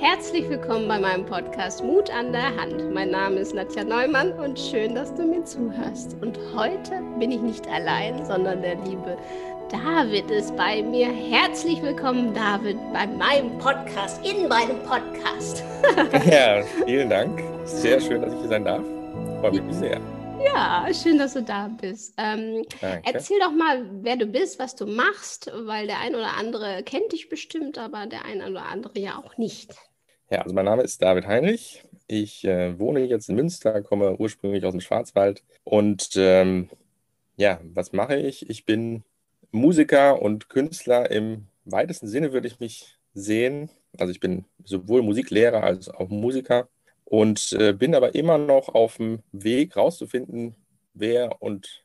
Herzlich 0.00 0.48
willkommen 0.48 0.88
bei 0.88 0.98
meinem 0.98 1.26
Podcast 1.26 1.84
Mut 1.84 2.08
an 2.08 2.32
der 2.32 2.56
Hand. 2.56 2.90
Mein 2.94 3.10
Name 3.10 3.36
ist 3.36 3.54
Nadja 3.54 3.84
Neumann 3.84 4.32
und 4.32 4.58
schön, 4.58 4.94
dass 4.94 5.14
du 5.14 5.24
mir 5.24 5.44
zuhörst. 5.44 6.16
Und 6.22 6.38
heute 6.54 7.02
bin 7.18 7.30
ich 7.30 7.42
nicht 7.42 7.68
allein, 7.68 8.24
sondern 8.24 8.62
der 8.62 8.76
liebe 8.76 9.18
David 9.68 10.30
ist 10.30 10.56
bei 10.56 10.82
mir. 10.82 11.08
Herzlich 11.08 11.82
willkommen, 11.82 12.32
David, 12.32 12.78
bei 12.94 13.06
meinem 13.06 13.58
Podcast, 13.58 14.26
in 14.26 14.48
meinem 14.48 14.82
Podcast. 14.84 15.64
ja, 16.32 16.62
vielen 16.86 17.10
Dank. 17.10 17.42
Sehr 17.66 18.00
schön, 18.00 18.22
dass 18.22 18.32
ich 18.32 18.40
hier 18.40 18.48
sein 18.48 18.64
darf. 18.64 18.82
Freue 19.42 19.60
mich 19.60 19.76
sehr. 19.76 20.00
Ja, 20.42 20.86
schön, 20.94 21.18
dass 21.18 21.34
du 21.34 21.42
da 21.42 21.68
bist. 21.68 22.14
Ähm, 22.16 22.64
erzähl 23.04 23.38
doch 23.38 23.52
mal, 23.52 23.84
wer 24.00 24.16
du 24.16 24.24
bist, 24.24 24.58
was 24.58 24.74
du 24.74 24.86
machst, 24.86 25.52
weil 25.54 25.86
der 25.86 25.98
ein 25.98 26.14
oder 26.14 26.38
andere 26.38 26.82
kennt 26.84 27.12
dich 27.12 27.28
bestimmt, 27.28 27.76
aber 27.76 28.06
der 28.06 28.24
ein 28.24 28.40
oder 28.40 28.64
andere 28.64 28.98
ja 28.98 29.22
auch 29.22 29.36
nicht. 29.36 29.76
Ja, 30.30 30.42
also 30.42 30.54
mein 30.54 30.64
Name 30.64 30.82
ist 30.82 31.02
David 31.02 31.26
Heinrich. 31.26 31.82
Ich 32.06 32.44
äh, 32.44 32.78
wohne 32.78 33.00
jetzt 33.00 33.28
in 33.28 33.34
Münster, 33.34 33.82
komme 33.82 34.16
ursprünglich 34.16 34.64
aus 34.64 34.72
dem 34.72 34.80
Schwarzwald. 34.80 35.42
Und 35.64 36.10
ähm, 36.16 36.70
ja, 37.36 37.60
was 37.64 37.92
mache 37.92 38.16
ich? 38.16 38.48
Ich 38.48 38.64
bin 38.64 39.02
Musiker 39.50 40.22
und 40.22 40.48
Künstler 40.48 41.10
im 41.10 41.48
weitesten 41.64 42.06
Sinne, 42.06 42.32
würde 42.32 42.46
ich 42.46 42.60
mich 42.60 42.96
sehen. 43.12 43.70
Also 43.98 44.12
ich 44.12 44.20
bin 44.20 44.44
sowohl 44.64 45.02
Musiklehrer 45.02 45.64
als 45.64 45.88
auch 45.88 46.08
Musiker 46.10 46.68
und 47.04 47.52
äh, 47.54 47.72
bin 47.72 47.96
aber 47.96 48.14
immer 48.14 48.38
noch 48.38 48.68
auf 48.68 48.98
dem 48.98 49.24
Weg 49.32 49.76
rauszufinden, 49.76 50.54
wer 50.94 51.42
und 51.42 51.84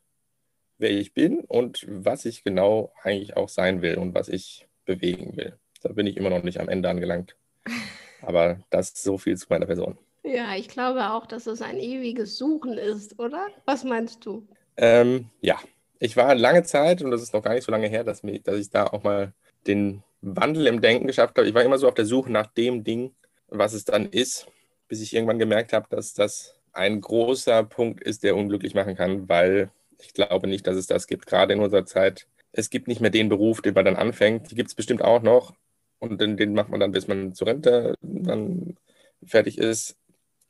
wer 0.77 0.91
ich 0.91 1.15
bin 1.15 1.39
und 1.39 1.83
was 1.89 2.25
ich 2.25 2.43
genau 2.43 2.93
eigentlich 3.01 3.35
auch 3.37 3.49
sein 3.49 3.81
will 3.81 3.95
und 3.97 4.13
was 4.13 4.29
ich 4.29 4.67
bewegen 4.85 5.35
will. 5.35 5.57
Da 5.81 5.93
bin 5.93 6.05
ich 6.05 6.15
immer 6.15 6.29
noch 6.29 6.43
nicht 6.43 6.59
am 6.59 6.69
Ende 6.69 6.89
angelangt. 6.89 7.35
Aber 8.25 8.59
das 8.69 8.89
ist 8.89 9.03
so 9.03 9.17
viel 9.17 9.37
zu 9.37 9.47
meiner 9.49 9.65
Person. 9.65 9.97
Ja, 10.23 10.55
ich 10.55 10.67
glaube 10.67 11.11
auch, 11.11 11.25
dass 11.25 11.47
es 11.47 11.61
ein 11.61 11.77
ewiges 11.77 12.37
Suchen 12.37 12.77
ist, 12.77 13.19
oder? 13.19 13.47
Was 13.65 13.83
meinst 13.83 14.25
du? 14.25 14.47
Ähm, 14.77 15.29
ja, 15.41 15.59
ich 15.99 16.17
war 16.17 16.35
lange 16.35 16.63
Zeit, 16.63 17.01
und 17.01 17.11
das 17.11 17.21
ist 17.21 17.33
noch 17.33 17.43
gar 17.43 17.53
nicht 17.53 17.63
so 17.63 17.71
lange 17.71 17.87
her, 17.87 18.03
dass, 18.03 18.23
mir, 18.23 18.39
dass 18.39 18.57
ich 18.57 18.69
da 18.69 18.87
auch 18.87 19.03
mal 19.03 19.33
den 19.67 20.03
Wandel 20.21 20.67
im 20.67 20.81
Denken 20.81 21.07
geschafft 21.07 21.37
habe. 21.37 21.47
Ich 21.47 21.53
war 21.53 21.63
immer 21.63 21.77
so 21.77 21.87
auf 21.87 21.93
der 21.93 22.05
Suche 22.05 22.31
nach 22.31 22.47
dem 22.47 22.83
Ding, 22.83 23.13
was 23.47 23.73
es 23.73 23.85
dann 23.85 24.07
ist 24.07 24.47
bis 24.87 25.01
ich 25.01 25.13
irgendwann 25.13 25.39
gemerkt 25.39 25.73
habe, 25.73 25.87
dass 25.89 26.13
das 26.13 26.55
ein 26.73 27.01
großer 27.01 27.63
Punkt 27.63 28.01
ist, 28.03 28.23
der 28.23 28.35
unglücklich 28.35 28.73
machen 28.73 28.95
kann, 28.95 29.29
weil 29.29 29.69
ich 29.99 30.13
glaube 30.13 30.47
nicht, 30.47 30.67
dass 30.67 30.75
es 30.75 30.87
das 30.87 31.07
gibt, 31.07 31.25
gerade 31.25 31.53
in 31.53 31.59
unserer 31.59 31.85
Zeit. 31.85 32.27
Es 32.51 32.69
gibt 32.69 32.87
nicht 32.87 33.01
mehr 33.01 33.09
den 33.09 33.29
Beruf, 33.29 33.61
den 33.61 33.73
man 33.73 33.85
dann 33.85 33.95
anfängt. 33.95 34.51
Die 34.51 34.55
gibt 34.55 34.69
es 34.69 34.75
bestimmt 34.75 35.01
auch 35.01 35.21
noch. 35.21 35.53
Und 35.99 36.21
den, 36.21 36.37
den, 36.37 36.53
macht 36.53 36.69
man 36.69 36.79
dann, 36.79 36.91
bis 36.91 37.07
man 37.07 37.33
zur 37.33 37.47
Rente 37.47 37.95
dann 38.01 38.77
fertig 39.25 39.57
ist. 39.57 39.97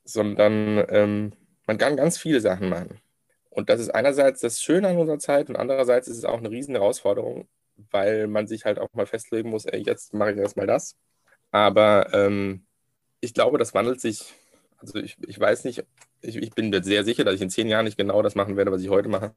Sondern 0.04 0.86
ähm, 0.90 1.34
man 1.68 1.78
kann 1.78 1.98
ganz 1.98 2.18
viele 2.18 2.42
Sachen 2.42 2.70
machen. 2.70 3.00
Und 3.50 3.70
das 3.70 3.80
ist 3.80 3.90
einerseits 3.90 4.42
das 4.42 4.62
Schöne 4.62 4.90
an 4.90 4.98
unserer 4.98 5.18
Zeit 5.20 5.50
und 5.50 5.56
andererseits 5.56 6.08
ist 6.08 6.18
es 6.18 6.26
auch 6.26 6.40
eine 6.40 6.52
riesen 6.52 6.76
Herausforderung, 6.76 7.48
weil 7.90 8.28
man 8.28 8.48
sich 8.48 8.66
halt 8.66 8.80
auch 8.80 8.94
mal 8.94 9.06
festlegen 9.06 9.50
muss, 9.50 9.66
ey, 9.66 9.82
jetzt 9.82 10.14
mache 10.14 10.34
ich 10.34 10.38
erstmal 10.38 10.68
das. 10.68 10.98
Aber 11.52 12.14
ähm, 12.14 12.66
ich 13.22 13.34
glaube, 13.34 13.58
das 13.58 13.74
wandelt 13.74 14.02
sich. 14.02 14.34
Also 14.78 15.00
ich, 15.00 15.18
ich 15.26 15.40
weiß 15.40 15.64
nicht, 15.64 15.86
ich, 16.22 16.36
ich, 16.36 16.52
bin 16.52 16.70
mir 16.70 16.84
sehr 16.84 17.06
sicher, 17.06 17.24
dass 17.24 17.36
ich 17.36 17.42
in 17.42 17.50
zehn 17.50 17.70
Jahren 17.70 17.86
nicht 17.86 17.98
genau 17.98 18.22
das 18.22 18.36
machen 18.36 18.58
werde, 18.58 18.72
was 18.72 18.82
ich 18.82 18.90
heute 18.90 19.08
mache. 19.08 19.34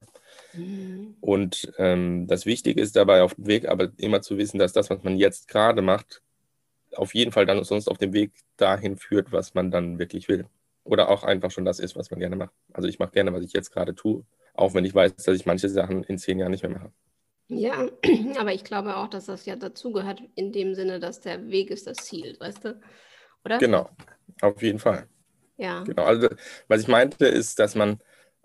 Mhm. 0.53 1.17
Und 1.21 1.73
ähm, 1.79 2.27
das 2.27 2.47
Wichtige 2.47 2.81
ist 2.81 2.97
dabei 2.97 3.23
auf 3.23 3.35
dem 3.35 3.47
Weg, 3.47 3.69
aber 3.69 3.91
immer 3.97 4.23
zu 4.23 4.39
wissen, 4.39 4.59
dass 4.59 4.73
das, 4.73 4.91
was 4.91 5.03
man 5.03 5.17
jetzt 5.17 5.49
gerade 5.49 5.83
macht, 5.83 6.23
auf 6.95 7.15
jeden 7.15 7.33
Fall 7.33 7.47
dann 7.47 7.63
sonst 7.65 7.89
auf 7.89 7.99
dem 7.99 8.13
Weg 8.13 8.33
dahin 8.57 8.97
führt, 8.97 9.33
was 9.33 9.55
man 9.55 9.71
dann 9.71 9.99
wirklich 9.99 10.29
will. 10.29 10.47
Oder 10.85 11.11
auch 11.11 11.23
einfach 11.23 11.51
schon 11.51 11.65
das 11.65 11.81
ist, 11.81 11.97
was 11.97 12.11
man 12.11 12.21
gerne 12.21 12.37
macht. 12.37 12.55
Also 12.73 12.89
ich 12.89 12.99
mache 12.99 13.13
gerne, 13.13 13.33
was 13.33 13.43
ich 13.43 13.53
jetzt 13.53 13.73
gerade 13.73 13.95
tue, 13.95 14.25
auch 14.55 14.75
wenn 14.75 14.85
ich 14.85 14.95
weiß, 14.95 15.17
dass 15.17 15.37
ich 15.37 15.45
manche 15.45 15.69
Sachen 15.69 16.03
in 16.05 16.19
zehn 16.19 16.39
Jahren 16.39 16.53
nicht 16.53 16.63
mehr 16.63 16.73
mache. 16.73 16.93
Ja, 17.49 17.89
aber 18.39 18.55
ich 18.55 18.65
glaube 18.65 18.97
auch, 18.97 19.09
dass 19.09 19.27
das 19.27 19.45
ja 19.45 19.57
dazugehört, 19.57 20.23
in 20.35 20.53
dem 20.53 20.75
Sinne, 20.75 20.99
dass 20.99 21.21
der 21.21 21.49
Weg 21.49 21.71
ist 21.71 21.87
das 21.87 21.99
Ziel, 21.99 22.37
weißt 22.39 22.65
du? 22.65 22.81
oder? 23.45 23.59
Genau, 23.59 23.89
auf 24.41 24.63
jeden 24.63 24.79
Fall. 24.79 25.09
Ja. 25.57 25.83
Genau, 25.83 26.05
also 26.05 26.29
was 26.69 26.83
ich 26.83 26.89
meinte 26.89 27.27
ist, 27.27 27.59
dass 27.59 27.75
man, 27.75 27.99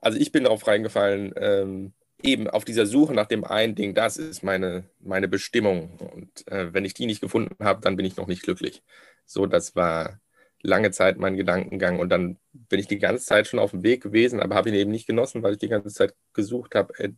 also 0.03 0.19
ich 0.19 0.31
bin 0.31 0.43
darauf 0.43 0.67
reingefallen, 0.67 1.33
ähm, 1.37 1.93
eben 2.21 2.49
auf 2.49 2.65
dieser 2.65 2.85
Suche 2.85 3.13
nach 3.13 3.27
dem 3.27 3.43
einen 3.43 3.75
Ding, 3.75 3.93
das 3.93 4.17
ist 4.17 4.43
meine, 4.43 4.85
meine 4.99 5.27
Bestimmung. 5.27 5.97
Und 5.97 6.47
äh, 6.47 6.73
wenn 6.73 6.85
ich 6.85 6.93
die 6.93 7.05
nicht 7.05 7.21
gefunden 7.21 7.55
habe, 7.63 7.81
dann 7.81 7.95
bin 7.95 8.05
ich 8.05 8.17
noch 8.17 8.27
nicht 8.27 8.43
glücklich. 8.43 8.83
So, 9.25 9.45
das 9.45 9.75
war 9.75 10.19
lange 10.61 10.91
Zeit 10.91 11.17
mein 11.17 11.35
Gedankengang. 11.35 11.99
Und 11.99 12.09
dann 12.09 12.37
bin 12.53 12.79
ich 12.79 12.87
die 12.87 12.99
ganze 12.99 13.25
Zeit 13.25 13.47
schon 13.47 13.59
auf 13.59 13.71
dem 13.71 13.83
Weg 13.83 14.01
gewesen, 14.01 14.39
aber 14.39 14.55
habe 14.55 14.69
ihn 14.69 14.75
eben 14.75 14.91
nicht 14.91 15.07
genossen, 15.07 15.43
weil 15.43 15.53
ich 15.53 15.59
die 15.59 15.69
ganze 15.69 15.89
Zeit 15.89 16.13
gesucht 16.33 16.75
habe, 16.75 16.97
äh, 16.99 17.09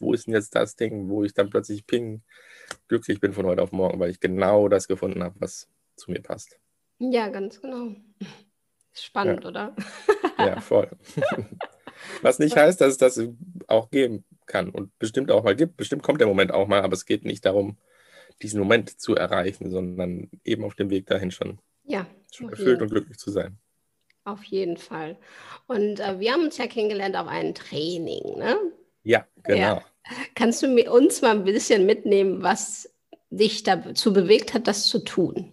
wo 0.00 0.12
ist 0.12 0.26
denn 0.26 0.34
jetzt 0.34 0.54
das 0.54 0.76
Ding, 0.76 1.08
wo 1.08 1.24
ich 1.24 1.34
dann 1.34 1.50
plötzlich 1.50 1.86
ping, 1.86 2.22
glücklich 2.88 3.20
bin 3.20 3.32
von 3.32 3.46
heute 3.46 3.62
auf 3.62 3.72
morgen, 3.72 4.00
weil 4.00 4.10
ich 4.10 4.20
genau 4.20 4.68
das 4.68 4.88
gefunden 4.88 5.22
habe, 5.22 5.36
was 5.38 5.68
zu 5.96 6.10
mir 6.10 6.20
passt. 6.20 6.58
Ja, 6.98 7.28
ganz 7.28 7.60
genau. 7.60 7.94
Spannend, 8.92 9.44
ja. 9.44 9.50
oder? 9.50 9.76
ja, 10.38 10.60
voll. 10.60 10.90
Was 12.22 12.38
nicht 12.38 12.56
heißt, 12.56 12.80
dass 12.80 12.92
es 12.92 12.98
das 12.98 13.20
auch 13.66 13.90
geben 13.90 14.24
kann 14.46 14.70
und 14.70 14.96
bestimmt 14.98 15.30
auch 15.30 15.44
mal 15.44 15.56
gibt. 15.56 15.76
Bestimmt 15.76 16.02
kommt 16.02 16.20
der 16.20 16.28
Moment 16.28 16.52
auch 16.52 16.68
mal, 16.68 16.82
aber 16.82 16.94
es 16.94 17.06
geht 17.06 17.24
nicht 17.24 17.44
darum, 17.44 17.78
diesen 18.42 18.58
Moment 18.58 19.00
zu 19.00 19.14
erreichen, 19.14 19.70
sondern 19.70 20.30
eben 20.44 20.64
auf 20.64 20.74
dem 20.74 20.90
Weg 20.90 21.06
dahin 21.06 21.30
schon, 21.30 21.58
ja, 21.84 22.06
schon 22.32 22.50
erfüllt 22.50 22.82
und 22.82 22.90
glücklich 22.90 23.18
zu 23.18 23.30
sein. 23.30 23.58
Auf 24.24 24.42
jeden 24.44 24.76
Fall. 24.76 25.18
Und 25.66 26.00
äh, 26.00 26.18
wir 26.18 26.32
haben 26.32 26.44
uns 26.44 26.56
ja 26.56 26.66
kennengelernt 26.66 27.16
auf 27.16 27.28
einem 27.28 27.54
Training, 27.54 28.38
ne? 28.38 28.56
Ja, 29.02 29.26
genau. 29.42 29.58
Ja. 29.58 29.84
Kannst 30.34 30.62
du 30.62 30.68
mir, 30.68 30.90
uns 30.90 31.20
mal 31.22 31.32
ein 31.32 31.44
bisschen 31.44 31.84
mitnehmen, 31.84 32.42
was 32.42 32.90
dich 33.30 33.62
dazu 33.62 34.12
bewegt 34.12 34.54
hat, 34.54 34.66
das 34.66 34.86
zu 34.86 35.00
tun? 35.00 35.52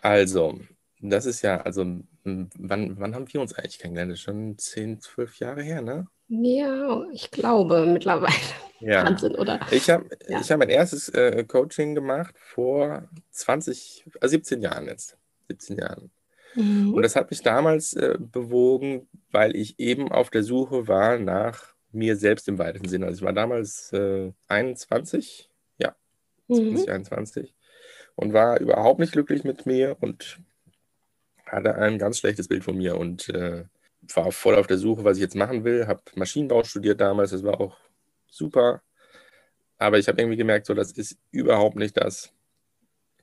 Also, 0.00 0.60
das 1.00 1.26
ist 1.26 1.42
ja, 1.42 1.60
also, 1.60 1.84
wann, 2.24 2.98
wann 2.98 3.14
haben 3.14 3.32
wir 3.32 3.40
uns 3.40 3.54
eigentlich 3.54 3.78
kennengelernt? 3.78 4.18
Schon 4.18 4.58
10, 4.58 5.00
12 5.00 5.38
Jahre 5.38 5.62
her, 5.62 5.82
ne? 5.82 6.06
Ja, 6.28 7.04
ich 7.12 7.30
glaube 7.30 7.86
mittlerweile. 7.86 8.34
Ja. 8.80 9.06
Wahnsinn, 9.06 9.34
oder? 9.36 9.60
Ich 9.70 9.88
habe 9.88 10.04
ja. 10.28 10.40
hab 10.42 10.58
mein 10.58 10.68
erstes 10.68 11.08
äh, 11.08 11.42
Coaching 11.44 11.94
gemacht 11.94 12.34
vor 12.38 13.08
20, 13.30 14.04
äh, 14.20 14.28
17 14.28 14.60
Jahren 14.60 14.88
jetzt. 14.88 15.16
17 15.48 15.78
Jahren. 15.78 16.10
Mhm. 16.54 16.92
Und 16.92 17.02
das 17.02 17.16
hat 17.16 17.30
mich 17.30 17.40
damals 17.40 17.94
äh, 17.94 18.18
bewogen, 18.18 19.08
weil 19.30 19.56
ich 19.56 19.78
eben 19.78 20.12
auf 20.12 20.28
der 20.28 20.42
Suche 20.42 20.86
war 20.86 21.18
nach 21.18 21.74
mir 21.92 22.16
selbst 22.16 22.46
im 22.48 22.58
weitesten 22.58 22.88
Sinne. 22.88 23.06
Also 23.06 23.18
ich 23.18 23.24
war 23.24 23.32
damals 23.32 23.92
äh, 23.92 24.32
21, 24.48 25.48
ja, 25.78 25.94
2021. 26.48 27.42
Mhm. 27.42 27.56
Und 28.16 28.32
war 28.32 28.60
überhaupt 28.60 29.00
nicht 29.00 29.12
glücklich 29.12 29.44
mit 29.44 29.66
mir 29.66 29.96
und 30.00 30.40
hatte 31.54 31.74
ein 31.76 31.98
ganz 31.98 32.18
schlechtes 32.18 32.48
Bild 32.48 32.64
von 32.64 32.76
mir 32.76 32.96
und 32.96 33.28
äh, 33.30 33.64
war 34.14 34.32
voll 34.32 34.56
auf 34.56 34.66
der 34.66 34.78
Suche, 34.78 35.04
was 35.04 35.16
ich 35.16 35.22
jetzt 35.22 35.36
machen 35.36 35.64
will. 35.64 35.86
Habe 35.86 36.02
Maschinenbau 36.14 36.64
studiert 36.64 37.00
damals, 37.00 37.30
das 37.30 37.44
war 37.44 37.60
auch 37.60 37.76
super. 38.28 38.82
Aber 39.78 39.98
ich 39.98 40.08
habe 40.08 40.20
irgendwie 40.20 40.36
gemerkt, 40.36 40.66
so 40.66 40.74
das 40.74 40.92
ist 40.92 41.18
überhaupt 41.30 41.76
nicht 41.76 41.96
das, 41.96 42.32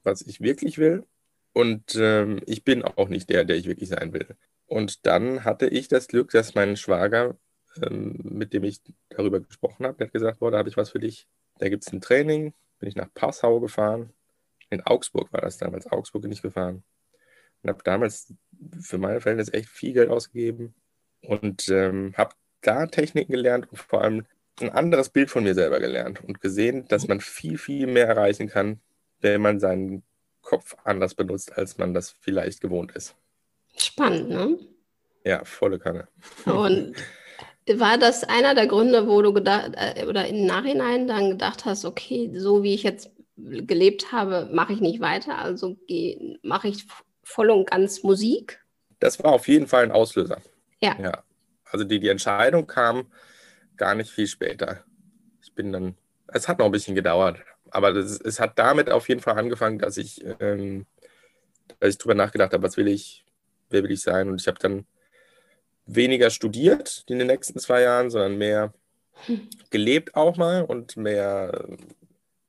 was 0.03 0.22
ich 0.22 0.41
wirklich 0.41 0.78
will. 0.78 1.06
Und 1.53 1.96
ähm, 1.96 2.41
ich 2.46 2.64
bin 2.64 2.84
auch 2.84 3.09
nicht 3.09 3.30
der, 3.30 3.46
der 3.46 3.58
ich 3.58 3.68
wirklich 3.68 3.90
sein 3.90 4.14
will. 4.14 4.28
Und 4.68 5.06
dann 5.06 5.44
hatte 5.44 5.68
ich 5.68 5.88
das 5.90 6.08
Glück, 6.08 6.31
dass 6.31 6.56
mein 6.56 6.78
Schwager, 6.78 7.38
ähm, 7.81 8.20
mit 8.24 8.53
dem 8.53 8.64
ich 8.64 8.80
darüber 9.09 9.41
gesprochen 9.41 9.86
habe, 9.86 9.97
der 9.97 10.08
hat 10.08 10.14
gesagt, 10.14 10.40
boah, 10.40 10.52
da 10.52 10.59
habe 10.59 10.70
ich 10.70 10.78
was 10.78 10.91
für 10.91 11.00
dich. 11.00 11.28
Da 11.59 11.70
gibt 11.70 11.85
es 11.85 11.91
ein 11.94 12.02
Training. 12.02 12.53
Bin 12.79 12.90
ich 12.90 12.96
nach 12.96 13.14
Passau 13.14 13.59
gefahren. 13.59 14.14
In 14.70 14.82
Augsburg 14.82 15.32
war 15.34 15.41
das 15.41 15.58
damals. 15.58 15.91
Augsburg 15.91 16.22
bin 16.22 16.32
ich 16.32 16.41
gefahren 16.41 16.84
und 17.63 17.69
habe 17.69 17.84
damals 17.84 18.34
für 18.79 18.97
meine 18.97 19.22
Verhältnisse 19.22 19.53
echt 19.53 19.69
viel 19.69 19.93
Geld 19.93 20.09
ausgegeben 20.09 20.73
und 21.22 21.69
ähm, 21.69 22.13
habe 22.17 22.35
da 22.61 22.85
Techniken 22.87 23.31
gelernt 23.31 23.67
und 23.72 23.78
vor 23.78 24.02
allem 24.02 24.25
ein 24.59 24.69
anderes 24.69 25.09
Bild 25.09 25.29
von 25.29 25.43
mir 25.43 25.55
selber 25.55 25.79
gelernt 25.79 26.23
und 26.23 26.41
gesehen, 26.41 26.87
dass 26.87 27.08
man 27.08 27.19
viel, 27.19 27.58
viel 27.58 27.87
mehr 27.87 28.08
erreichen 28.08 28.47
kann, 28.47 28.79
wenn 29.19 29.41
man 29.41 29.59
seinen 29.59 30.03
Kopf 30.41 30.75
anders 30.84 31.16
benutzt, 31.16 31.58
als 31.58 31.78
man 31.78 31.93
das 31.93 32.11
vielleicht 32.19 32.61
gewohnt 32.61 32.91
ist. 32.91 33.16
Spannend, 33.78 34.29
ne? 34.29 34.59
Ja, 35.23 35.46
volle 35.46 35.79
Kanne. 35.79 36.08
Und 36.46 36.96
war 37.67 37.97
das 37.97 38.23
einer 38.23 38.55
der 38.55 38.67
Gründe, 38.67 39.08
wo 39.08 39.22
du 39.22 39.34
gedacht 39.34 39.72
äh, 39.75 40.05
oder 40.05 40.28
im 40.28 40.46
Nachhinein 40.46 41.08
dann 41.08 41.29
gedacht 41.29 41.66
hast, 41.66 41.85
okay, 41.85 42.31
so 42.35 42.63
wie 42.63 42.73
ich 42.73 42.84
jetzt 42.84 43.11
gelebt 43.37 44.11
habe, 44.11 44.49
mache 44.52 44.73
ich 44.73 44.81
nicht 44.81 44.99
weiter, 44.99 45.37
also 45.37 45.78
mache 46.43 46.67
ich 46.67 46.85
voll 47.32 47.50
und 47.50 47.70
ganz 47.70 48.04
Musik? 48.04 48.64
Das 49.00 49.22
war 49.24 49.32
auf 49.32 49.48
jeden 49.48 49.68
Fall 49.68 49.84
ein 49.84 49.92
Auslöser. 49.92 50.42
Ja. 50.82 50.96
ja. 51.00 51.24
Also 51.66 51.86
die, 51.86 52.00
die 52.00 52.10
Entscheidung 52.10 52.68
kam 52.68 53.12
gar 53.78 53.96
nicht 53.96 54.12
viel 54.12 54.28
später. 54.28 54.84
Ich 55.42 55.54
bin 55.54 55.72
dann, 55.72 55.96
es 56.28 56.48
hat 56.48 56.60
noch 56.60 56.66
ein 56.66 56.72
bisschen 56.72 56.96
gedauert, 56.96 57.40
aber 57.72 57.94
das, 57.94 58.20
es 58.20 58.40
hat 58.40 58.60
damit 58.60 58.90
auf 58.90 59.10
jeden 59.10 59.22
Fall 59.22 59.38
angefangen, 59.38 59.80
dass 59.80 59.98
ich, 59.98 60.24
ähm, 60.40 60.86
als 61.80 61.96
ich 61.96 61.98
drüber 61.98 62.16
nachgedacht 62.16 62.54
habe, 62.54 62.64
was 62.64 62.78
will 62.78 62.88
ich, 62.88 63.26
wer 63.70 63.84
will 63.84 63.92
ich 63.92 64.02
sein. 64.02 64.30
Und 64.30 64.42
ich 64.42 64.48
habe 64.48 64.60
dann 64.60 64.86
weniger 65.86 66.30
studiert 66.30 67.04
in 67.08 67.20
den 67.20 67.28
nächsten 67.28 67.60
zwei 67.60 67.82
Jahren, 67.82 68.10
sondern 68.10 68.38
mehr 68.38 68.74
gelebt 69.70 70.16
auch 70.16 70.38
mal 70.38 70.64
und 70.64 70.98
mehr, 70.98 71.68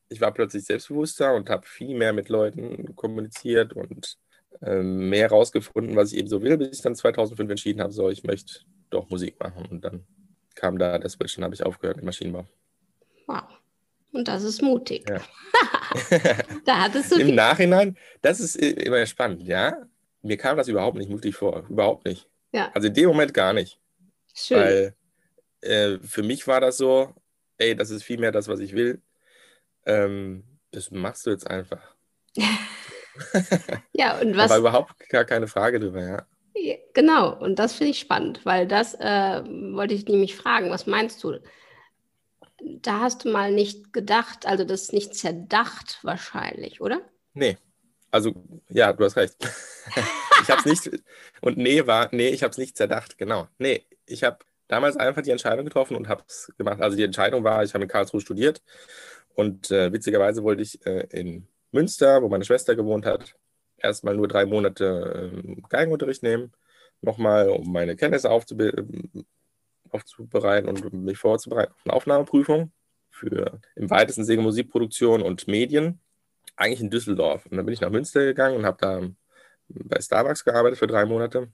ich 0.09 0.21
war 0.21 0.33
plötzlich 0.33 0.65
selbstbewusster 0.65 1.35
und 1.35 1.51
habe 1.51 1.67
viel 1.67 1.97
mehr 1.97 2.13
mit 2.13 2.29
Leuten 2.29 2.95
kommuniziert 2.97 3.73
und 3.73 4.19
ähm, 4.61 5.09
mehr 5.09 5.29
rausgefunden, 5.31 5.97
was 5.97 6.13
ich 6.13 6.19
eben 6.19 6.29
so 6.29 6.43
will, 6.43 6.57
bis 6.59 6.79
ich 6.79 6.83
dann 6.83 6.95
2005 6.95 7.51
entschieden 7.51 7.81
habe, 7.81 7.93
so, 7.93 8.11
ich 8.11 8.25
möchte 8.25 8.61
doch 8.91 9.09
Musik 9.11 9.41
machen. 9.41 9.67
Und 9.67 9.85
dann 9.85 10.05
kam 10.55 10.79
da 10.79 10.99
der 10.99 11.11
Switch 11.11 11.37
und 11.39 11.45
habe 11.45 11.55
ich 11.55 11.65
aufgehört 11.65 11.97
mit 11.97 12.05
Maschinenbau. 12.05 12.47
Wow. 13.27 13.45
Und 14.13 14.29
das 14.29 14.45
ist 14.45 14.63
mutig. 14.63 15.09
Ja. 15.09 15.21
da 16.65 16.83
hattest 16.83 17.13
du 17.13 17.17
Im 17.17 17.35
Nachhinein, 17.35 17.97
das 18.21 18.41
ist 18.41 18.57
immer 18.57 19.05
spannend, 19.07 19.43
ja. 19.43 19.87
Mir 20.23 20.37
kam 20.37 20.57
das 20.57 20.69
überhaupt 20.69 20.99
nicht 20.99 21.11
mutig 21.11 21.35
vor. 21.35 21.67
Überhaupt 21.69 22.05
nicht. 22.05 22.29
Ja. 22.53 22.71
Also 22.75 22.89
in 22.89 22.95
dem 22.95 23.09
Moment 23.09 23.35
gar 23.35 23.53
nicht. 23.53 23.79
Schön. 24.35 24.59
Weil 24.59 24.95
äh, 25.63 25.99
für 25.99 26.23
mich 26.23 26.47
war 26.47 26.61
das 26.61 26.77
so, 26.77 27.15
ey, 27.59 27.75
das 27.75 27.91
ist 27.91 28.03
viel 28.03 28.19
mehr 28.19 28.33
das, 28.33 28.49
was 28.49 28.61
ich 28.61 28.75
will. 28.75 29.01
Ähm, 29.87 30.45
das 30.71 30.91
machst 30.91 31.27
du 31.27 31.31
jetzt 31.31 31.49
einfach. 31.49 31.95
ja, 33.93 34.19
und 34.19 34.37
was. 34.37 34.51
Aber 34.51 34.59
überhaupt 34.59 35.09
gar 35.09 35.25
keine 35.25 35.47
Frage 35.47 35.81
drüber, 35.81 36.03
ja. 36.03 36.27
Genau, 36.95 37.35
und 37.39 37.59
das 37.59 37.73
finde 37.73 37.93
ich 37.93 37.99
spannend, 37.99 38.45
weil 38.45 38.67
das 38.67 38.95
äh, 38.95 39.43
wollte 39.73 39.95
ich 39.95 40.07
nämlich 40.07 40.37
fragen. 40.37 40.71
Was 40.71 40.87
meinst 40.87 41.23
du? 41.25 41.39
Da 42.61 43.01
hast 43.01 43.25
du 43.25 43.31
mal 43.31 43.51
nicht 43.53 43.93
gedacht, 43.93 44.47
also 44.47 44.65
das 44.65 44.83
ist 44.83 44.93
nicht 44.93 45.15
zerdacht 45.15 45.99
wahrscheinlich, 46.03 46.81
oder? 46.81 47.01
Nee. 47.35 47.57
Also, 48.11 48.35
ja, 48.69 48.93
du 48.93 49.05
hast 49.05 49.17
recht. 49.17 49.37
ich 50.43 50.51
habe 50.51 50.61
es 50.61 50.67
nicht, 50.67 51.03
und 51.41 51.57
nee 51.57 51.87
war, 51.87 52.11
nee, 52.13 52.29
ich 52.29 52.43
habe 52.43 52.51
es 52.51 52.59
nicht 52.59 52.77
zerdacht, 52.77 53.17
genau. 53.17 53.49
Nee, 53.59 53.87
ich 54.05 54.23
habe 54.23 54.39
damals 54.69 54.97
einfach 54.97 55.23
die 55.23 55.31
Entscheidung 55.31 55.65
getroffen 55.65 55.97
und 55.97 56.09
habe 56.09 56.23
es 56.29 56.53
gemacht. 56.59 56.81
Also 56.81 56.97
die 56.97 57.05
Entscheidung 57.05 57.43
war, 57.45 57.65
ich 57.65 57.75
habe 57.75 57.85
in 57.85 57.89
Karlsruhe 57.89 58.21
studiert 58.21 58.63
und 59.35 59.71
äh, 59.71 59.93
witzigerweise 59.93 60.43
wollte 60.43 60.63
ich 60.63 60.85
äh, 60.87 61.07
in 61.11 61.49
Münster, 61.73 62.23
wo 62.23 62.29
meine 62.29 62.45
Schwester 62.45 62.77
gewohnt 62.77 63.07
hat, 63.07 63.35
erstmal 63.77 64.15
nur 64.15 64.29
drei 64.29 64.47
Monate 64.47 65.33
äh, 65.35 65.57
Geigenunterricht 65.69 66.23
nehmen, 66.23 66.53
nochmal, 67.01 67.49
um 67.49 67.73
meine 67.73 67.97
Kenntnisse 67.97 68.31
aufzubereiten 68.31 70.69
und 70.69 70.93
mich 70.93 71.19
vorzubereiten 71.19 71.73
auf 71.73 71.81
eine 71.85 71.95
Aufnahmeprüfung 71.95 72.73
für 73.11 73.61
im 73.77 73.91
weitesten 73.91 74.25
Sinne 74.25 74.43
Musikproduktion 74.43 75.23
und 75.23 75.49
Medien, 75.49 76.01
eigentlich 76.57 76.81
in 76.81 76.91
Düsseldorf. 76.91 77.47
Und 77.47 77.57
dann 77.57 77.67
bin 77.67 77.73
ich 77.73 77.81
nach 77.81 77.91
Münster 77.91 78.25
gegangen 78.25 78.57
und 78.57 78.67
habe 78.67 78.79
da 78.81 79.01
bei 79.69 80.01
Starbucks 80.01 80.45
gearbeitet 80.45 80.79
für 80.79 80.87
drei 80.87 81.05
Monate 81.05 81.49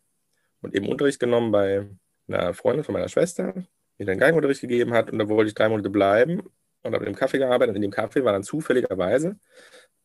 und 0.60 0.74
eben 0.74 0.88
Unterricht 0.88 1.20
genommen 1.20 1.52
bei 1.52 1.88
einer 2.26 2.54
Freundin 2.54 2.84
von 2.84 2.92
meiner 2.92 3.08
Schwester, 3.08 3.54
die 3.98 4.04
dann 4.04 4.18
Geigenunterricht 4.18 4.60
gegeben 4.60 4.92
hat. 4.92 5.10
Und 5.10 5.18
da 5.18 5.28
wollte 5.28 5.48
ich 5.48 5.54
drei 5.54 5.68
Monate 5.68 5.90
bleiben 5.90 6.42
und 6.82 6.94
habe 6.94 7.06
im 7.06 7.14
Kaffee 7.14 7.38
gearbeitet. 7.38 7.70
Und 7.70 7.76
in 7.76 7.82
dem 7.82 7.90
Kaffee 7.90 8.24
war 8.24 8.32
dann 8.32 8.42
zufälligerweise 8.42 9.38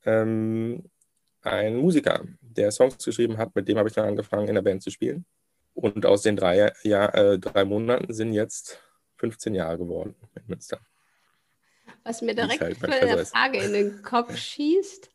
ähm, 0.06 0.84
ein 1.42 1.76
Musiker, 1.76 2.24
der 2.42 2.72
Songs 2.72 3.04
geschrieben 3.04 3.38
hat. 3.38 3.56
Mit 3.56 3.68
dem 3.68 3.78
habe 3.78 3.90
ich 3.90 3.96
dann 3.96 4.08
angefangen, 4.08 4.48
in 4.48 4.56
der 4.56 4.62
Band 4.62 4.82
zu 4.82 4.90
spielen. 4.90 5.26
Und 5.74 6.06
aus 6.06 6.22
den 6.22 6.36
drei, 6.36 6.72
Jahr, 6.84 7.16
äh, 7.16 7.40
drei 7.40 7.66
Monaten 7.66 8.14
sind 8.14 8.34
jetzt 8.34 8.80
15 9.18 9.56
Jahre 9.56 9.78
geworden 9.78 10.16
in 10.36 10.44
Münster. 10.48 10.80
Was 12.04 12.22
mir 12.22 12.36
direkt 12.36 12.62
halt 12.62 12.78
für 12.78 12.92
eine 12.92 13.26
Frage 13.26 13.60
in 13.60 13.74
den 13.74 14.02
Kopf 14.04 14.36
schießt, 14.38 15.10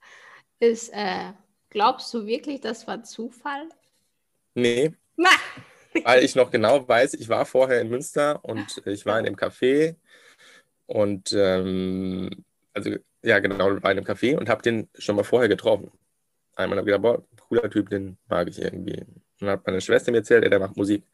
ist, 0.60 0.90
äh, 0.92 1.32
glaubst 1.70 2.12
du 2.12 2.26
wirklich, 2.26 2.60
das 2.60 2.86
war 2.86 3.02
Zufall? 3.02 3.68
Nee. 4.54 4.92
Na. 5.16 5.30
Weil 6.04 6.24
ich 6.24 6.34
noch 6.34 6.50
genau 6.50 6.86
weiß, 6.86 7.14
ich 7.14 7.28
war 7.28 7.46
vorher 7.46 7.80
in 7.80 7.88
Münster 7.88 8.44
und 8.44 8.82
ich 8.84 9.06
war 9.06 9.18
in 9.18 9.24
dem 9.24 9.36
Café 9.36 9.96
und 10.86 11.32
ähm, 11.32 12.44
also 12.72 12.90
ja 13.22 13.38
genau, 13.38 13.70
in 13.70 13.84
einem 13.84 14.04
Café 14.04 14.36
und 14.36 14.48
habe 14.48 14.62
den 14.62 14.88
schon 14.98 15.16
mal 15.16 15.24
vorher 15.24 15.48
getroffen. 15.48 15.90
Einmal 16.56 16.78
habe 16.78 16.88
ich 16.88 16.94
gedacht, 16.94 17.02
boah, 17.02 17.24
cooler 17.48 17.70
Typ, 17.70 17.90
den 17.90 18.18
mag 18.28 18.48
ich 18.48 18.60
irgendwie. 18.60 19.00
Und 19.00 19.22
dann 19.40 19.50
hat 19.50 19.66
meine 19.66 19.80
Schwester 19.80 20.10
mir 20.10 20.18
erzählt, 20.18 20.50
der 20.50 20.58
macht 20.58 20.76
Musik. 20.76 21.04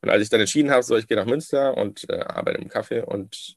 Und 0.00 0.10
als 0.10 0.22
ich 0.22 0.28
dann 0.28 0.40
entschieden 0.40 0.70
habe, 0.70 0.82
so 0.82 0.96
ich 0.96 1.08
gehe 1.08 1.16
nach 1.16 1.26
Münster 1.26 1.76
und 1.76 2.08
äh, 2.10 2.20
arbeite 2.20 2.60
im 2.60 2.68
Café 2.68 3.02
und 3.02 3.56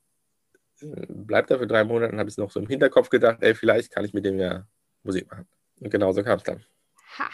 äh, 0.82 1.06
bleib 1.08 1.48
da 1.48 1.58
für 1.58 1.68
drei 1.68 1.84
Monate, 1.84 2.18
habe 2.18 2.30
ich 2.30 2.38
noch 2.38 2.52
so 2.52 2.60
im 2.60 2.68
Hinterkopf 2.68 3.10
gedacht, 3.10 3.40
ey, 3.42 3.54
vielleicht 3.54 3.92
kann 3.92 4.06
ich 4.06 4.14
mit 4.14 4.26
dem 4.26 4.40
ja 4.40 4.66
Musik 5.04 5.30
machen. 5.30 5.48
Und 5.80 5.90
genau 5.90 6.12
so 6.14 6.24
kam 6.24 6.38
es 6.38 6.44
dann. 6.44 6.64
Ha, 7.20 7.30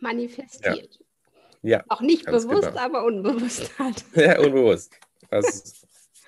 manifestiert. 0.00 0.98
Ja. 1.62 1.78
ja 1.78 1.84
Auch 1.88 2.00
nicht 2.00 2.26
bewusst, 2.26 2.68
genau. 2.68 2.80
aber 2.80 3.04
unbewusst 3.04 3.78
halt. 3.78 4.04
Ja, 4.14 4.40
unbewusst. 4.40 4.98
Also, 5.30 5.74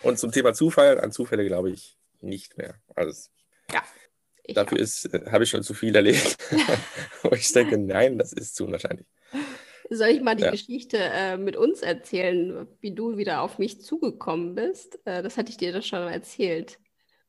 und 0.02 0.18
zum 0.18 0.30
Thema 0.30 0.52
Zufall, 0.52 1.00
an 1.00 1.12
Zufälle 1.12 1.46
glaube 1.46 1.70
ich 1.70 1.99
nicht 2.22 2.58
mehr. 2.58 2.74
Also, 2.94 3.30
ja. 3.72 3.82
Dafür 4.54 4.78
äh, 4.80 5.30
habe 5.30 5.44
ich 5.44 5.50
schon 5.50 5.62
zu 5.62 5.74
viel 5.74 5.94
erlebt. 5.94 6.36
Wo 7.22 7.32
ich 7.32 7.52
denke, 7.52 7.78
nein, 7.78 8.18
das 8.18 8.32
ist 8.32 8.56
zu 8.56 8.64
unwahrscheinlich. 8.64 9.06
Soll 9.90 10.08
ich 10.08 10.22
mal 10.22 10.36
die 10.36 10.44
ja. 10.44 10.50
Geschichte 10.50 10.98
äh, 10.98 11.36
mit 11.36 11.56
uns 11.56 11.82
erzählen, 11.82 12.68
wie 12.80 12.94
du 12.94 13.16
wieder 13.16 13.42
auf 13.42 13.58
mich 13.58 13.80
zugekommen 13.80 14.54
bist? 14.54 15.00
Äh, 15.04 15.22
das 15.22 15.36
hatte 15.36 15.50
ich 15.50 15.56
dir 15.56 15.72
doch 15.72 15.82
schon 15.82 16.06
erzählt, 16.08 16.78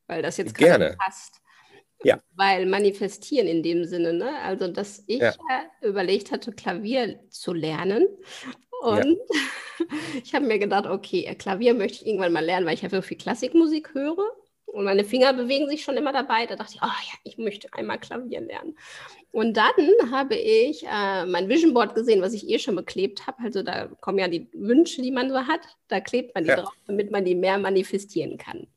weil 0.08 0.22
das 0.22 0.38
jetzt 0.38 0.56
gerade 0.56 0.96
passt. 0.98 1.42
Ja. 2.04 2.20
Weil 2.36 2.66
manifestieren 2.66 3.48
in 3.48 3.62
dem 3.62 3.86
Sinne, 3.86 4.14
ne? 4.14 4.40
Also, 4.44 4.68
dass 4.68 5.04
ich 5.08 5.20
ja. 5.20 5.34
überlegt 5.82 6.32
hatte, 6.32 6.52
Klavier 6.52 7.20
zu 7.30 7.54
lernen. 7.54 8.08
Und 8.82 9.18
ja. 9.18 9.86
ich 10.24 10.34
habe 10.34 10.46
mir 10.46 10.58
gedacht, 10.58 10.88
okay, 10.88 11.34
Klavier 11.38 11.74
möchte 11.74 12.00
ich 12.00 12.08
irgendwann 12.08 12.34
mal 12.34 12.46
lernen, 12.46 12.66
weil 12.66 12.74
ich 12.74 12.82
ja 12.82 12.90
so 12.90 13.02
viel 13.02 13.18
Klassikmusik 13.18 13.94
höre. 13.94 14.32
Und 14.72 14.86
meine 14.86 15.04
Finger 15.04 15.34
bewegen 15.34 15.68
sich 15.68 15.84
schon 15.84 15.98
immer 15.98 16.14
dabei. 16.14 16.46
Da 16.46 16.56
dachte 16.56 16.76
ich, 16.76 16.82
oh 16.82 16.86
ja, 16.86 17.14
ich 17.24 17.38
möchte 17.38 17.68
einmal 17.74 18.00
Klavier 18.00 18.40
lernen. 18.40 18.78
Und 19.32 19.58
dann 19.58 19.72
habe 20.12 20.36
ich 20.36 20.86
äh, 20.86 21.26
mein 21.26 21.50
Vision 21.50 21.74
Board 21.74 21.94
gesehen, 21.94 22.22
was 22.22 22.34
ich 22.34 22.48
eh 22.50 22.58
schon 22.58 22.76
beklebt 22.76 23.28
habe. 23.28 23.38
Also 23.44 23.64
da 23.64 23.88
kommen 24.00 24.20
ja 24.20 24.30
die 24.30 24.48
Wünsche, 24.54 25.02
die 25.02 25.12
man 25.12 25.30
so 25.30 25.40
hat. 25.40 25.60
Da 25.90 26.00
klebt 26.00 26.36
man 26.36 26.46
die 26.46 26.50
ja. 26.50 26.56
drauf, 26.56 26.74
damit 26.88 27.12
man 27.12 27.26
die 27.26 27.36
mehr 27.36 27.58
manifestieren 27.58 28.38
kann. 28.38 28.68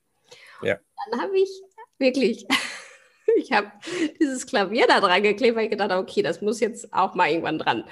Ja. 0.62 0.78
Dann 1.10 1.20
habe 1.20 1.38
ich 1.38 1.50
wirklich, 1.98 2.46
ich 3.36 3.52
habe 3.52 3.70
dieses 4.18 4.46
Klavier 4.46 4.86
da 4.88 5.00
dran 5.00 5.22
geklebt, 5.22 5.56
weil 5.56 5.64
ich 5.64 5.70
gedacht 5.70 5.90
habe, 5.90 6.02
okay, 6.02 6.22
das 6.22 6.40
muss 6.40 6.58
jetzt 6.58 6.92
auch 6.92 7.14
mal 7.14 7.30
irgendwann 7.30 7.58
dran. 7.60 7.84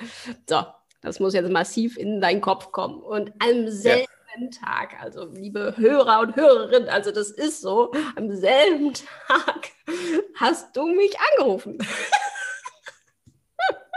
So, 0.48 0.62
das 1.02 1.20
muss 1.20 1.34
jetzt 1.34 1.50
massiv 1.50 1.96
in 1.96 2.20
deinen 2.20 2.40
Kopf 2.40 2.72
kommen. 2.72 3.00
Und 3.00 3.32
am 3.38 3.68
selben 3.68 4.06
Tag, 4.50 5.00
also 5.00 5.26
liebe 5.32 5.74
Hörer 5.76 6.20
und 6.20 6.36
Hörerinnen, 6.36 6.88
also 6.88 7.10
das 7.12 7.30
ist 7.30 7.60
so, 7.60 7.92
am 8.16 8.34
selben 8.34 8.92
Tag 8.94 9.70
hast 10.36 10.76
du 10.76 10.86
mich 10.86 11.14
angerufen. 11.32 11.78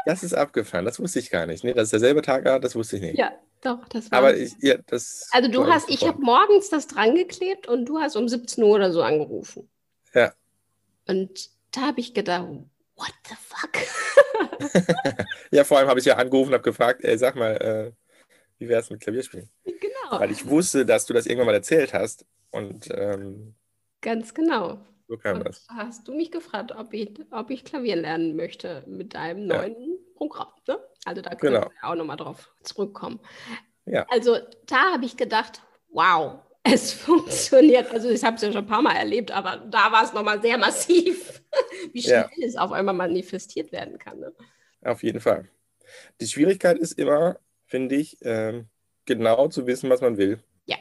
Das 0.08 0.22
ist 0.22 0.36
abgefahren, 0.36 0.86
das 0.86 1.00
wusste 1.00 1.18
ich 1.18 1.32
gar 1.32 1.48
nicht. 1.48 1.64
Nee, 1.64 1.74
das 1.74 1.86
ist 1.86 1.94
derselbe 1.94 2.22
Tag, 2.22 2.44
das 2.62 2.76
wusste 2.76 2.98
ich 2.98 3.02
nicht. 3.02 3.18
Ja, 3.18 3.32
doch, 3.62 3.88
das 3.90 4.12
war. 4.12 4.20
Aber 4.20 4.38
ich, 4.38 4.54
ja, 4.60 4.78
das. 4.86 5.28
Also 5.32 5.50
du 5.50 5.66
hast, 5.66 5.90
ich 5.90 6.08
habe 6.08 6.22
morgens 6.22 6.70
das 6.70 6.86
dran 6.86 7.16
geklebt 7.16 7.68
und 7.68 7.86
du 7.86 8.00
hast 8.00 8.16
um 8.16 8.28
17 8.28 8.64
Uhr 8.64 8.76
oder 8.76 8.92
so 8.92 9.02
angerufen. 9.02 9.68
Ja. 10.14 10.32
Und 11.08 11.50
da 11.72 11.82
habe 11.82 12.00
ich 12.00 12.14
gedacht, 12.14 12.46
what 12.96 13.14
the 13.28 13.36
fuck? 13.36 15.26
ja, 15.52 15.64
vor 15.64 15.80
allem 15.80 15.88
habe 15.88 16.00
ich 16.00 16.06
ja 16.06 16.18
angerufen 16.18 16.50
und 16.50 16.54
habe 16.54 16.64
gefragt, 16.64 17.04
ey, 17.04 17.18
sag 17.18 17.36
mal, 17.36 17.56
äh, 17.56 17.92
wie 18.60 18.70
wäre 18.70 18.82
es 18.82 18.92
mit 18.92 19.02
Klavierspielen? 19.02 19.50
Genau. 20.10 20.20
Weil 20.20 20.32
ich 20.32 20.48
wusste, 20.48 20.86
dass 20.86 21.06
du 21.06 21.14
das 21.14 21.26
irgendwann 21.26 21.48
mal 21.48 21.56
erzählt 21.56 21.94
hast. 21.94 22.26
Und 22.52 22.90
ähm, 22.92 23.56
ganz 24.02 24.34
genau. 24.34 24.80
So 25.08 25.18
kam 25.18 25.38
und 25.38 25.48
das. 25.48 25.68
Hast 25.70 26.08
du 26.08 26.14
mich 26.14 26.32
gefragt, 26.32 26.72
ob 26.76 26.94
ich, 26.94 27.14
ob 27.32 27.52
ich 27.52 27.64
Klavier 27.64 27.96
lernen 27.96 28.36
möchte 28.36 28.84
mit 28.88 29.14
deinem 29.14 29.50
ja. 29.50 29.58
neuen 29.58 30.00
Programm. 30.16 30.50
Ne? 30.68 30.80
Also 31.06 31.22
da 31.22 31.36
können 31.36 31.56
genau. 31.56 31.68
wir 31.68 31.90
auch 31.90 31.96
nochmal 31.96 32.18
drauf 32.18 32.52
zurückkommen. 32.64 33.20
Ja. 33.86 34.06
Also 34.10 34.38
da 34.66 34.94
habe 34.94 35.06
ich 35.06 35.18
gedacht, 35.18 35.62
wow, 35.90 36.40
es 36.64 36.94
funktioniert. 36.94 37.92
Also 37.92 38.10
ich 38.10 38.24
habe 38.24 38.36
es 38.36 38.42
ja 38.42 38.52
schon 38.52 38.64
ein 38.64 38.68
paar 38.68 38.82
Mal 38.82 38.96
erlebt, 38.96 39.32
aber 39.32 39.58
da 39.58 39.92
war 39.92 40.04
es 40.04 40.14
nochmal 40.14 40.42
sehr 40.42 40.58
massiv, 40.58 41.44
wie 41.94 42.02
schnell 42.02 42.30
ja. 42.36 42.48
es 42.48 42.56
auf 42.56 42.72
einmal 42.72 42.96
manifestiert 42.96 43.72
werden 43.72 44.00
kann. 44.00 44.20
Ne? 44.20 44.34
Auf 44.84 45.04
jeden 45.04 45.20
Fall. 45.20 45.50
Die 46.20 46.28
Schwierigkeit 46.28 46.80
ist 46.80 46.94
immer, 46.94 47.38
finde 47.66 47.96
ich, 47.96 48.18
ähm, 48.22 48.70
genau 49.06 49.48
zu 49.48 49.68
wissen, 49.68 49.90
was 49.90 50.02
man 50.02 50.18
will. 50.18 50.40
Ja. 50.66 50.78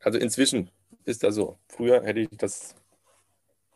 Also 0.00 0.18
inzwischen 0.18 0.70
ist 1.04 1.22
das 1.22 1.34
so. 1.34 1.58
Früher 1.68 2.02
hätte 2.02 2.20
ich 2.20 2.28
das 2.36 2.74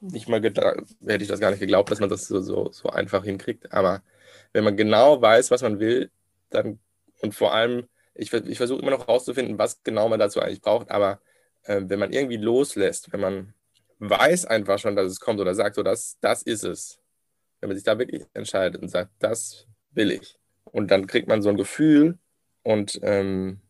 nicht 0.01 0.29
mal 0.29 0.41
hätte 0.41 0.87
ich 1.23 1.29
das 1.29 1.41
gar 1.41 1.51
nicht 1.51 1.61
geglaubt, 1.61 1.91
dass 1.91 2.01
man 2.01 2.09
das 2.09 2.29
so, 2.29 2.41
so, 2.41 2.71
so 2.71 2.89
einfach 2.89 3.25
hinkriegt. 3.25 3.73
Aber 3.73 4.03
wenn 4.53 4.65
man 4.65 4.77
genau 4.77 5.21
weiß, 5.21 5.51
was 5.51 5.63
man 5.63 5.81
will, 5.81 6.11
dann 6.51 6.79
und 7.21 7.35
vor 7.35 7.53
allem, 7.53 7.89
ich, 8.15 8.33
ich 8.33 8.59
versuche 8.59 8.81
immer 8.81 8.93
noch 8.93 9.09
rauszufinden, 9.09 9.59
was 9.59 9.83
genau 9.83 10.09
man 10.09 10.21
dazu 10.21 10.41
eigentlich 10.41 10.61
braucht, 10.61 10.91
aber 10.91 11.21
äh, 11.65 11.83
wenn 11.85 11.99
man 11.99 12.13
irgendwie 12.13 12.37
loslässt, 12.37 13.13
wenn 13.13 13.21
man 13.21 13.55
weiß 13.99 14.47
einfach 14.47 14.79
schon, 14.79 14.95
dass 14.95 15.11
es 15.11 15.21
kommt 15.21 15.41
oder 15.41 15.55
sagt, 15.55 15.75
so 15.75 15.83
das, 15.83 16.19
das 16.21 16.43
ist 16.43 16.63
es. 16.65 17.01
wenn 17.61 17.69
man 17.69 17.77
sich 17.77 17.85
da 17.85 17.99
wirklich 17.99 18.25
entscheidet 18.35 18.81
und 18.81 18.89
sagt, 18.89 19.11
das 19.19 19.67
will 19.93 20.13
ich. 20.13 20.39
Und 20.65 20.91
dann 20.91 21.07
kriegt 21.07 21.29
man 21.29 21.43
so 21.43 21.49
ein 21.49 21.57
Gefühl 21.57 22.19
und 22.63 23.01
ähm, 23.03 23.61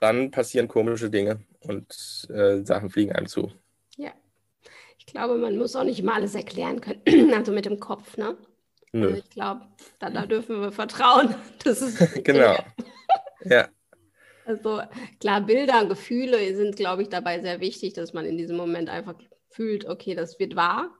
dann 0.00 0.30
passieren 0.30 0.68
komische 0.68 1.10
Dinge 1.10 1.40
und 1.60 2.28
äh, 2.30 2.64
Sachen 2.64 2.90
fliegen 2.90 3.12
einem 3.12 3.26
zu. 3.26 3.52
Ja. 3.96 4.10
Ich 4.98 5.06
glaube, 5.06 5.36
man 5.36 5.56
muss 5.56 5.76
auch 5.76 5.84
nicht 5.84 6.00
immer 6.00 6.14
alles 6.14 6.34
erklären 6.34 6.80
können, 6.80 7.02
also 7.34 7.52
mit 7.52 7.66
dem 7.66 7.78
Kopf, 7.78 8.16
ne? 8.16 8.36
Nö. 8.92 9.06
Also 9.06 9.18
ich 9.18 9.30
glaube, 9.30 9.62
da, 9.98 10.10
da, 10.10 10.26
dürfen 10.26 10.60
wir 10.60 10.72
vertrauen. 10.72 11.34
Das 11.64 11.82
ist 11.82 12.24
genau. 12.24 12.56
ja. 13.44 13.68
Also 14.46 14.80
klar, 15.20 15.42
Bilder 15.42 15.82
und 15.82 15.90
Gefühle 15.90 16.56
sind, 16.56 16.74
glaube 16.74 17.02
ich, 17.02 17.08
dabei 17.08 17.40
sehr 17.40 17.60
wichtig, 17.60 17.92
dass 17.92 18.12
man 18.14 18.24
in 18.24 18.36
diesem 18.36 18.56
Moment 18.56 18.88
einfach 18.88 19.14
fühlt, 19.50 19.84
okay, 19.84 20.14
das 20.14 20.38
wird 20.38 20.56
wahr, 20.56 20.90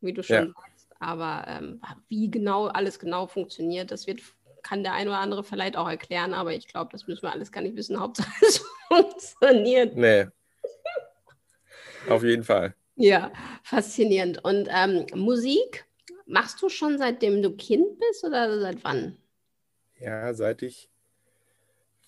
wie 0.00 0.12
du 0.12 0.22
schon 0.22 0.36
ja. 0.36 0.46
sagst. 0.46 0.88
Aber 0.98 1.44
ähm, 1.46 1.80
wie 2.08 2.30
genau 2.30 2.66
alles 2.66 2.98
genau 2.98 3.26
funktioniert, 3.26 3.90
das 3.90 4.06
wird, 4.06 4.22
kann 4.66 4.82
der 4.82 4.94
ein 4.94 5.06
oder 5.06 5.18
andere 5.18 5.44
vielleicht 5.44 5.76
auch 5.76 5.88
erklären, 5.88 6.34
aber 6.34 6.52
ich 6.52 6.66
glaube, 6.66 6.90
das 6.90 7.06
müssen 7.06 7.22
wir 7.22 7.32
alles 7.32 7.52
gar 7.52 7.60
nicht 7.60 7.76
wissen. 7.76 8.00
Hauptsache 8.00 8.28
es 8.42 8.64
funktioniert. 8.88 9.96
Nee. 9.96 10.26
Auf 12.08 12.24
jeden 12.24 12.42
Fall. 12.42 12.74
Ja, 12.96 13.30
faszinierend. 13.62 14.42
Und 14.44 14.68
ähm, 14.70 15.06
Musik 15.14 15.86
machst 16.26 16.60
du 16.62 16.68
schon 16.68 16.98
seitdem 16.98 17.42
du 17.42 17.52
Kind 17.52 17.98
bist 17.98 18.24
oder 18.24 18.58
seit 18.58 18.82
wann? 18.82 19.16
Ja, 20.00 20.34
seit 20.34 20.62
ich 20.62 20.88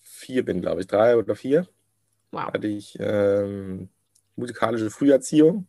vier 0.01 0.43
bin, 0.43 0.61
glaube 0.61 0.81
ich, 0.81 0.87
drei 0.87 1.15
oder 1.15 1.35
vier. 1.35 1.67
Wow. 2.31 2.53
Hatte 2.53 2.67
ich 2.67 2.97
ähm, 2.99 3.89
musikalische 4.35 4.89
Früherziehung, 4.89 5.65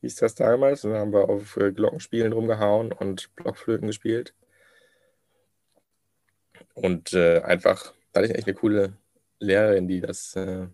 hieß 0.00 0.16
das 0.16 0.34
damals. 0.34 0.84
Und 0.84 0.90
dann 0.90 1.00
haben 1.00 1.12
wir 1.12 1.28
auf 1.28 1.56
äh, 1.56 1.70
Glockenspielen 1.70 2.32
rumgehauen 2.32 2.92
und 2.92 3.34
Blockflöten 3.36 3.86
gespielt. 3.86 4.34
Und 6.76 7.14
äh, 7.14 7.40
einfach, 7.40 7.94
da 8.12 8.20
hatte 8.20 8.30
ich 8.30 8.36
echt 8.36 8.46
eine 8.46 8.54
coole 8.54 8.92
Lehrerin, 9.40 9.88
die 9.88 10.02
das 10.02 10.36
äh, 10.36 10.66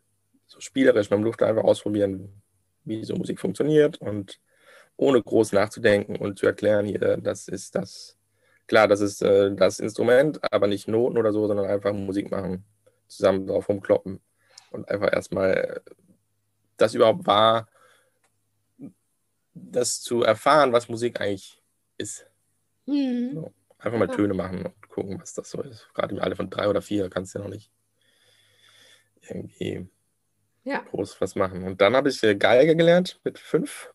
so 0.48 0.60
spielerisch, 0.60 1.10
man 1.10 1.22
durfte 1.22 1.46
einfach 1.46 1.62
ausprobieren, 1.62 2.42
wie 2.84 3.04
so 3.04 3.14
Musik 3.14 3.38
funktioniert 3.38 3.98
und 3.98 4.40
ohne 4.96 5.22
groß 5.22 5.52
nachzudenken 5.52 6.16
und 6.16 6.40
zu 6.40 6.46
erklären, 6.46 6.86
hier, 6.86 7.18
das 7.18 7.46
ist 7.46 7.76
das, 7.76 8.18
klar, 8.66 8.88
das 8.88 9.00
ist 9.00 9.22
äh, 9.22 9.54
das 9.54 9.78
Instrument, 9.78 10.40
aber 10.52 10.66
nicht 10.66 10.88
Noten 10.88 11.18
oder 11.18 11.32
so, 11.32 11.46
sondern 11.46 11.66
einfach 11.66 11.92
Musik 11.92 12.32
machen, 12.32 12.64
zusammen 13.06 13.46
drauf 13.46 13.68
rumkloppen 13.68 14.20
und 14.72 14.88
einfach 14.88 15.12
erstmal 15.12 15.82
das 16.78 16.94
überhaupt 16.94 17.24
war, 17.26 17.68
das 19.54 20.00
zu 20.00 20.22
erfahren, 20.22 20.72
was 20.72 20.88
Musik 20.88 21.20
eigentlich 21.20 21.62
ist. 21.96 22.26
Mhm. 22.86 23.34
So, 23.34 23.52
einfach 23.82 23.98
mal 23.98 24.08
Töne 24.08 24.34
machen 24.34 24.64
und 24.64 24.88
gucken, 24.88 25.20
was 25.20 25.34
das 25.34 25.50
so 25.50 25.60
ist. 25.62 25.88
Gerade 25.94 26.14
im 26.14 26.22
Alter 26.22 26.36
von 26.36 26.50
drei 26.50 26.68
oder 26.68 26.82
vier 26.82 27.10
kannst 27.10 27.34
du 27.34 27.38
ja 27.38 27.44
noch 27.44 27.50
nicht 27.50 27.70
irgendwie 29.28 29.88
ja. 30.64 30.80
groß 30.80 31.20
was 31.20 31.34
machen. 31.34 31.64
Und 31.64 31.80
dann 31.80 31.94
habe 31.94 32.08
ich 32.08 32.22
äh, 32.22 32.34
Geige 32.34 32.76
gelernt 32.76 33.20
mit 33.24 33.38
fünf. 33.38 33.92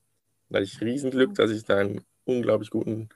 Da 0.50 0.58
hatte 0.58 0.66
ich 0.66 0.82
Riesenglück, 0.82 1.36
dass 1.36 1.52
ich 1.52 1.66
da 1.66 1.78
einen 1.78 2.06
unglaublich 2.26 2.70
guten 2.70 3.10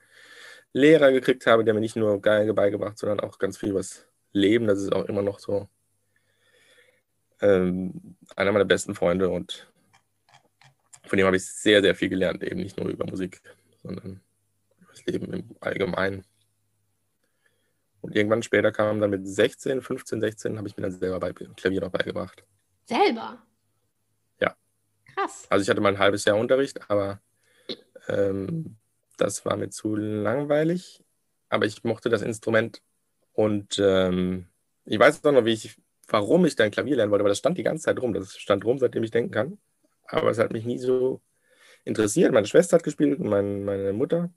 Lehrer 0.72 1.12
gekriegt 1.12 1.46
habe, 1.46 1.64
der 1.64 1.74
mir 1.74 1.80
nicht 1.80 1.96
nur 1.96 2.20
Geige 2.20 2.54
beigebracht, 2.54 2.98
sondern 2.98 3.20
auch 3.20 3.38
ganz 3.38 3.58
viel 3.58 3.74
was 3.74 4.06
Leben. 4.32 4.66
Das 4.66 4.80
ist 4.80 4.92
auch 4.92 5.04
immer 5.04 5.22
noch 5.22 5.38
so 5.38 5.68
ähm, 7.40 8.16
einer 8.36 8.52
meiner 8.52 8.64
besten 8.64 8.94
Freunde 8.94 9.28
und 9.28 9.70
von 11.04 11.18
dem 11.18 11.26
habe 11.26 11.36
ich 11.36 11.44
sehr, 11.44 11.82
sehr 11.82 11.94
viel 11.94 12.08
gelernt, 12.08 12.42
eben 12.42 12.60
nicht 12.60 12.78
nur 12.78 12.88
über 12.88 13.04
Musik, 13.04 13.42
sondern 13.82 14.20
über 14.80 14.90
das 14.90 15.04
Leben 15.04 15.32
im 15.32 15.56
Allgemeinen. 15.60 16.24
Und 18.02 18.14
irgendwann 18.14 18.42
später 18.42 18.72
kam 18.72 19.00
dann 19.00 19.10
mit 19.10 19.26
16, 19.26 19.80
15, 19.80 20.20
16, 20.20 20.58
habe 20.58 20.68
ich 20.68 20.76
mir 20.76 20.82
dann 20.82 20.92
selber 20.92 21.18
bei, 21.20 21.32
Klavier 21.32 21.80
noch 21.80 21.90
beigebracht. 21.90 22.44
Selber? 22.84 23.42
Ja. 24.40 24.54
Krass. 25.14 25.46
Also 25.48 25.62
ich 25.62 25.70
hatte 25.70 25.80
mal 25.80 25.94
ein 25.94 25.98
halbes 25.98 26.24
Jahr 26.24 26.36
Unterricht, 26.36 26.90
aber 26.90 27.20
ähm, 28.08 28.76
das 29.16 29.44
war 29.46 29.56
mir 29.56 29.70
zu 29.70 29.96
langweilig. 29.96 31.02
Aber 31.48 31.64
ich 31.64 31.84
mochte 31.84 32.10
das 32.10 32.22
Instrument 32.22 32.82
und 33.32 33.78
ähm, 33.78 34.48
ich 34.84 34.98
weiß 34.98 35.22
noch, 35.22 35.44
wie 35.44 35.52
ich 35.52 35.76
warum 36.12 36.44
ich 36.44 36.56
dann 36.56 36.70
Klavier 36.70 36.96
lernen 36.96 37.10
wollte, 37.10 37.22
aber 37.22 37.30
das 37.30 37.38
stand 37.38 37.58
die 37.58 37.62
ganze 37.62 37.84
Zeit 37.84 38.00
rum. 38.00 38.12
Das 38.12 38.36
stand 38.36 38.64
rum, 38.64 38.78
seitdem 38.78 39.02
ich 39.02 39.10
denken 39.10 39.32
kann. 39.32 39.58
Aber 40.06 40.30
es 40.30 40.38
hat 40.38 40.52
mich 40.52 40.64
nie 40.64 40.78
so 40.78 41.20
interessiert. 41.84 42.32
Meine 42.32 42.46
Schwester 42.46 42.76
hat 42.76 42.84
gespielt 42.84 43.18
und 43.18 43.28
mein, 43.28 43.64
meine 43.64 43.92
Mutter. 43.92 44.30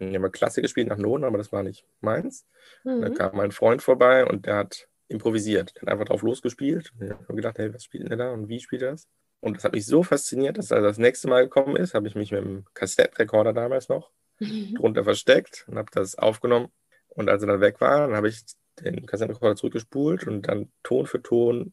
Die 0.00 0.14
haben 0.14 0.32
Klasse 0.32 0.62
gespielt 0.62 0.88
nach 0.88 0.98
Noten, 0.98 1.24
aber 1.24 1.38
das 1.38 1.52
war 1.52 1.62
nicht 1.62 1.86
meins. 2.00 2.46
Mhm. 2.84 3.02
Dann 3.02 3.14
kam 3.14 3.36
mein 3.36 3.52
Freund 3.52 3.82
vorbei 3.82 4.26
und 4.26 4.46
der 4.46 4.56
hat 4.56 4.88
improvisiert. 5.08 5.74
Der 5.76 5.82
hat 5.82 5.88
einfach 5.88 6.06
drauf 6.06 6.22
losgespielt. 6.22 6.92
Und 6.98 7.06
ich 7.06 7.12
habe 7.12 7.34
gedacht, 7.34 7.58
hey, 7.58 7.72
was 7.72 7.84
spielt 7.84 8.04
denn 8.04 8.10
der 8.10 8.18
da 8.18 8.32
und 8.32 8.48
wie 8.48 8.60
spielt 8.60 8.82
er 8.82 8.92
das? 8.92 9.08
Und 9.40 9.56
das 9.56 9.64
hat 9.64 9.72
mich 9.72 9.86
so 9.86 10.02
fasziniert, 10.02 10.58
dass 10.58 10.70
er 10.70 10.80
das 10.80 10.98
nächste 10.98 11.28
Mal 11.28 11.44
gekommen 11.44 11.76
ist, 11.76 11.94
habe 11.94 12.08
ich 12.08 12.14
mich 12.14 12.32
mit 12.32 12.42
dem 12.42 12.64
Kassettrekorder 12.72 13.52
damals 13.52 13.88
noch 13.88 14.10
mhm. 14.38 14.74
drunter 14.76 15.04
versteckt 15.04 15.66
und 15.68 15.76
habe 15.76 15.90
das 15.92 16.16
aufgenommen. 16.16 16.68
Und 17.08 17.28
als 17.28 17.42
er 17.42 17.48
dann 17.48 17.60
weg 17.60 17.80
war, 17.80 18.06
dann 18.06 18.16
habe 18.16 18.28
ich 18.28 18.42
den 18.80 19.06
Kassettenrekorder 19.06 19.56
zurückgespult 19.56 20.26
und 20.26 20.48
dann 20.48 20.72
Ton 20.82 21.06
für 21.06 21.22
Ton, 21.22 21.72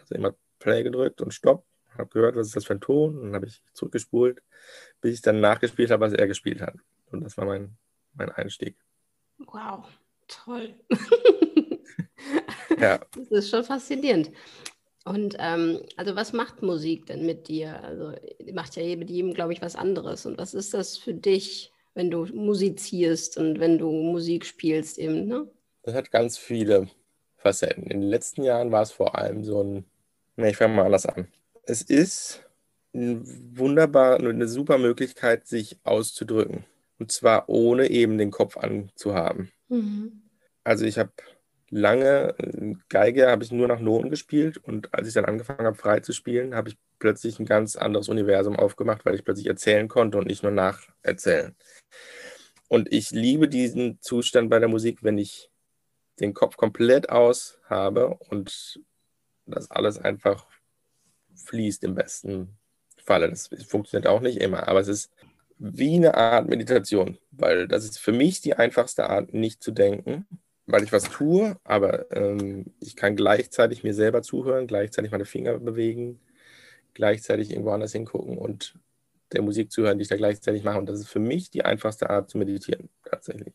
also 0.00 0.14
immer 0.14 0.34
Play 0.58 0.82
gedrückt 0.82 1.20
und 1.20 1.32
Stopp, 1.32 1.64
habe 1.96 2.10
gehört, 2.10 2.36
was 2.36 2.48
ist 2.48 2.56
das 2.56 2.64
für 2.64 2.74
ein 2.74 2.80
Ton, 2.80 3.18
und 3.18 3.26
dann 3.26 3.34
habe 3.34 3.46
ich 3.46 3.62
zurückgespult, 3.72 4.42
bis 5.00 5.14
ich 5.14 5.22
dann 5.22 5.40
nachgespielt 5.40 5.90
habe, 5.90 6.06
was 6.06 6.12
er 6.12 6.26
gespielt 6.26 6.60
hat. 6.60 6.74
Und 7.14 7.24
das 7.24 7.36
war 7.36 7.44
mein, 7.46 7.76
mein 8.14 8.30
Einstieg. 8.30 8.76
Wow, 9.38 9.86
toll. 10.28 10.74
ja. 12.78 13.00
Das 13.16 13.30
ist 13.30 13.50
schon 13.50 13.64
faszinierend. 13.64 14.30
Und 15.04 15.36
ähm, 15.38 15.82
also 15.96 16.16
was 16.16 16.32
macht 16.32 16.62
Musik 16.62 17.06
denn 17.06 17.26
mit 17.26 17.48
dir? 17.48 17.82
Also 17.82 18.12
macht 18.52 18.76
ja 18.76 18.96
mit 18.96 19.10
jedem, 19.10 19.34
glaube 19.34 19.52
ich, 19.52 19.60
was 19.60 19.76
anderes. 19.76 20.24
Und 20.24 20.38
was 20.38 20.54
ist 20.54 20.72
das 20.72 20.96
für 20.96 21.12
dich, 21.12 21.72
wenn 21.94 22.10
du 22.10 22.24
musizierst 22.26 23.36
und 23.36 23.60
wenn 23.60 23.78
du 23.78 23.90
Musik 23.90 24.46
spielst 24.46 24.98
eben, 24.98 25.26
ne? 25.26 25.46
Das 25.82 25.94
hat 25.94 26.10
ganz 26.10 26.38
viele 26.38 26.88
Facetten. 27.36 27.84
In 27.84 28.00
den 28.00 28.08
letzten 28.08 28.42
Jahren 28.42 28.72
war 28.72 28.82
es 28.82 28.92
vor 28.92 29.18
allem 29.18 29.44
so 29.44 29.62
ein, 29.62 29.84
ne, 30.36 30.50
ich 30.50 30.56
fange 30.56 30.74
mal 30.74 30.86
anders 30.86 31.04
an. 31.04 31.28
Es 31.64 31.82
ist 31.82 32.42
ein 32.94 33.22
wunderbar, 33.58 34.18
eine 34.18 34.48
super 34.48 34.78
Möglichkeit, 34.78 35.46
sich 35.46 35.76
auszudrücken. 35.84 36.64
Und 36.98 37.10
zwar 37.10 37.48
ohne 37.48 37.90
eben 37.90 38.18
den 38.18 38.30
Kopf 38.30 38.56
anzuhaben. 38.56 39.50
Mhm. 39.68 40.22
Also 40.62 40.84
ich 40.84 40.98
habe 40.98 41.12
lange 41.70 42.34
Geige 42.88 43.28
habe 43.28 43.42
ich 43.42 43.50
nur 43.50 43.66
nach 43.66 43.80
Noten 43.80 44.10
gespielt 44.10 44.58
und 44.58 44.94
als 44.94 45.08
ich 45.08 45.14
dann 45.14 45.24
angefangen 45.24 45.66
habe, 45.66 45.76
frei 45.76 46.00
zu 46.00 46.12
spielen, 46.12 46.54
habe 46.54 46.68
ich 46.68 46.78
plötzlich 46.98 47.38
ein 47.38 47.46
ganz 47.46 47.76
anderes 47.76 48.08
Universum 48.08 48.56
aufgemacht, 48.56 49.04
weil 49.04 49.14
ich 49.14 49.24
plötzlich 49.24 49.46
erzählen 49.46 49.88
konnte 49.88 50.18
und 50.18 50.26
nicht 50.26 50.42
nur 50.42 50.52
nacherzählen. 50.52 51.54
Und 52.68 52.92
ich 52.92 53.10
liebe 53.10 53.48
diesen 53.48 54.00
Zustand 54.00 54.50
bei 54.50 54.58
der 54.58 54.68
Musik, 54.68 55.02
wenn 55.02 55.18
ich 55.18 55.50
den 56.20 56.32
Kopf 56.32 56.56
komplett 56.56 57.10
aus 57.10 57.58
habe 57.64 58.08
und 58.08 58.80
das 59.46 59.70
alles 59.70 59.98
einfach 59.98 60.46
fließt 61.34 61.84
im 61.84 61.94
besten 61.94 62.56
Falle. 63.04 63.28
Das 63.28 63.50
funktioniert 63.66 64.06
auch 64.06 64.20
nicht 64.20 64.40
immer, 64.40 64.68
aber 64.68 64.80
es 64.80 64.88
ist 64.88 65.10
wie 65.58 65.96
eine 65.96 66.14
Art 66.14 66.48
Meditation, 66.48 67.18
weil 67.30 67.68
das 67.68 67.84
ist 67.84 67.98
für 67.98 68.12
mich 68.12 68.40
die 68.40 68.54
einfachste 68.54 69.08
Art, 69.08 69.32
nicht 69.34 69.62
zu 69.62 69.70
denken, 69.70 70.26
weil 70.66 70.82
ich 70.82 70.92
was 70.92 71.04
tue, 71.04 71.56
aber 71.64 72.10
ähm, 72.10 72.66
ich 72.80 72.96
kann 72.96 73.16
gleichzeitig 73.16 73.84
mir 73.84 73.94
selber 73.94 74.22
zuhören, 74.22 74.66
gleichzeitig 74.66 75.10
meine 75.10 75.26
Finger 75.26 75.58
bewegen, 75.58 76.20
gleichzeitig 76.94 77.50
irgendwo 77.50 77.70
anders 77.70 77.92
hingucken 77.92 78.38
und 78.38 78.78
der 79.32 79.42
Musik 79.42 79.70
zuhören, 79.70 79.98
die 79.98 80.02
ich 80.02 80.08
da 80.08 80.16
gleichzeitig 80.16 80.64
mache. 80.64 80.78
Und 80.78 80.86
das 80.86 81.00
ist 81.00 81.08
für 81.08 81.18
mich 81.18 81.50
die 81.50 81.64
einfachste 81.64 82.08
Art 82.08 82.30
zu 82.30 82.38
meditieren, 82.38 82.88
tatsächlich. 83.04 83.52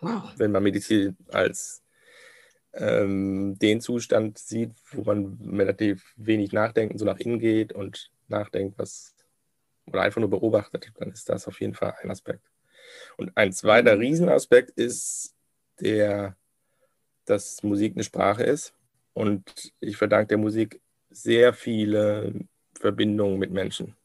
Wow. 0.00 0.32
Wenn 0.36 0.52
man 0.52 0.62
meditiert 0.62 1.14
als 1.28 1.82
ähm, 2.72 3.58
den 3.58 3.80
Zustand 3.80 4.38
sieht, 4.38 4.72
wo 4.92 5.02
man 5.02 5.38
relativ 5.52 6.14
wenig 6.16 6.52
nachdenkt, 6.52 6.98
so 6.98 7.04
nach 7.04 7.18
innen 7.18 7.38
geht 7.38 7.72
und 7.72 8.10
nachdenkt, 8.28 8.78
was 8.78 9.14
oder 9.86 10.02
einfach 10.02 10.20
nur 10.20 10.30
beobachtet, 10.30 10.92
dann 10.98 11.10
ist 11.10 11.28
das 11.28 11.48
auf 11.48 11.60
jeden 11.60 11.74
Fall 11.74 11.94
ein 12.02 12.10
Aspekt. 12.10 12.42
Und 13.16 13.36
ein 13.36 13.52
zweiter. 13.52 13.98
Riesenaspekt 13.98 14.70
ist 14.70 15.34
der, 15.80 16.36
dass 17.24 17.62
Musik 17.62 17.94
eine 17.94 18.04
Sprache 18.04 18.42
ist. 18.42 18.74
Und 19.12 19.72
ich 19.80 19.96
verdanke 19.96 20.28
der 20.28 20.38
Musik 20.38 20.80
sehr 21.10 21.52
viele 21.52 22.32
Verbindungen 22.78 23.38
mit 23.38 23.50
Menschen. 23.50 23.96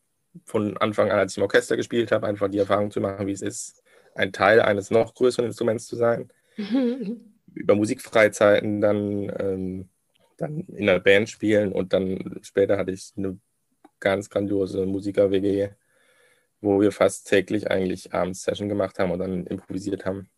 Von 0.43 0.77
Anfang 0.77 1.11
an, 1.11 1.19
als 1.19 1.33
ich 1.33 1.37
im 1.37 1.43
Orchester 1.43 1.77
gespielt 1.77 2.11
habe, 2.11 2.27
einfach 2.27 2.49
die 2.49 2.57
Erfahrung 2.57 2.91
zu 2.91 2.99
machen, 2.99 3.27
wie 3.27 3.31
es 3.31 3.41
ist, 3.41 3.81
ein 4.15 4.33
Teil 4.33 4.61
eines 4.61 4.91
noch 4.91 5.13
größeren 5.13 5.45
Instruments 5.45 5.87
zu 5.87 5.95
sein. 5.95 6.29
Über 7.53 7.75
Musikfreizeiten 7.75 8.81
dann, 8.81 9.31
ähm, 9.39 9.89
dann 10.37 10.65
in 10.67 10.89
einer 10.89 10.99
Band 10.99 11.29
spielen 11.29 11.71
und 11.71 11.93
dann 11.93 12.39
später 12.41 12.77
hatte 12.77 12.91
ich 12.91 13.13
eine 13.15 13.39
ganz 13.99 14.29
grandiose 14.29 14.85
Musiker-WG 14.85 15.69
wo 16.65 16.81
wir 16.81 16.91
fast 16.91 17.27
täglich 17.27 17.69
eigentlich 17.71 18.13
abends 18.13 18.43
Session 18.43 18.67
gemacht 18.67 18.99
haben 18.99 19.11
und 19.11 19.19
dann 19.19 19.45
improvisiert 19.45 20.05
haben. 20.05 20.29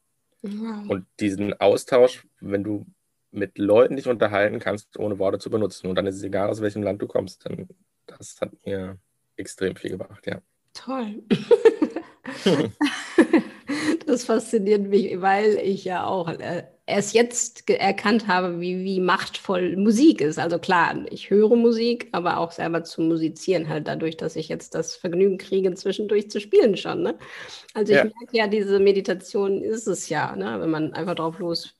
Wow. 0.41 0.89
Und 0.89 1.05
diesen 1.19 1.59
Austausch, 1.59 2.27
wenn 2.39 2.63
du 2.63 2.85
mit 3.31 3.57
Leuten 3.57 3.95
dich 3.95 4.07
unterhalten 4.07 4.59
kannst, 4.59 4.97
ohne 4.99 5.19
Worte 5.19 5.39
zu 5.39 5.49
benutzen. 5.49 5.87
Und 5.87 5.95
dann 5.95 6.07
ist 6.07 6.15
es 6.15 6.23
egal, 6.23 6.49
aus 6.49 6.61
welchem 6.61 6.83
Land 6.83 7.01
du 7.01 7.07
kommst. 7.07 7.45
Dann, 7.45 7.67
das 8.05 8.39
hat 8.41 8.51
mir 8.65 8.97
extrem 9.35 9.75
viel 9.75 9.91
gebracht, 9.91 10.25
ja. 10.27 10.41
Toll. 10.73 11.23
das 14.05 14.25
fasziniert 14.25 14.87
mich, 14.87 15.21
weil 15.21 15.57
ich 15.57 15.85
ja 15.85 16.05
auch 16.05 16.27
äh, 16.29 16.63
erst 16.88 17.13
jetzt 17.13 17.70
erkannt 17.70 18.27
habe, 18.27 18.60
wie, 18.60 18.84
wie 18.84 19.00
machtvoll 19.00 19.75
Musik 19.75 20.22
ist. 20.22 20.39
Also 20.39 20.58
klar, 20.58 20.96
ich 21.12 21.29
höre 21.29 21.56
Musik, 21.56 22.08
aber 22.13 22.38
auch 22.38 22.51
selber 22.51 22.84
zu 22.84 23.01
musizieren, 23.01 23.70
halt 23.70 23.88
dadurch, 23.88 24.17
dass 24.17 24.36
ich 24.36 24.48
jetzt 24.48 24.74
das 24.74 24.96
Vergnügen 24.96 25.38
kriege, 25.38 25.74
zwischendurch 25.75 26.32
zu 26.32 26.39
spielen 26.39 26.77
schon. 26.77 27.03
Ne? 27.03 27.17
Also 27.74 27.91
ich 27.91 27.98
ja. 28.00 28.03
merke 28.06 28.38
ja, 28.38 28.48
diese 28.48 28.79
Meditation 28.79 29.62
ist 29.62 29.88
es 29.88 30.10
ja, 30.10 30.36
ne? 30.36 30.60
wenn 30.60 30.72
man 30.72 30.94
einfach 30.94 31.15
drauf 31.15 31.38
los 31.39 31.75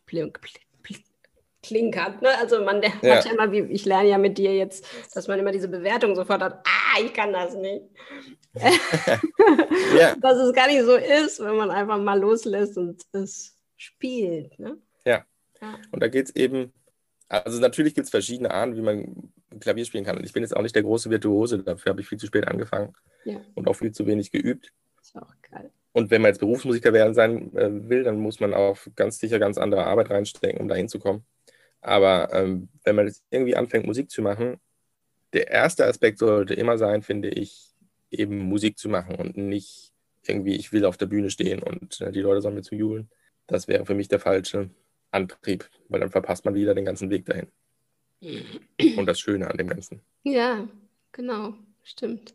klinkert. 1.68 2.22
Ne? 2.22 2.30
Also 2.40 2.64
man 2.64 2.82
der 2.82 2.92
ja. 3.02 3.16
hat 3.16 3.26
ja 3.26 3.32
immer, 3.32 3.52
wie 3.52 3.60
ich 3.60 3.86
lerne 3.86 4.10
ja 4.10 4.18
mit 4.18 4.38
dir 4.38 4.56
jetzt, 4.56 4.86
dass 5.14 5.28
man 5.28 5.40
immer 5.40 5.52
diese 5.52 5.68
Bewertung 5.68 6.16
sofort 6.16 6.42
hat, 6.42 6.66
ah, 6.66 7.02
ich 7.02 7.14
kann 7.14 7.34
das 7.34 7.56
nicht. 7.56 7.84
ja. 9.98 10.16
Dass 10.22 10.38
es 10.38 10.54
gar 10.54 10.68
nicht 10.68 10.84
so 10.84 10.96
ist, 10.96 11.40
wenn 11.40 11.58
man 11.58 11.70
einfach 11.70 12.00
mal 12.00 12.20
loslässt 12.20 12.78
und 12.78 13.04
es 13.12 13.56
spielt. 13.76 14.58
Ne? 14.58 14.78
Ja. 15.08 15.26
ja. 15.62 15.80
Und 15.92 16.02
da 16.02 16.08
geht 16.08 16.28
es 16.28 16.36
eben, 16.36 16.74
also 17.30 17.60
natürlich 17.60 17.96
gibt 17.96 18.06
es 18.06 18.12
verschiedene 18.12 18.52
Arten, 18.52 18.76
wie 18.76 18.82
man 18.82 19.32
Klavier 19.60 19.86
spielen 19.86 20.04
kann. 20.04 20.18
Und 20.18 20.26
ich 20.26 20.34
bin 20.34 20.44
jetzt 20.44 20.56
auch 20.56 20.62
nicht 20.62 20.76
der 20.76 20.84
große 20.84 21.10
Virtuose, 21.10 21.64
dafür 21.64 21.92
habe 21.92 22.02
ich 22.02 22.08
viel 22.08 22.18
zu 22.18 22.28
spät 22.28 22.48
angefangen 22.48 22.94
ja. 23.26 23.40
und 23.56 23.68
auch 23.68 23.74
viel 23.74 23.92
zu 23.92 24.06
wenig 24.06 24.32
geübt. 24.32 24.74
Ist 25.02 25.16
auch 25.16 25.34
geil. 25.50 25.72
Und 25.94 26.12
wenn 26.12 26.22
man 26.22 26.30
jetzt 26.30 26.40
Berufsmusiker 26.40 26.94
werden 26.94 27.14
sein 27.14 27.56
äh, 27.56 27.90
will, 27.90 28.04
dann 28.04 28.20
muss 28.20 28.40
man 28.40 28.54
auch 28.54 28.78
ganz 28.96 29.18
sicher 29.18 29.40
ganz 29.40 29.58
andere 29.58 29.86
Arbeit 29.86 30.12
reinstecken, 30.12 30.60
um 30.60 30.68
da 30.68 30.76
hinzukommen. 30.76 31.26
Aber 31.82 32.34
ähm, 32.34 32.70
wenn 32.84 32.96
man 32.96 33.08
jetzt 33.08 33.24
irgendwie 33.32 33.56
anfängt, 33.56 33.86
Musik 33.86 34.12
zu 34.12 34.22
machen, 34.22 34.60
der 35.34 35.50
erste 35.50 35.86
Aspekt 35.86 36.20
sollte 36.20 36.54
immer 36.54 36.78
sein, 36.78 37.02
finde 37.02 37.30
ich, 37.30 37.74
eben 38.12 38.38
Musik 38.40 38.78
zu 38.78 38.90
machen 38.90 39.16
und 39.16 39.38
nicht 39.38 39.92
irgendwie, 40.24 40.56
ich 40.56 40.72
will 40.72 40.86
auf 40.86 40.98
der 40.98 41.06
Bühne 41.06 41.30
stehen 41.30 41.64
und 41.64 42.02
äh, 42.02 42.12
die 42.12 42.22
Leute 42.22 42.42
sollen 42.42 42.56
mir 42.56 42.62
zu 42.62 42.76
jubeln. 42.76 43.10
Das 43.48 43.68
wäre 43.68 43.86
für 43.86 43.96
mich 43.96 44.08
der 44.08 44.20
falsche 44.20 44.70
Antrieb, 45.12 45.70
weil 45.90 46.00
dann 46.00 46.12
verpasst 46.12 46.46
man 46.46 46.54
wieder 46.54 46.76
den 46.76 46.86
ganzen 46.86 47.10
Weg 47.10 47.26
dahin. 47.26 47.48
Und 48.98 49.06
das 49.06 49.20
Schöne 49.20 49.50
an 49.50 49.58
dem 49.58 49.68
Ganzen. 49.68 50.02
Ja, 50.24 50.68
genau, 51.12 51.54
stimmt. 51.84 52.34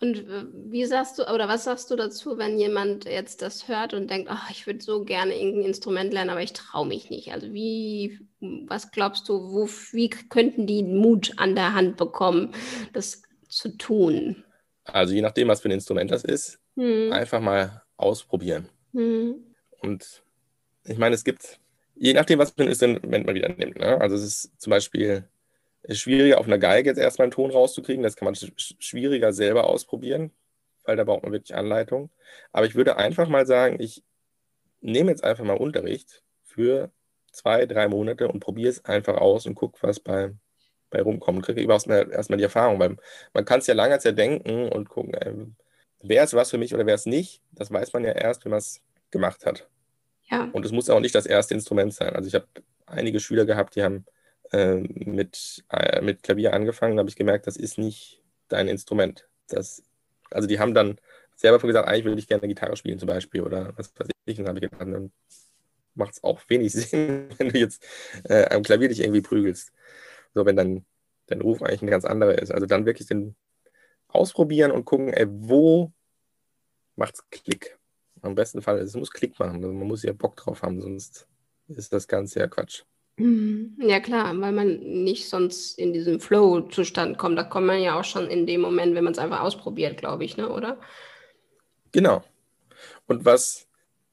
Und 0.00 0.24
wie 0.70 0.84
sagst 0.84 1.18
du, 1.18 1.32
oder 1.32 1.48
was 1.48 1.64
sagst 1.64 1.90
du 1.90 1.96
dazu, 1.96 2.36
wenn 2.38 2.58
jemand 2.58 3.04
jetzt 3.04 3.42
das 3.42 3.68
hört 3.68 3.94
und 3.94 4.10
denkt, 4.10 4.28
oh, 4.32 4.50
ich 4.50 4.66
würde 4.66 4.82
so 4.82 5.04
gerne 5.04 5.34
irgendein 5.34 5.66
Instrument 5.66 6.12
lernen, 6.12 6.30
aber 6.30 6.42
ich 6.42 6.52
traue 6.52 6.86
mich 6.86 7.10
nicht? 7.10 7.32
Also 7.32 7.52
wie, 7.52 8.18
was 8.40 8.90
glaubst 8.90 9.28
du, 9.28 9.52
wo, 9.52 9.68
wie 9.92 10.10
könnten 10.10 10.66
die 10.66 10.82
Mut 10.82 11.32
an 11.36 11.54
der 11.54 11.74
Hand 11.74 11.96
bekommen, 11.96 12.52
das 12.92 13.22
zu 13.48 13.76
tun? 13.76 14.44
Also 14.84 15.14
je 15.14 15.22
nachdem, 15.22 15.48
was 15.48 15.60
für 15.60 15.68
ein 15.68 15.72
Instrument 15.72 16.10
das 16.10 16.24
ist, 16.24 16.58
hm. 16.76 17.12
einfach 17.12 17.40
mal 17.40 17.82
ausprobieren. 17.96 18.68
Hm. 18.92 19.36
Und 19.80 20.24
ich 20.84 20.98
meine, 20.98 21.14
es 21.14 21.24
gibt, 21.24 21.60
je 21.94 22.12
nachdem, 22.14 22.38
was 22.38 22.50
für 22.50 22.62
ein 22.62 22.68
Instrument 22.68 23.26
man 23.26 23.34
wieder 23.34 23.48
nimmt. 23.48 23.78
Ne? 23.78 24.00
Also 24.00 24.16
es 24.16 24.22
ist 24.22 24.60
zum 24.60 24.70
Beispiel 24.70 25.28
ist 25.82 26.00
schwieriger, 26.00 26.38
auf 26.38 26.46
einer 26.46 26.58
Geige 26.58 26.90
jetzt 26.90 26.98
erstmal 26.98 27.26
einen 27.26 27.32
Ton 27.32 27.50
rauszukriegen. 27.50 28.02
Das 28.02 28.16
kann 28.16 28.26
man 28.26 28.34
schwieriger 28.34 29.32
selber 29.32 29.64
ausprobieren, 29.64 30.30
weil 30.84 30.96
da 30.96 31.04
braucht 31.04 31.24
man 31.24 31.32
wirklich 31.32 31.54
Anleitung. 31.56 32.10
Aber 32.52 32.66
ich 32.66 32.74
würde 32.74 32.96
einfach 32.96 33.28
mal 33.28 33.46
sagen, 33.46 33.80
ich 33.80 34.04
nehme 34.80 35.10
jetzt 35.10 35.24
einfach 35.24 35.44
mal 35.44 35.56
Unterricht 35.56 36.22
für 36.44 36.92
zwei, 37.32 37.66
drei 37.66 37.88
Monate 37.88 38.28
und 38.28 38.40
probiere 38.40 38.70
es 38.70 38.84
einfach 38.84 39.16
aus 39.16 39.46
und 39.46 39.54
gucke, 39.54 39.78
was 39.82 40.00
bei, 40.00 40.32
bei 40.90 41.02
rumkommt. 41.02 41.44
Kriege 41.44 41.62
überhaupt 41.62 41.86
erstmal 41.88 42.36
die 42.36 42.44
Erfahrung, 42.44 42.78
weil 42.78 42.96
man 43.32 43.44
kann 43.44 43.60
es 43.60 43.66
ja 43.66 43.74
lange 43.74 43.98
zerdenken 43.98 44.68
und 44.68 44.88
gucken, 44.88 45.14
äh, 45.14 45.34
wer 46.02 46.24
ist 46.24 46.34
was 46.34 46.50
für 46.50 46.58
mich 46.58 46.74
oder 46.74 46.86
wer 46.86 46.94
ist 46.94 47.06
nicht. 47.06 47.42
Das 47.52 47.72
weiß 47.72 47.92
man 47.92 48.04
ja 48.04 48.12
erst, 48.12 48.44
wenn 48.44 48.50
man 48.50 48.58
es 48.58 48.82
gemacht 49.10 49.46
hat. 49.46 49.68
Ja. 50.32 50.48
Und 50.52 50.64
es 50.64 50.72
muss 50.72 50.88
auch 50.88 51.00
nicht 51.00 51.14
das 51.14 51.26
erste 51.26 51.52
Instrument 51.52 51.92
sein. 51.92 52.16
Also 52.16 52.26
ich 52.26 52.34
habe 52.34 52.46
einige 52.86 53.20
Schüler 53.20 53.44
gehabt, 53.44 53.76
die 53.76 53.82
haben 53.82 54.06
äh, 54.50 54.76
mit, 54.76 55.62
äh, 55.68 56.00
mit 56.00 56.22
Klavier 56.22 56.54
angefangen, 56.54 56.98
habe 56.98 57.10
ich 57.10 57.16
gemerkt, 57.16 57.46
das 57.46 57.58
ist 57.58 57.76
nicht 57.76 58.22
dein 58.48 58.66
Instrument. 58.66 59.28
Das, 59.48 59.82
also 60.30 60.48
die 60.48 60.58
haben 60.58 60.72
dann 60.72 60.98
selber 61.36 61.58
gesagt, 61.58 61.86
eigentlich 61.86 62.06
würde 62.06 62.18
ich 62.18 62.28
gerne 62.28 62.48
Gitarre 62.48 62.76
spielen 62.76 62.98
zum 62.98 63.08
Beispiel 63.08 63.42
oder 63.42 63.76
was 63.76 63.92
weiß 63.94 64.08
ich. 64.24 64.38
Und 64.38 64.46
dann 64.46 64.56
habe 64.56 64.64
ich 64.64 64.70
gedacht, 64.70 64.80
dann 64.80 65.12
macht 65.94 66.14
es 66.14 66.24
auch 66.24 66.40
wenig 66.48 66.72
Sinn, 66.72 67.28
wenn 67.36 67.50
du 67.50 67.58
jetzt 67.58 67.84
äh, 68.24 68.46
am 68.46 68.62
Klavier 68.62 68.88
dich 68.88 69.00
irgendwie 69.00 69.20
prügelst. 69.20 69.70
So, 70.34 70.46
wenn 70.46 70.56
dann 70.56 70.86
dein 71.26 71.42
Ruf 71.42 71.62
eigentlich 71.62 71.82
ein 71.82 71.90
ganz 71.90 72.06
anderer 72.06 72.38
ist. 72.38 72.50
Also 72.50 72.64
dann 72.64 72.86
wirklich 72.86 73.06
den 73.06 73.36
ausprobieren 74.08 74.70
und 74.70 74.86
gucken, 74.86 75.12
ey, 75.12 75.26
wo 75.28 75.92
es 76.96 77.30
Klick. 77.30 77.78
Am 78.22 78.34
besten 78.34 78.62
Fall, 78.62 78.78
es 78.78 78.94
muss 78.94 79.10
Klick 79.10 79.38
machen. 79.38 79.56
Also 79.56 79.72
man 79.72 79.86
muss 79.86 80.02
ja 80.02 80.12
Bock 80.12 80.36
drauf 80.36 80.62
haben, 80.62 80.80
sonst 80.80 81.26
ist 81.68 81.92
das 81.92 82.08
Ganze 82.08 82.40
ja 82.40 82.46
Quatsch. 82.46 82.82
Mhm. 83.16 83.76
Ja 83.78 84.00
klar, 84.00 84.38
weil 84.40 84.52
man 84.52 84.78
nicht 84.78 85.28
sonst 85.28 85.78
in 85.78 85.92
diesen 85.92 86.20
Flow-Zustand 86.20 87.18
kommt. 87.18 87.36
Da 87.36 87.44
kommt 87.44 87.66
man 87.66 87.80
ja 87.80 87.98
auch 87.98 88.04
schon 88.04 88.28
in 88.28 88.46
dem 88.46 88.60
Moment, 88.60 88.94
wenn 88.94 89.04
man 89.04 89.12
es 89.12 89.18
einfach 89.18 89.40
ausprobiert, 89.40 89.98
glaube 89.98 90.24
ich, 90.24 90.36
ne? 90.36 90.48
oder? 90.50 90.80
Genau. 91.90 92.22
Und 93.06 93.24
was 93.24 93.66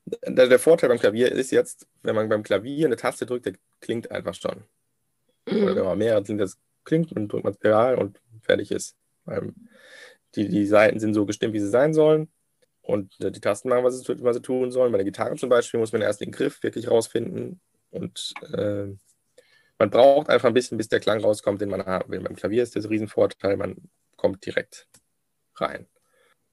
der, 0.05 0.59
Vorteil 0.59 0.89
beim 0.89 0.99
Klavier 0.99 1.31
ist 1.31 1.51
jetzt, 1.51 1.87
wenn 2.01 2.15
man 2.15 2.29
beim 2.29 2.43
Klavier 2.43 2.87
eine 2.87 2.95
Taste 2.95 3.25
drückt, 3.25 3.45
der 3.45 3.53
klingt 3.79 4.11
einfach 4.11 4.33
schon. 4.33 4.63
Mhm. 5.47 5.63
Oder 5.63 5.75
wenn 5.77 5.85
man 5.85 5.97
mehrere 5.97 6.23
klingt, 6.23 6.41
das 6.41 6.57
klingt 6.83 7.11
und 7.11 7.31
drückt 7.31 7.43
man 7.43 7.53
Spiral 7.53 7.95
und 7.95 8.19
fertig 8.41 8.71
ist. 8.71 8.95
Die, 10.35 10.49
die 10.49 10.65
Seiten 10.65 10.99
sind 10.99 11.13
so 11.13 11.25
gestimmt, 11.25 11.53
wie 11.53 11.59
sie 11.59 11.69
sein 11.69 11.93
sollen. 11.93 12.27
Und 12.89 13.13
die 13.19 13.39
Tasten 13.39 13.69
machen, 13.69 13.83
was 13.83 13.99
sie, 13.99 14.23
was 14.23 14.35
sie 14.35 14.41
tun 14.41 14.71
sollen. 14.71 14.91
Bei 14.91 14.97
der 14.97 15.05
Gitarre 15.05 15.35
zum 15.35 15.47
Beispiel 15.47 15.79
muss 15.79 15.91
man 15.91 16.01
erst 16.01 16.21
den 16.21 16.31
Griff 16.31 16.63
wirklich 16.63 16.89
rausfinden 16.89 17.61
und 17.91 18.33
äh, 18.51 18.87
man 19.77 19.89
braucht 19.91 20.29
einfach 20.29 20.47
ein 20.47 20.55
bisschen, 20.55 20.79
bis 20.79 20.87
der 20.87 20.99
Klang 20.99 21.21
rauskommt, 21.21 21.61
den 21.61 21.69
man 21.69 21.85
haben 21.85 22.11
will. 22.11 22.19
Beim 22.19 22.35
Klavier 22.35 22.63
ist 22.63 22.75
das 22.75 22.85
ein 22.85 22.89
Riesenvorteil, 22.89 23.57
man 23.57 23.75
kommt 24.15 24.43
direkt 24.43 24.87
rein. 25.53 25.85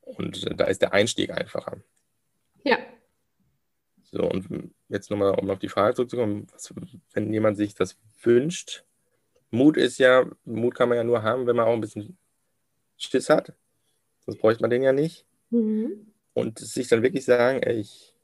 Und 0.02 0.46
äh, 0.46 0.54
da 0.54 0.66
ist 0.66 0.82
der 0.82 0.92
Einstieg 0.92 1.30
einfacher. 1.30 1.78
Ja. 2.64 2.80
So, 4.02 4.22
und 4.28 4.74
jetzt 4.88 5.10
nochmal, 5.10 5.38
um 5.38 5.48
auf 5.48 5.58
die 5.58 5.70
Frage 5.70 5.94
zurückzukommen, 5.94 6.48
was, 6.52 6.72
wenn 7.14 7.32
jemand 7.32 7.56
sich 7.56 7.74
das 7.74 7.96
wünscht, 8.20 8.84
Mut 9.50 9.78
ist 9.78 9.96
ja, 9.96 10.30
Mut 10.44 10.74
kann 10.74 10.90
man 10.90 10.98
ja 10.98 11.04
nur 11.04 11.22
haben, 11.22 11.46
wenn 11.46 11.56
man 11.56 11.64
auch 11.64 11.72
ein 11.72 11.80
bisschen 11.80 12.18
Schiss 12.98 13.30
hat. 13.30 13.54
Sonst 14.26 14.38
bräuchte 14.38 14.62
man 14.62 14.70
den 14.70 14.82
ja 14.82 14.92
nicht. 14.92 15.24
Mhm. 15.48 16.12
Und 16.36 16.58
sich 16.58 16.86
dann 16.88 17.02
wirklich 17.02 17.24
sagen, 17.24 17.62
ey, 17.62 17.80
ich 17.80 18.14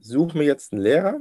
suche 0.00 0.36
mir 0.36 0.42
jetzt 0.42 0.72
einen 0.72 0.82
Lehrer, 0.82 1.20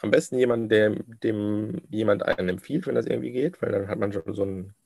am 0.00 0.12
besten 0.12 0.38
jemanden, 0.38 0.68
der, 0.68 0.90
dem 1.24 1.82
jemand 1.90 2.22
einen 2.22 2.50
empfiehlt, 2.50 2.86
wenn 2.86 2.94
das 2.94 3.06
irgendwie 3.06 3.32
geht, 3.32 3.60
weil 3.60 3.72
dann 3.72 3.88
hat 3.88 3.98
man 3.98 4.12
schon 4.12 4.32
so 4.32 4.44
ein 4.44 4.76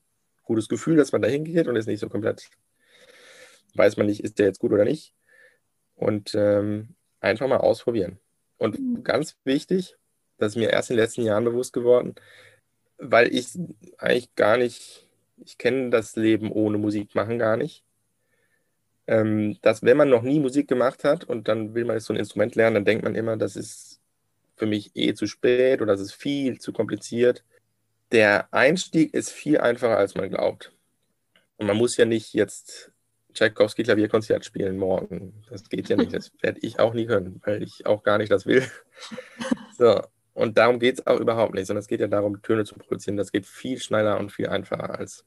gutes 0.41 0.67
Gefühl, 0.67 0.95
dass 0.95 1.11
man 1.11 1.21
da 1.21 1.27
hingeht 1.27 1.67
und 1.67 1.75
ist 1.75 1.85
nicht 1.85 1.99
so 1.99 2.09
komplett, 2.09 2.49
weiß 3.75 3.97
man 3.97 4.07
nicht, 4.07 4.21
ist 4.21 4.39
der 4.39 4.47
jetzt 4.47 4.57
gut 4.57 4.71
oder 4.71 4.85
nicht. 4.85 5.13
Und 5.93 6.33
ähm, 6.33 6.95
einfach 7.19 7.47
mal 7.47 7.57
ausprobieren. 7.57 8.17
Und 8.57 9.03
ganz 9.03 9.37
wichtig, 9.43 9.97
das 10.39 10.53
ist 10.53 10.55
mir 10.55 10.71
erst 10.71 10.89
in 10.89 10.95
den 10.95 11.03
letzten 11.03 11.21
Jahren 11.21 11.43
bewusst 11.45 11.73
geworden, 11.73 12.15
weil 12.97 13.31
ich 13.31 13.49
eigentlich 13.99 14.33
gar 14.33 14.57
nicht, 14.57 15.07
ich 15.45 15.59
kenne 15.59 15.91
das 15.91 16.15
Leben 16.15 16.51
ohne 16.51 16.79
Musik 16.79 17.13
machen 17.13 17.37
gar 17.37 17.55
nicht. 17.55 17.83
Ähm, 19.07 19.57
dass 19.61 19.83
wenn 19.83 19.97
man 19.97 20.09
noch 20.09 20.21
nie 20.21 20.39
Musik 20.39 20.67
gemacht 20.67 21.03
hat 21.03 21.23
und 21.23 21.47
dann 21.47 21.73
will 21.73 21.85
man 21.85 21.95
jetzt 21.95 22.05
so 22.05 22.13
ein 22.13 22.19
Instrument 22.19 22.55
lernen, 22.55 22.75
dann 22.75 22.85
denkt 22.85 23.03
man 23.05 23.15
immer, 23.15 23.37
das 23.37 23.55
ist 23.55 24.01
für 24.55 24.65
mich 24.65 24.91
eh 24.95 25.13
zu 25.13 25.27
spät 25.27 25.81
oder 25.81 25.93
es 25.93 26.01
ist 26.01 26.13
viel 26.13 26.59
zu 26.59 26.73
kompliziert. 26.73 27.45
Der 28.11 28.53
Einstieg 28.53 29.13
ist 29.13 29.31
viel 29.31 29.59
einfacher, 29.59 29.97
als 29.97 30.15
man 30.15 30.29
glaubt. 30.29 30.73
Und 31.57 31.67
man 31.67 31.77
muss 31.77 31.97
ja 31.97 32.05
nicht 32.05 32.33
jetzt 32.33 32.91
Tchaikovsky 33.33 33.83
Klavierkonzert 33.83 34.45
spielen 34.45 34.77
morgen. 34.77 35.43
Das 35.49 35.69
geht 35.69 35.89
ja 35.89 35.95
nicht. 35.95 36.13
Das 36.13 36.31
werde 36.41 36.59
ich 36.61 36.79
auch 36.79 36.93
nie 36.93 37.05
können, 37.05 37.41
weil 37.45 37.63
ich 37.63 37.85
auch 37.85 38.03
gar 38.03 38.17
nicht 38.17 38.31
das 38.31 38.45
will. 38.45 38.63
So. 39.77 40.01
Und 40.33 40.57
darum 40.57 40.79
geht 40.79 40.99
es 40.99 41.07
auch 41.07 41.19
überhaupt 41.19 41.53
nicht, 41.53 41.67
sondern 41.67 41.81
es 41.81 41.87
geht 41.87 41.99
ja 41.99 42.07
darum, 42.07 42.41
Töne 42.41 42.65
zu 42.65 42.75
produzieren. 42.75 43.17
Das 43.17 43.31
geht 43.31 43.45
viel 43.45 43.79
schneller 43.79 44.19
und 44.19 44.31
viel 44.31 44.47
einfacher, 44.47 44.97
als 44.97 45.23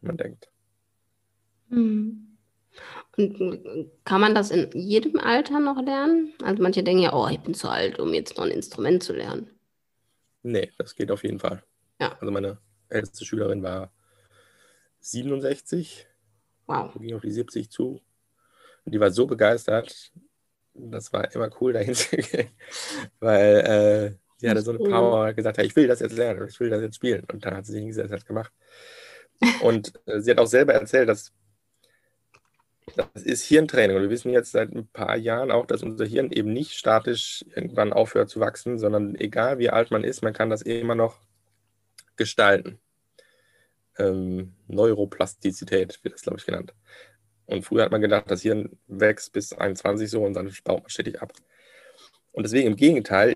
man 0.00 0.16
denkt. 0.16 0.48
Hm. 1.70 2.33
Und 3.16 3.90
kann 4.04 4.20
man 4.20 4.34
das 4.34 4.50
in 4.50 4.70
jedem 4.72 5.18
Alter 5.18 5.60
noch 5.60 5.80
lernen? 5.80 6.32
Also 6.42 6.62
manche 6.62 6.82
denken 6.82 7.02
ja, 7.02 7.14
oh, 7.14 7.28
ich 7.28 7.40
bin 7.40 7.54
zu 7.54 7.68
alt, 7.68 7.98
um 7.98 8.12
jetzt 8.12 8.36
noch 8.36 8.44
ein 8.44 8.50
Instrument 8.50 9.02
zu 9.02 9.12
lernen. 9.12 9.50
Nee, 10.42 10.70
das 10.78 10.94
geht 10.94 11.10
auf 11.10 11.22
jeden 11.22 11.38
Fall. 11.38 11.62
Ja. 12.00 12.16
Also 12.20 12.30
meine 12.30 12.58
älteste 12.88 13.24
Schülerin 13.24 13.62
war 13.62 13.92
67. 15.00 16.06
Wow. 16.66 16.92
Ging 16.94 17.14
auf 17.14 17.22
die 17.22 17.30
70 17.30 17.70
zu. 17.70 18.00
Und 18.84 18.94
die 18.94 19.00
war 19.00 19.10
so 19.10 19.26
begeistert. 19.26 20.12
Das 20.74 21.12
war 21.12 21.32
immer 21.34 21.50
cool, 21.60 21.72
dahin 21.72 21.94
zu 21.94 22.16
gehen, 22.16 22.48
weil 23.20 23.56
äh, 23.60 24.18
sie 24.38 24.50
hatte 24.50 24.62
so 24.62 24.72
eine 24.72 24.80
Power 24.80 25.32
gesagt, 25.32 25.58
hey, 25.58 25.66
ich 25.66 25.76
will 25.76 25.86
das 25.86 26.00
jetzt 26.00 26.16
lernen, 26.16 26.48
ich 26.48 26.58
will 26.58 26.70
das 26.70 26.82
jetzt 26.82 26.96
spielen. 26.96 27.24
Und 27.32 27.44
dann 27.44 27.54
hat 27.56 27.66
sie 27.66 27.78
hingesetzt 27.78 28.10
und 28.10 28.16
hat 28.18 28.26
gemacht. 28.26 28.52
Und 29.62 29.92
äh, 30.06 30.20
sie 30.20 30.30
hat 30.30 30.38
auch 30.38 30.46
selber 30.46 30.74
erzählt, 30.74 31.08
dass 31.08 31.32
das 32.96 33.22
ist 33.22 33.44
Hirntraining. 33.44 33.96
Und 33.96 34.02
wir 34.02 34.10
wissen 34.10 34.32
jetzt 34.32 34.52
seit 34.52 34.72
ein 34.72 34.86
paar 34.86 35.16
Jahren 35.16 35.50
auch, 35.50 35.66
dass 35.66 35.82
unser 35.82 36.04
Hirn 36.04 36.30
eben 36.30 36.52
nicht 36.52 36.72
statisch 36.72 37.44
irgendwann 37.54 37.92
aufhört 37.92 38.28
zu 38.28 38.40
wachsen, 38.40 38.78
sondern 38.78 39.14
egal 39.16 39.58
wie 39.58 39.70
alt 39.70 39.90
man 39.90 40.04
ist, 40.04 40.22
man 40.22 40.32
kann 40.32 40.50
das 40.50 40.62
immer 40.62 40.94
noch 40.94 41.20
gestalten. 42.16 42.78
Ähm, 43.98 44.54
Neuroplastizität 44.68 46.00
wird 46.02 46.14
das, 46.14 46.22
glaube 46.22 46.38
ich, 46.38 46.46
genannt. 46.46 46.74
Und 47.46 47.64
früher 47.64 47.84
hat 47.84 47.92
man 47.92 48.00
gedacht, 48.00 48.30
das 48.30 48.42
Hirn 48.42 48.78
wächst 48.86 49.32
bis 49.32 49.52
21 49.52 50.10
so 50.10 50.24
und 50.24 50.34
dann 50.34 50.52
baut 50.64 50.82
man 50.82 50.90
stetig 50.90 51.20
ab. 51.20 51.32
Und 52.32 52.44
deswegen 52.44 52.68
im 52.68 52.76
Gegenteil, 52.76 53.34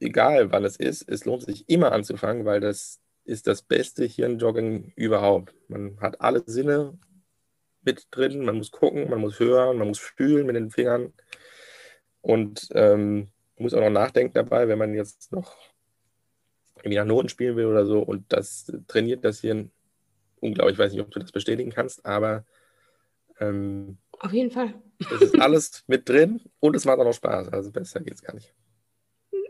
egal 0.00 0.52
wann 0.52 0.64
es 0.64 0.76
ist, 0.76 1.08
es 1.08 1.24
lohnt 1.24 1.42
sich 1.42 1.68
immer 1.68 1.92
anzufangen, 1.92 2.44
weil 2.44 2.60
das 2.60 3.00
ist 3.24 3.46
das 3.46 3.62
beste 3.62 4.04
Hirnjogging 4.04 4.92
überhaupt. 4.96 5.54
Man 5.68 5.98
hat 6.00 6.20
alle 6.20 6.42
Sinne 6.46 6.98
mit 7.84 8.06
drin, 8.10 8.44
man 8.44 8.56
muss 8.56 8.70
gucken, 8.70 9.10
man 9.10 9.20
muss 9.20 9.38
hören, 9.38 9.78
man 9.78 9.88
muss 9.88 9.98
fühlen 9.98 10.46
mit 10.46 10.56
den 10.56 10.70
Fingern 10.70 11.12
und 12.20 12.68
ähm, 12.72 13.28
muss 13.56 13.74
auch 13.74 13.80
noch 13.80 13.90
nachdenken 13.90 14.34
dabei, 14.34 14.68
wenn 14.68 14.78
man 14.78 14.94
jetzt 14.94 15.32
noch 15.32 15.56
irgendwie 16.78 16.96
nach 16.96 17.04
Noten 17.04 17.28
spielen 17.28 17.56
will 17.56 17.66
oder 17.66 17.86
so 17.86 18.00
und 18.00 18.32
das 18.32 18.72
trainiert 18.88 19.24
das 19.24 19.40
Hirn 19.40 19.70
unglaublich. 20.40 20.74
Ich 20.74 20.78
weiß 20.78 20.92
nicht, 20.92 21.00
ob 21.00 21.10
du 21.10 21.20
das 21.20 21.32
bestätigen 21.32 21.70
kannst, 21.70 22.04
aber 22.04 22.44
ähm, 23.40 23.98
auf 24.20 24.32
jeden 24.32 24.50
Fall. 24.50 24.74
Es 25.00 25.22
ist 25.22 25.40
alles 25.40 25.84
mit 25.86 26.08
drin 26.08 26.40
und 26.60 26.76
es 26.76 26.84
macht 26.84 26.98
auch 26.98 27.04
noch 27.04 27.14
Spaß. 27.14 27.48
Also 27.48 27.70
besser 27.70 28.00
geht 28.00 28.14
es 28.14 28.22
gar 28.22 28.34
nicht. 28.34 28.54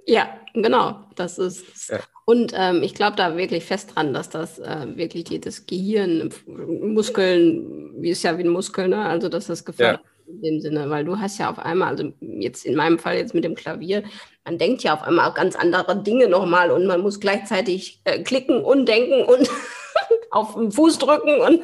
Ja, 0.06 0.38
genau. 0.52 1.00
Das 1.14 1.38
ist. 1.38 1.88
Ja. 1.88 2.00
Und 2.26 2.52
ähm, 2.56 2.82
ich 2.82 2.94
glaube 2.94 3.16
da 3.16 3.36
wirklich 3.36 3.64
fest 3.64 3.94
dran, 3.94 4.14
dass 4.14 4.30
das 4.30 4.58
äh, 4.58 4.86
wirklich 4.96 5.24
die, 5.24 5.40
das 5.40 5.66
Gehirn, 5.66 6.30
Muskeln, 6.46 7.92
wie 8.00 8.10
ist 8.10 8.22
ja 8.22 8.38
wie 8.38 8.44
ein 8.44 8.48
Muskel, 8.48 8.88
ne? 8.88 9.04
Also 9.04 9.28
dass 9.28 9.46
das 9.46 9.64
gefördert 9.64 10.00
ja. 10.02 10.32
in 10.32 10.40
dem 10.40 10.60
Sinne, 10.60 10.88
weil 10.88 11.04
du 11.04 11.18
hast 11.18 11.38
ja 11.38 11.50
auf 11.50 11.58
einmal, 11.58 11.88
also 11.88 12.12
jetzt 12.20 12.64
in 12.64 12.76
meinem 12.76 12.98
Fall 12.98 13.16
jetzt 13.16 13.34
mit 13.34 13.44
dem 13.44 13.54
Klavier, 13.54 14.04
man 14.44 14.56
denkt 14.56 14.82
ja 14.82 14.94
auf 14.94 15.02
einmal 15.02 15.28
auch 15.28 15.34
ganz 15.34 15.54
andere 15.54 16.02
Dinge 16.02 16.28
nochmal 16.28 16.70
und 16.70 16.86
man 16.86 17.02
muss 17.02 17.20
gleichzeitig 17.20 18.00
äh, 18.04 18.22
klicken 18.22 18.62
und 18.62 18.86
denken 18.86 19.24
und 19.24 19.50
auf 20.30 20.54
den 20.54 20.72
Fuß 20.72 20.98
drücken 20.98 21.40
und. 21.40 21.60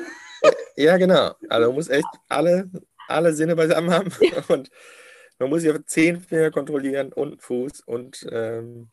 ja, 0.76 0.98
genau. 0.98 1.32
Also 1.48 1.68
man 1.68 1.74
muss 1.74 1.88
echt 1.88 2.04
alle, 2.28 2.68
alle 3.08 3.32
Sinne 3.32 3.56
beisammen 3.56 3.90
haben 3.90 4.12
ja. 4.20 4.42
und 4.48 4.70
man 5.40 5.50
muss 5.50 5.64
ja 5.64 5.74
zehn 5.84 6.20
Finger 6.20 6.50
kontrollieren 6.50 7.12
und 7.12 7.42
Fuß 7.42 7.80
und 7.80 8.26
ähm, 8.30 8.90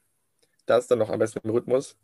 das 0.65 0.87
dann 0.87 0.99
noch 0.99 1.09
am 1.09 1.19
besten 1.19 1.39
im 1.43 1.51
Rhythmus. 1.51 1.97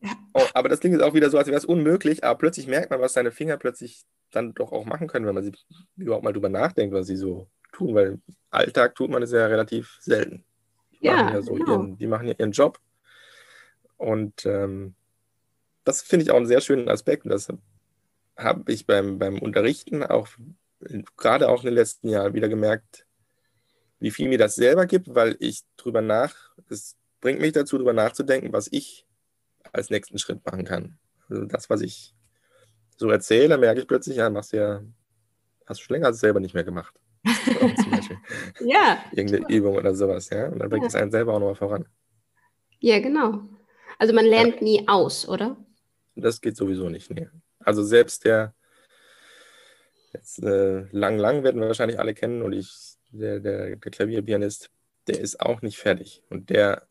Ja. 0.00 0.10
Oh, 0.34 0.44
aber 0.52 0.68
das 0.68 0.80
klingt 0.80 0.94
jetzt 0.94 1.04
auch 1.04 1.14
wieder 1.14 1.30
so, 1.30 1.38
als 1.38 1.46
wäre 1.46 1.56
es 1.56 1.64
unmöglich, 1.64 2.24
aber 2.24 2.36
plötzlich 2.36 2.66
merkt 2.66 2.90
man, 2.90 3.00
was 3.00 3.12
seine 3.12 3.30
Finger 3.30 3.56
plötzlich 3.56 4.04
dann 4.32 4.52
doch 4.54 4.72
auch 4.72 4.84
machen 4.84 5.06
können, 5.06 5.26
wenn 5.26 5.34
man 5.34 5.44
sie 5.44 5.52
überhaupt 5.96 6.24
mal 6.24 6.32
drüber 6.32 6.48
nachdenkt, 6.48 6.92
was 6.94 7.06
sie 7.06 7.16
so 7.16 7.48
tun, 7.72 7.94
weil 7.94 8.06
im 8.06 8.22
Alltag 8.50 8.96
tut 8.96 9.10
man 9.10 9.22
es 9.22 9.30
ja 9.30 9.46
relativ 9.46 9.96
selten. 10.00 10.44
Die 11.00 11.06
ja, 11.06 11.16
machen 11.16 11.34
ja 11.34 11.42
so 11.42 11.54
genau. 11.54 11.70
ihren, 11.70 11.98
die 11.98 12.06
machen 12.06 12.26
ja 12.26 12.34
ihren 12.36 12.52
Job. 12.52 12.80
Und 13.96 14.44
ähm, 14.44 14.94
das 15.84 16.02
finde 16.02 16.24
ich 16.24 16.30
auch 16.32 16.36
einen 16.36 16.46
sehr 16.46 16.60
schönen 16.60 16.88
Aspekt. 16.88 17.24
Und 17.24 17.30
das 17.30 17.48
habe 18.36 18.72
ich 18.72 18.86
beim, 18.86 19.18
beim 19.18 19.38
Unterrichten 19.38 20.02
auch 20.02 20.28
gerade 21.16 21.48
auch 21.48 21.62
in 21.62 21.66
den 21.66 21.74
letzten 21.74 22.08
Jahren 22.08 22.34
wieder 22.34 22.48
gemerkt, 22.48 23.06
wie 24.02 24.10
viel 24.10 24.28
mir 24.28 24.38
das 24.38 24.56
selber 24.56 24.86
gibt, 24.86 25.14
weil 25.14 25.36
ich 25.38 25.62
drüber 25.76 26.02
nach, 26.02 26.34
es 26.68 26.96
bringt 27.20 27.40
mich 27.40 27.52
dazu, 27.52 27.76
drüber 27.78 27.92
nachzudenken, 27.92 28.52
was 28.52 28.68
ich 28.72 29.06
als 29.72 29.90
nächsten 29.90 30.18
Schritt 30.18 30.44
machen 30.44 30.64
kann. 30.64 30.98
Also 31.28 31.44
das, 31.44 31.70
was 31.70 31.82
ich 31.82 32.12
so 32.96 33.08
erzähle, 33.10 33.56
merke 33.58 33.80
ich 33.80 33.86
plötzlich, 33.86 34.16
ja, 34.16 34.28
machst 34.28 34.52
du 34.52 34.56
ja, 34.56 34.82
hast 35.66 35.80
du 35.80 35.84
schon 35.84 35.94
länger 35.94 36.12
selber 36.12 36.40
nicht 36.40 36.54
mehr 36.54 36.64
gemacht. 36.64 36.94
Ja. 38.60 39.02
Irgendeine 39.12 39.48
Übung 39.48 39.76
oder 39.76 39.94
sowas, 39.94 40.30
ja. 40.30 40.46
Und 40.48 40.58
dann 40.58 40.68
bringt 40.68 40.86
es 40.86 40.94
einen 40.94 41.10
selber 41.10 41.34
auch 41.34 41.38
nochmal 41.38 41.54
voran. 41.54 41.86
Ja, 42.78 43.00
genau. 43.00 43.40
Also 43.98 44.12
man 44.12 44.24
lernt 44.26 44.56
ja. 44.56 44.62
nie 44.62 44.88
aus, 44.88 45.26
oder? 45.28 45.56
Das 46.14 46.40
geht 46.40 46.56
sowieso 46.56 46.88
nicht, 46.88 47.10
nee. 47.10 47.28
Also 47.60 47.82
selbst 47.82 48.24
der 48.24 48.54
jetzt 50.12 50.42
äh, 50.42 50.86
lang, 50.90 51.18
lang 51.18 51.42
werden 51.42 51.60
wir 51.60 51.68
wahrscheinlich 51.68 51.98
alle 51.98 52.14
kennen 52.14 52.42
und 52.42 52.52
ich 52.52 52.91
der, 53.12 53.40
der, 53.40 53.76
der 53.76 53.90
Klavierpianist, 53.90 54.70
der 55.06 55.20
ist 55.20 55.40
auch 55.40 55.62
nicht 55.62 55.78
fertig. 55.78 56.22
Und 56.28 56.50
der 56.50 56.86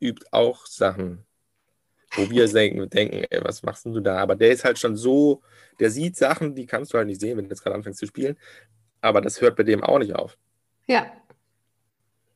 übt 0.00 0.26
auch 0.30 0.66
Sachen, 0.66 1.24
wo 2.16 2.30
wir 2.30 2.46
denken, 2.48 2.88
denken 2.90 3.24
ey, 3.30 3.44
was 3.44 3.62
machst 3.62 3.86
du 3.86 4.00
da? 4.00 4.18
Aber 4.18 4.36
der 4.36 4.50
ist 4.50 4.64
halt 4.64 4.78
schon 4.78 4.96
so, 4.96 5.42
der 5.80 5.90
sieht 5.90 6.16
Sachen, 6.16 6.54
die 6.54 6.66
kannst 6.66 6.92
du 6.92 6.98
halt 6.98 7.08
nicht 7.08 7.20
sehen, 7.20 7.36
wenn 7.36 7.44
du 7.44 7.50
jetzt 7.50 7.62
gerade 7.62 7.76
anfängst 7.76 7.98
zu 7.98 8.06
spielen. 8.06 8.38
Aber 9.00 9.20
das 9.20 9.40
hört 9.40 9.56
bei 9.56 9.62
dem 9.62 9.82
auch 9.82 9.98
nicht 9.98 10.14
auf. 10.14 10.38
Ja. 10.86 11.12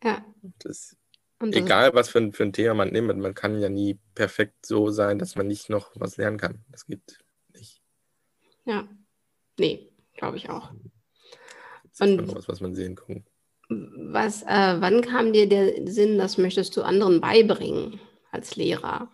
Ja. 0.02 0.24
Das, 0.60 0.96
das 1.38 1.50
egal, 1.52 1.94
was 1.94 2.08
für 2.08 2.18
ein, 2.18 2.32
für 2.32 2.44
ein 2.44 2.52
Thema 2.52 2.74
man 2.74 2.90
nimmt, 2.90 3.16
man 3.18 3.34
kann 3.34 3.60
ja 3.60 3.68
nie 3.68 3.98
perfekt 4.14 4.66
so 4.66 4.90
sein, 4.90 5.18
dass 5.18 5.36
man 5.36 5.46
nicht 5.46 5.70
noch 5.70 5.92
was 5.94 6.16
lernen 6.16 6.38
kann. 6.38 6.64
Das 6.70 6.86
geht 6.86 7.18
nicht. 7.54 7.80
Ja. 8.64 8.88
Nee, 9.58 9.90
glaube 10.14 10.36
ich 10.36 10.50
auch. 10.50 10.72
Und 12.00 12.34
was, 12.34 12.48
was 12.48 12.60
man 12.60 12.74
sehen 12.74 12.96
kann. 12.96 13.24
Was, 13.68 14.42
äh, 14.42 14.76
wann 14.80 15.02
kam 15.02 15.32
dir 15.32 15.48
der 15.48 15.86
Sinn, 15.86 16.18
das 16.18 16.38
möchtest 16.38 16.76
du 16.76 16.82
anderen 16.82 17.20
beibringen 17.20 18.00
als 18.30 18.56
Lehrer? 18.56 19.10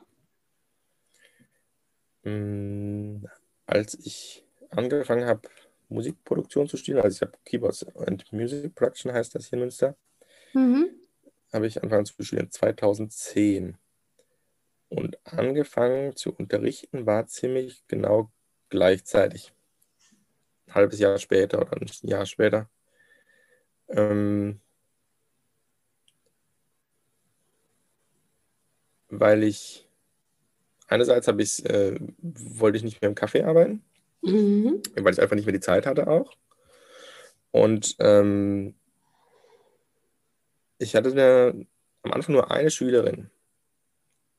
Mm, 2.22 3.24
als 3.66 3.94
ich 3.94 4.44
angefangen 4.70 5.26
habe, 5.26 5.48
Musikproduktion 5.88 6.68
zu 6.68 6.76
studieren, 6.76 7.04
also 7.04 7.16
ich 7.16 7.22
habe 7.22 7.38
Keyboards 7.44 7.86
and 7.96 8.32
Music 8.32 8.74
Production 8.74 9.12
heißt 9.12 9.34
das 9.34 9.46
hier 9.46 9.54
in 9.54 9.60
Münster, 9.60 9.96
mhm. 10.54 10.90
habe 11.52 11.66
ich 11.66 11.82
angefangen 11.82 12.06
zu 12.06 12.22
studieren 12.22 12.50
2010. 12.50 13.76
Und 14.88 15.18
angefangen 15.24 16.14
zu 16.14 16.32
unterrichten 16.32 17.06
war 17.06 17.26
ziemlich 17.26 17.84
genau 17.88 18.30
gleichzeitig. 18.68 19.52
Ein 20.66 20.74
halbes 20.74 20.98
Jahr 20.98 21.18
später 21.18 21.60
oder 21.60 21.72
ein 21.80 21.88
Jahr 22.02 22.26
später. 22.26 22.70
Ähm, 23.88 24.60
weil 29.08 29.42
ich 29.44 29.88
einerseits 30.88 31.28
habe 31.28 31.42
ich 31.42 31.64
äh, 31.66 31.98
wollte 32.18 32.76
ich 32.76 32.84
nicht 32.84 33.00
mehr 33.00 33.08
im 33.08 33.14
Café 33.14 33.44
arbeiten, 33.44 33.82
mhm. 34.22 34.82
weil 34.96 35.12
ich 35.12 35.20
einfach 35.20 35.36
nicht 35.36 35.46
mehr 35.46 35.52
die 35.52 35.60
Zeit 35.60 35.86
hatte 35.86 36.08
auch. 36.08 36.32
Und 37.50 37.96
ähm, 38.00 38.74
ich 40.78 40.96
hatte 40.96 41.12
eine, 41.12 41.66
am 42.02 42.12
Anfang 42.12 42.34
nur 42.34 42.50
eine 42.50 42.70
Schülerin 42.70 43.30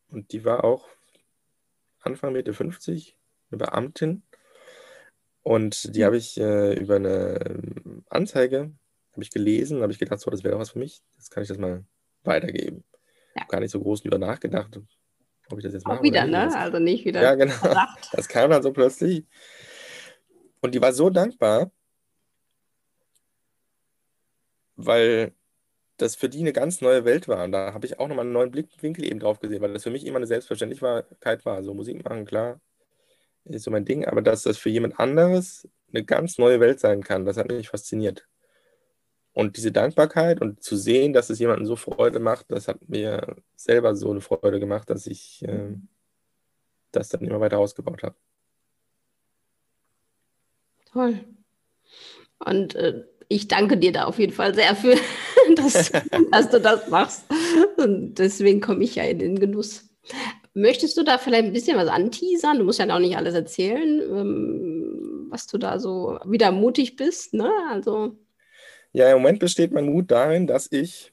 und 0.09 0.31
die 0.31 0.45
war 0.45 0.63
auch 0.63 0.87
Anfang 2.01 2.33
Mitte 2.33 2.53
50, 2.53 3.17
eine 3.51 3.57
Beamtin. 3.57 4.23
Und 5.43 5.95
die 5.95 5.99
mhm. 5.99 6.03
habe 6.05 6.17
ich 6.17 6.39
äh, 6.39 6.73
über 6.73 6.95
eine 6.95 7.61
Anzeige 8.09 8.71
habe 9.15 9.23
ich 9.23 9.31
gelesen, 9.31 9.81
habe 9.81 9.93
ich 9.93 9.99
gedacht, 9.99 10.19
so, 10.19 10.29
das 10.29 10.43
wäre 10.43 10.59
was 10.59 10.71
für 10.71 10.79
mich. 10.79 11.01
Jetzt 11.15 11.31
kann 11.31 11.41
ich 11.41 11.49
das 11.49 11.57
mal 11.57 11.85
weitergeben. 12.23 12.83
Ja. 13.33 13.41
Habe 13.41 13.51
gar 13.51 13.59
nicht 13.61 13.71
so 13.71 13.79
groß 13.79 14.01
drüber 14.01 14.17
nachgedacht, 14.17 14.77
ob 15.49 15.57
ich 15.57 15.63
das 15.63 15.73
jetzt 15.73 15.87
mache. 15.87 15.99
Auch 15.99 16.03
wieder, 16.03 16.25
ne? 16.25 16.53
Also 16.55 16.79
nicht 16.79 17.05
wieder. 17.05 17.21
Ja, 17.21 17.35
genau. 17.35 17.53
Verdacht. 17.53 18.09
Das 18.11 18.27
kam 18.27 18.51
dann 18.51 18.61
so 18.61 18.73
plötzlich. 18.73 19.25
Und 20.61 20.75
die 20.75 20.81
war 20.81 20.91
so 20.91 21.09
dankbar, 21.09 21.71
weil 24.75 25.33
das 25.95 26.15
für 26.15 26.27
die 26.27 26.41
eine 26.41 26.51
ganz 26.51 26.81
neue 26.81 27.05
Welt 27.05 27.29
war. 27.29 27.45
Und 27.45 27.53
da 27.53 27.73
habe 27.73 27.85
ich 27.85 27.99
auch 27.99 28.09
nochmal 28.09 28.25
einen 28.25 28.33
neuen 28.33 28.51
Blickwinkel 28.51 29.05
eben 29.05 29.21
drauf 29.21 29.39
gesehen, 29.39 29.61
weil 29.61 29.71
das 29.71 29.83
für 29.83 29.91
mich 29.91 30.05
immer 30.05 30.17
eine 30.17 30.27
Selbstverständlichkeit 30.27 31.45
war. 31.45 31.63
So 31.63 31.73
Musik 31.73 32.03
machen, 32.03 32.25
klar, 32.25 32.59
ist 33.45 33.63
so 33.63 33.71
mein 33.71 33.85
Ding, 33.85 34.03
aber 34.03 34.21
dass 34.21 34.43
das 34.43 34.57
für 34.57 34.69
jemand 34.69 34.99
anderes 34.99 35.69
eine 35.93 36.03
ganz 36.03 36.37
neue 36.37 36.59
Welt 36.59 36.81
sein 36.81 37.01
kann, 37.01 37.23
das 37.23 37.37
hat 37.37 37.47
mich 37.47 37.69
fasziniert. 37.69 38.27
Und 39.35 39.57
diese 39.57 39.73
Dankbarkeit 39.73 40.41
und 40.41 40.63
zu 40.63 40.77
sehen, 40.77 41.11
dass 41.11 41.29
es 41.29 41.39
jemandem 41.39 41.65
so 41.65 41.75
Freude 41.75 42.19
macht, 42.19 42.45
das 42.51 42.69
hat 42.69 42.87
mir 42.87 43.35
selber 43.57 43.93
so 43.93 44.09
eine 44.09 44.21
Freude 44.21 44.61
gemacht, 44.61 44.89
dass 44.89 45.07
ich 45.07 45.43
äh, 45.43 45.73
das 46.93 47.09
dann 47.09 47.19
immer 47.19 47.41
weiter 47.41 47.59
ausgebaut 47.59 48.01
habe. 48.01 48.15
Toll. 50.89 51.19
Und 52.39 52.75
äh, 52.75 53.03
ich 53.27 53.49
danke 53.49 53.75
dir 53.75 53.91
da 53.91 54.05
auf 54.05 54.19
jeden 54.19 54.31
Fall 54.31 54.55
sehr 54.55 54.73
für, 54.73 54.95
dass, 55.57 55.91
dass 56.31 56.49
du 56.49 56.61
das 56.61 56.87
machst. 56.87 57.25
Und 57.75 58.15
deswegen 58.15 58.61
komme 58.61 58.85
ich 58.85 58.95
ja 58.95 59.03
in 59.03 59.19
den 59.19 59.37
Genuss. 59.37 59.89
Möchtest 60.53 60.95
du 60.95 61.03
da 61.03 61.17
vielleicht 61.17 61.43
ein 61.43 61.51
bisschen 61.51 61.77
was 61.77 61.89
anteasern? 61.89 62.57
Du 62.57 62.63
musst 62.63 62.79
ja 62.79 62.89
auch 62.95 62.99
nicht 62.99 63.17
alles 63.17 63.35
erzählen, 63.35 63.99
ähm, 63.99 65.27
was 65.29 65.45
du 65.47 65.57
da 65.57 65.77
so 65.77 66.19
wieder 66.23 66.53
mutig 66.53 66.95
bist. 66.95 67.33
Ne? 67.33 67.51
Also 67.69 68.15
Ja, 68.95 69.11
im 69.11 69.17
Moment 69.17 69.39
besteht 69.39 69.73
mein 69.73 69.87
Mut 69.87 70.09
darin, 70.09 70.47
dass 70.47 70.71
ich 70.71 71.11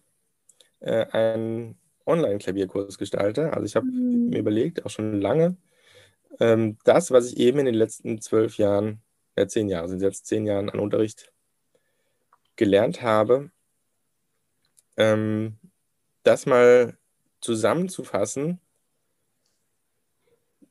äh, 0.78 1.04
einen 1.06 1.76
Online-Klavierkurs 2.06 2.96
gestalte. 2.96 3.52
Also 3.52 3.64
ich 3.64 3.74
habe 3.74 3.86
mhm. 3.86 4.28
mir 4.28 4.38
überlegt, 4.38 4.86
auch 4.86 4.90
schon 4.90 5.20
lange, 5.20 5.56
ähm, 6.38 6.78
das, 6.84 7.10
was 7.10 7.26
ich 7.26 7.38
eben 7.38 7.58
in 7.58 7.64
den 7.66 7.74
letzten 7.74 8.20
zwölf 8.20 8.56
Jahren, 8.56 9.02
äh, 9.34 9.48
zehn 9.48 9.68
Jahre, 9.68 9.88
sind 9.88 10.00
jetzt 10.00 10.26
zehn 10.26 10.46
Jahren 10.46 10.70
an 10.70 10.78
Unterricht 10.78 11.32
gelernt 12.54 13.02
habe, 13.02 13.50
ähm, 14.96 15.56
das 16.22 16.46
mal 16.46 16.96
zusammenzufassen, 17.40 18.60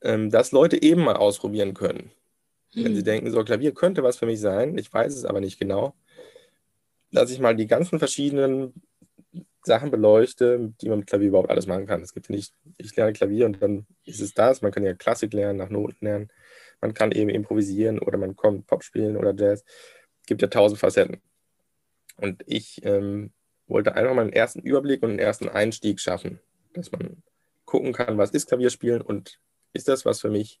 ähm, 0.00 0.30
dass 0.30 0.52
Leute 0.52 0.80
eben 0.82 1.04
mal 1.04 1.16
ausprobieren 1.16 1.74
können. 1.74 2.10
Mhm. 2.72 2.84
Wenn 2.84 2.94
sie 2.94 3.00
hm. 3.00 3.04
denken, 3.04 3.30
so 3.30 3.44
Klavier 3.44 3.74
könnte 3.74 4.02
was 4.02 4.16
für 4.16 4.24
mich 4.24 4.40
sein, 4.40 4.78
ich 4.78 4.90
weiß 4.90 5.14
es 5.14 5.26
aber 5.26 5.42
nicht 5.42 5.58
genau, 5.58 5.94
dass 7.12 7.30
ich 7.30 7.38
mal 7.38 7.54
die 7.54 7.66
ganzen 7.66 7.98
verschiedenen 7.98 8.72
Sachen 9.64 9.90
beleuchte, 9.90 10.72
die 10.80 10.88
man 10.88 11.00
mit 11.00 11.08
Klavier 11.08 11.28
überhaupt 11.28 11.50
alles 11.50 11.66
machen 11.66 11.86
kann. 11.86 12.02
Es 12.02 12.12
gibt 12.12 12.28
ja 12.28 12.34
nicht, 12.34 12.52
ich 12.78 12.96
lerne 12.96 13.12
Klavier 13.12 13.46
und 13.46 13.62
dann 13.62 13.86
ist 14.04 14.20
es 14.20 14.34
das. 14.34 14.60
Man 14.62 14.72
kann 14.72 14.84
ja 14.84 14.94
Klassik 14.94 15.32
lernen, 15.32 15.58
nach 15.58 15.68
Noten 15.68 16.04
lernen. 16.04 16.32
Man 16.80 16.94
kann 16.94 17.12
eben 17.12 17.30
improvisieren 17.30 18.00
oder 18.00 18.18
man 18.18 18.34
kommt 18.34 18.66
Pop 18.66 18.82
spielen 18.82 19.16
oder 19.16 19.34
Jazz. 19.34 19.64
Es 20.20 20.26
gibt 20.26 20.42
ja 20.42 20.48
tausend 20.48 20.80
Facetten. 20.80 21.20
Und 22.16 22.42
ich 22.46 22.84
ähm, 22.84 23.32
wollte 23.68 23.94
einfach 23.94 24.14
mal 24.14 24.22
einen 24.22 24.32
ersten 24.32 24.60
Überblick 24.60 25.02
und 25.02 25.10
einen 25.10 25.18
ersten 25.18 25.48
Einstieg 25.48 26.00
schaffen, 26.00 26.40
dass 26.74 26.90
man 26.90 27.22
gucken 27.64 27.92
kann, 27.92 28.18
was 28.18 28.30
ist 28.30 28.48
Klavierspielen 28.48 29.00
und 29.00 29.38
ist 29.72 29.88
das 29.88 30.04
was 30.04 30.20
für 30.20 30.30
mich? 30.30 30.60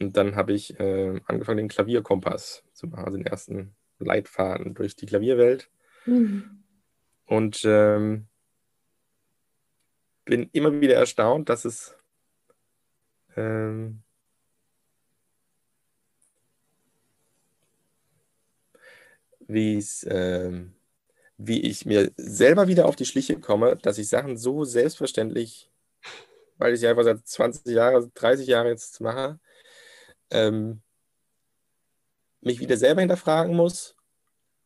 Und 0.00 0.16
dann 0.16 0.36
habe 0.36 0.52
ich 0.52 0.78
äh, 0.78 1.20
angefangen, 1.26 1.58
den 1.58 1.68
Klavierkompass 1.68 2.62
zu 2.72 2.86
machen, 2.86 3.04
also 3.04 3.16
den 3.16 3.26
ersten 3.26 3.74
Leitfaden 3.98 4.74
durch 4.74 4.96
die 4.96 5.06
Klavierwelt. 5.06 5.70
Mhm. 6.04 6.62
Und 7.26 7.62
ähm, 7.64 8.26
bin 10.24 10.48
immer 10.52 10.80
wieder 10.80 10.94
erstaunt, 10.94 11.48
dass 11.48 11.64
es 11.64 11.96
ähm, 13.36 14.02
wie 19.48 19.76
es 19.76 20.06
ähm, 20.08 20.74
wie 21.38 21.60
ich 21.62 21.84
mir 21.84 22.12
selber 22.16 22.66
wieder 22.68 22.86
auf 22.86 22.96
die 22.96 23.04
Schliche 23.04 23.38
komme, 23.38 23.76
dass 23.76 23.98
ich 23.98 24.08
Sachen 24.08 24.36
so 24.36 24.64
selbstverständlich, 24.64 25.70
weil 26.58 26.72
ich 26.74 26.80
sie 26.80 26.88
einfach 26.88 27.04
seit 27.04 27.26
20 27.26 27.66
Jahren, 27.74 28.10
30 28.14 28.46
Jahren 28.46 28.66
jetzt 28.68 29.00
mache, 29.00 29.38
ähm, 30.30 30.80
mich 32.46 32.60
wieder 32.60 32.76
selber 32.76 33.00
hinterfragen 33.00 33.54
muss 33.54 33.96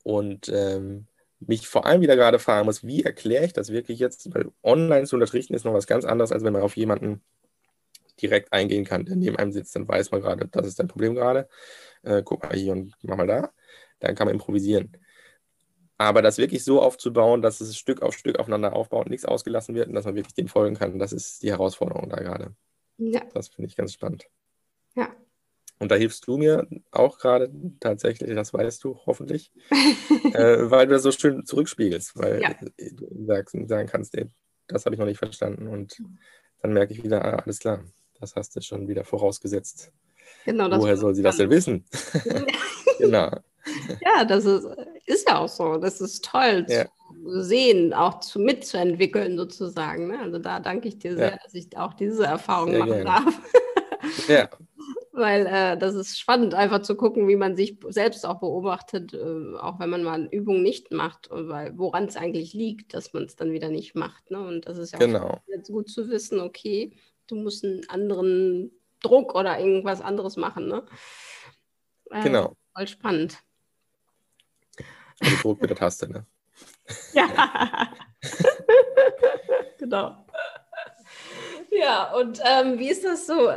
und 0.03 0.49
ähm, 0.49 1.07
mich 1.41 1.67
vor 1.67 1.87
allem 1.87 2.03
wieder 2.03 2.17
gerade 2.17 2.39
fragen 2.39 2.67
muss, 2.67 2.85
wie 2.85 3.03
erkläre 3.03 3.45
ich 3.45 3.53
das 3.53 3.71
wirklich 3.71 3.99
jetzt? 3.99 4.33
Weil 4.35 4.53
online 4.63 5.07
zu 5.07 5.17
unterrichten 5.17 5.55
ist 5.55 5.65
noch 5.65 5.73
was 5.73 5.87
ganz 5.87 6.05
anderes, 6.05 6.33
als 6.33 6.45
wenn 6.45 6.53
man 6.53 6.63
auf 6.63 6.77
jemanden 6.77 7.23
direkt 8.21 8.53
eingehen 8.53 8.85
kann, 8.85 9.07
der 9.07 9.17
neben 9.17 9.37
einem 9.37 9.51
sitzt. 9.51 9.75
Dann 9.75 9.89
weiß 9.89 10.11
man 10.11 10.21
gerade, 10.21 10.47
das 10.49 10.67
ist 10.67 10.79
dein 10.79 10.89
Problem 10.89 11.15
gerade. 11.15 11.49
Äh, 12.03 12.23
guck 12.23 12.43
mal 12.43 12.55
hier 12.55 12.73
und 12.73 12.95
mach 13.03 13.17
mal 13.17 13.27
da. 13.27 13.51
Dann 13.99 14.15
kann 14.15 14.27
man 14.27 14.35
improvisieren. 14.35 14.97
Aber 15.97 16.23
das 16.23 16.39
wirklich 16.39 16.65
so 16.65 16.81
aufzubauen, 16.81 17.43
dass 17.43 17.61
es 17.61 17.77
Stück 17.77 18.03
auf 18.03 18.15
Stück 18.15 18.39
aufeinander 18.39 18.75
aufbaut, 18.75 19.09
nichts 19.09 19.25
ausgelassen 19.25 19.75
wird 19.75 19.89
und 19.89 19.95
dass 19.95 20.05
man 20.05 20.15
wirklich 20.15 20.35
dem 20.35 20.49
folgen 20.49 20.77
kann, 20.77 20.99
das 20.99 21.13
ist 21.13 21.43
die 21.43 21.51
Herausforderung 21.51 22.09
da 22.09 22.17
gerade. 22.17 22.55
Ja. 22.99 23.23
Das 23.33 23.49
finde 23.49 23.69
ich 23.69 23.77
ganz 23.77 23.95
spannend. 23.95 24.27
Ja. 24.95 25.15
Und 25.81 25.91
da 25.91 25.97
hilfst 25.97 26.27
du 26.27 26.37
mir 26.37 26.69
auch 26.91 27.19
gerade 27.19 27.51
tatsächlich, 27.81 28.35
das 28.35 28.53
weißt 28.53 28.85
du 28.85 29.01
hoffentlich, 29.07 29.51
äh, 30.35 30.71
weil 30.71 30.87
du 30.87 30.93
das 30.93 31.03
so 31.03 31.11
schön 31.11 31.47
zurückspiegelst, 31.47 32.19
weil 32.19 32.43
ja. 32.43 32.55
du 32.77 33.25
sagst, 33.25 33.57
sagen 33.67 33.89
kannst, 33.89 34.15
ey, 34.15 34.27
das 34.69 34.85
habe 34.85 34.95
ich 34.95 34.99
noch 34.99 35.07
nicht 35.07 35.19
verstanden. 35.19 35.69
Und 35.69 35.97
dann 36.61 36.75
merke 36.75 36.93
ich 36.93 37.03
wieder, 37.03 37.25
ah, 37.25 37.43
alles 37.43 37.59
klar, 37.59 37.83
das 38.21 38.37
hast 38.37 38.55
du 38.55 38.61
schon 38.61 38.89
wieder 38.89 39.05
vorausgesetzt. 39.05 39.91
Genau, 40.45 40.71
Woher 40.79 40.99
soll 40.99 41.15
sie 41.15 41.23
das 41.23 41.39
denn 41.39 41.51
wissen? 41.51 41.85
genau. 42.99 43.31
Ja, 44.01 44.25
das 44.27 44.45
ist, 44.45 44.67
ist 45.07 45.29
ja 45.29 45.39
auch 45.39 45.49
so. 45.49 45.77
Das 45.77 46.01
ist 46.01 46.25
toll 46.25 46.67
ja. 46.69 46.87
zu 47.23 47.43
sehen, 47.43 47.93
auch 47.93 48.21
zu, 48.21 48.39
mitzuentwickeln 48.39 49.37
sozusagen. 49.37 50.09
Ne? 50.09 50.19
Also 50.21 50.39
da 50.39 50.61
danke 50.61 50.89
ich 50.89 50.99
dir 50.99 51.17
sehr, 51.17 51.31
ja. 51.33 51.39
dass 51.43 51.55
ich 51.55 51.77
auch 51.77 51.95
diese 51.95 52.25
Erfahrung 52.25 52.71
sehr 52.71 52.79
machen 52.81 52.93
gerne. 52.93 53.05
darf. 53.05 54.29
ja, 54.29 54.49
weil 55.21 55.47
äh, 55.47 55.79
das 55.79 55.95
ist 55.95 56.19
spannend, 56.19 56.55
einfach 56.55 56.83
zu 56.83 56.97
gucken, 56.97 57.29
wie 57.29 57.37
man 57.37 57.55
sich 57.55 57.79
selbst 57.89 58.27
auch 58.27 58.41
beobachtet, 58.41 59.15
äh, 59.15 59.57
auch 59.57 59.79
wenn 59.79 59.91
man 59.91 60.03
mal 60.03 60.27
Übungen 60.33 60.63
nicht 60.63 60.91
macht, 60.91 61.29
weil 61.31 61.79
woran 61.79 62.07
es 62.07 62.17
eigentlich 62.17 62.53
liegt, 62.53 62.95
dass 62.95 63.13
man 63.13 63.25
es 63.25 63.37
dann 63.37 63.53
wieder 63.53 63.69
nicht 63.69 63.95
macht. 63.95 64.31
Ne? 64.31 64.41
Und 64.41 64.67
das 64.67 64.79
ist 64.79 64.93
ja 64.93 64.99
genau. 64.99 65.41
jetzt 65.47 65.71
gut 65.71 65.89
zu 65.89 66.09
wissen, 66.09 66.41
okay, 66.41 66.97
du 67.29 67.37
musst 67.37 67.65
einen 67.65 67.89
anderen 67.89 68.73
Druck 69.01 69.35
oder 69.35 69.61
irgendwas 69.61 70.01
anderes 70.01 70.37
machen. 70.37 70.67
Ne? 70.67 70.85
Äh, 72.11 72.23
genau. 72.23 72.57
Voll 72.75 72.89
spannend. 72.89 73.39
Also 75.21 75.37
Druck 75.37 75.61
mit 75.61 75.71
der 75.71 75.77
Taste, 75.77 76.11
ne? 76.11 76.27
ja. 77.13 77.93
genau. 79.79 80.27
Ja, 81.71 82.13
und 82.15 82.41
ähm, 82.45 82.79
wie 82.79 82.91
ist 82.91 83.05
das 83.05 83.27
so? 83.27 83.51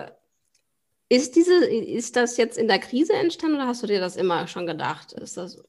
Ist, 1.13 1.35
diese, 1.35 1.63
ist 1.65 2.15
das 2.15 2.37
jetzt 2.37 2.57
in 2.57 2.67
der 2.67 2.79
Krise 2.79 3.13
entstanden 3.13 3.57
oder 3.57 3.67
hast 3.67 3.83
du 3.83 3.87
dir 3.87 3.99
das 3.99 4.15
immer 4.15 4.47
schon 4.47 4.65
gedacht? 4.65 5.13
Ist 5.13 5.37
das 5.37 5.63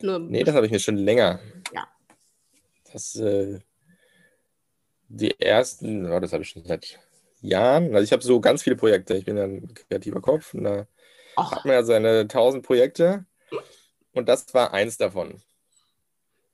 nur. 0.00 0.18
Nee, 0.18 0.44
das 0.44 0.54
habe 0.54 0.66
ich 0.66 0.72
mir 0.72 0.78
schon 0.78 0.98
länger. 0.98 1.40
Ja. 1.74 1.88
Das, 2.92 3.16
äh, 3.16 3.60
die 5.08 5.40
ersten, 5.40 6.04
oh, 6.12 6.20
das 6.20 6.34
habe 6.34 6.42
ich 6.42 6.50
schon 6.50 6.64
seit 6.64 6.98
Jahren. 7.40 7.94
Also 7.94 8.04
ich 8.04 8.12
habe 8.12 8.22
so 8.22 8.42
ganz 8.42 8.62
viele 8.62 8.76
Projekte. 8.76 9.14
Ich 9.14 9.24
bin 9.24 9.38
ja 9.38 9.44
ein 9.44 9.72
kreativer 9.72 10.20
Kopf 10.20 10.52
und 10.52 10.64
da 10.64 10.86
Och. 11.38 11.50
hat 11.50 11.64
man 11.64 11.76
ja 11.76 11.82
seine 11.82 12.28
tausend 12.28 12.62
Projekte. 12.62 13.24
Und 14.12 14.28
das 14.28 14.52
war 14.52 14.74
eins 14.74 14.98
davon. 14.98 15.40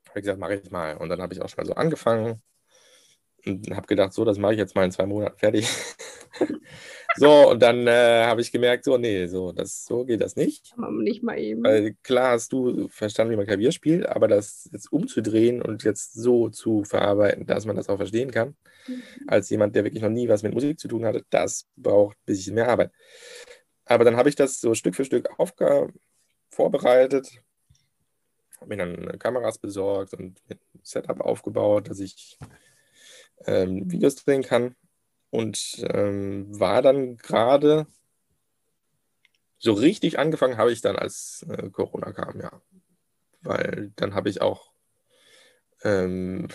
Habe 0.08 0.20
ich 0.20 0.22
gesagt, 0.22 0.38
mache 0.38 0.54
ich 0.54 0.70
mal. 0.70 0.96
Und 0.98 1.08
dann 1.08 1.20
habe 1.20 1.34
ich 1.34 1.42
auch 1.42 1.48
schon 1.48 1.64
mal 1.64 1.66
so 1.66 1.74
angefangen 1.74 2.40
und 3.44 3.74
habe 3.74 3.88
gedacht, 3.88 4.12
so, 4.12 4.24
das 4.24 4.38
mache 4.38 4.52
ich 4.52 4.58
jetzt 4.58 4.76
mal 4.76 4.84
in 4.84 4.92
zwei 4.92 5.06
Monaten 5.06 5.36
fertig. 5.36 5.68
So, 7.16 7.50
und 7.50 7.62
dann 7.62 7.86
äh, 7.86 8.24
habe 8.24 8.40
ich 8.40 8.52
gemerkt, 8.52 8.84
so, 8.84 8.98
nee, 8.98 9.26
so, 9.26 9.52
das, 9.52 9.84
so 9.84 10.04
geht 10.04 10.20
das 10.20 10.36
nicht. 10.36 10.74
Nicht 10.90 11.22
mal 11.22 11.38
eben. 11.38 11.64
Weil 11.64 11.94
klar 12.02 12.32
hast 12.32 12.52
du 12.52 12.88
verstanden, 12.88 13.32
wie 13.32 13.36
man 13.36 13.46
Klavier 13.46 13.72
spielt, 13.72 14.06
aber 14.06 14.28
das 14.28 14.68
jetzt 14.72 14.92
umzudrehen 14.92 15.62
und 15.62 15.84
jetzt 15.84 16.14
so 16.14 16.48
zu 16.48 16.84
verarbeiten, 16.84 17.46
dass 17.46 17.64
man 17.64 17.76
das 17.76 17.88
auch 17.88 17.96
verstehen 17.96 18.30
kann, 18.30 18.56
mhm. 18.86 19.02
als 19.26 19.48
jemand, 19.50 19.74
der 19.74 19.84
wirklich 19.84 20.02
noch 20.02 20.10
nie 20.10 20.28
was 20.28 20.42
mit 20.42 20.54
Musik 20.54 20.78
zu 20.78 20.88
tun 20.88 21.04
hatte, 21.04 21.24
das 21.30 21.66
braucht 21.76 22.16
ein 22.16 22.26
bisschen 22.26 22.54
mehr 22.54 22.68
Arbeit. 22.68 22.92
Aber 23.84 24.04
dann 24.04 24.16
habe 24.16 24.28
ich 24.28 24.36
das 24.36 24.60
so 24.60 24.74
Stück 24.74 24.94
für 24.94 25.04
Stück 25.04 25.28
vorbereitet, 26.50 27.30
habe 28.60 28.68
mir 28.68 28.78
dann 28.78 29.18
Kameras 29.18 29.58
besorgt 29.58 30.14
und 30.14 30.40
ein 30.50 30.58
Setup 30.82 31.20
aufgebaut, 31.20 31.88
dass 31.88 32.00
ich 32.00 32.38
ähm, 33.46 33.90
Videos 33.90 34.16
drehen 34.16 34.42
kann 34.42 34.74
und 35.36 35.84
ähm, 35.90 36.46
war 36.58 36.80
dann 36.80 37.18
gerade 37.18 37.86
so 39.58 39.74
richtig 39.74 40.18
angefangen 40.18 40.56
habe 40.56 40.72
ich 40.72 40.80
dann, 40.80 40.96
als 40.96 41.44
äh, 41.48 41.68
Corona 41.70 42.12
kam, 42.12 42.40
ja. 42.40 42.62
Weil 43.42 43.92
dann 43.96 44.14
habe 44.14 44.30
ich 44.30 44.40
auch 44.40 44.72
ähm, 45.82 46.48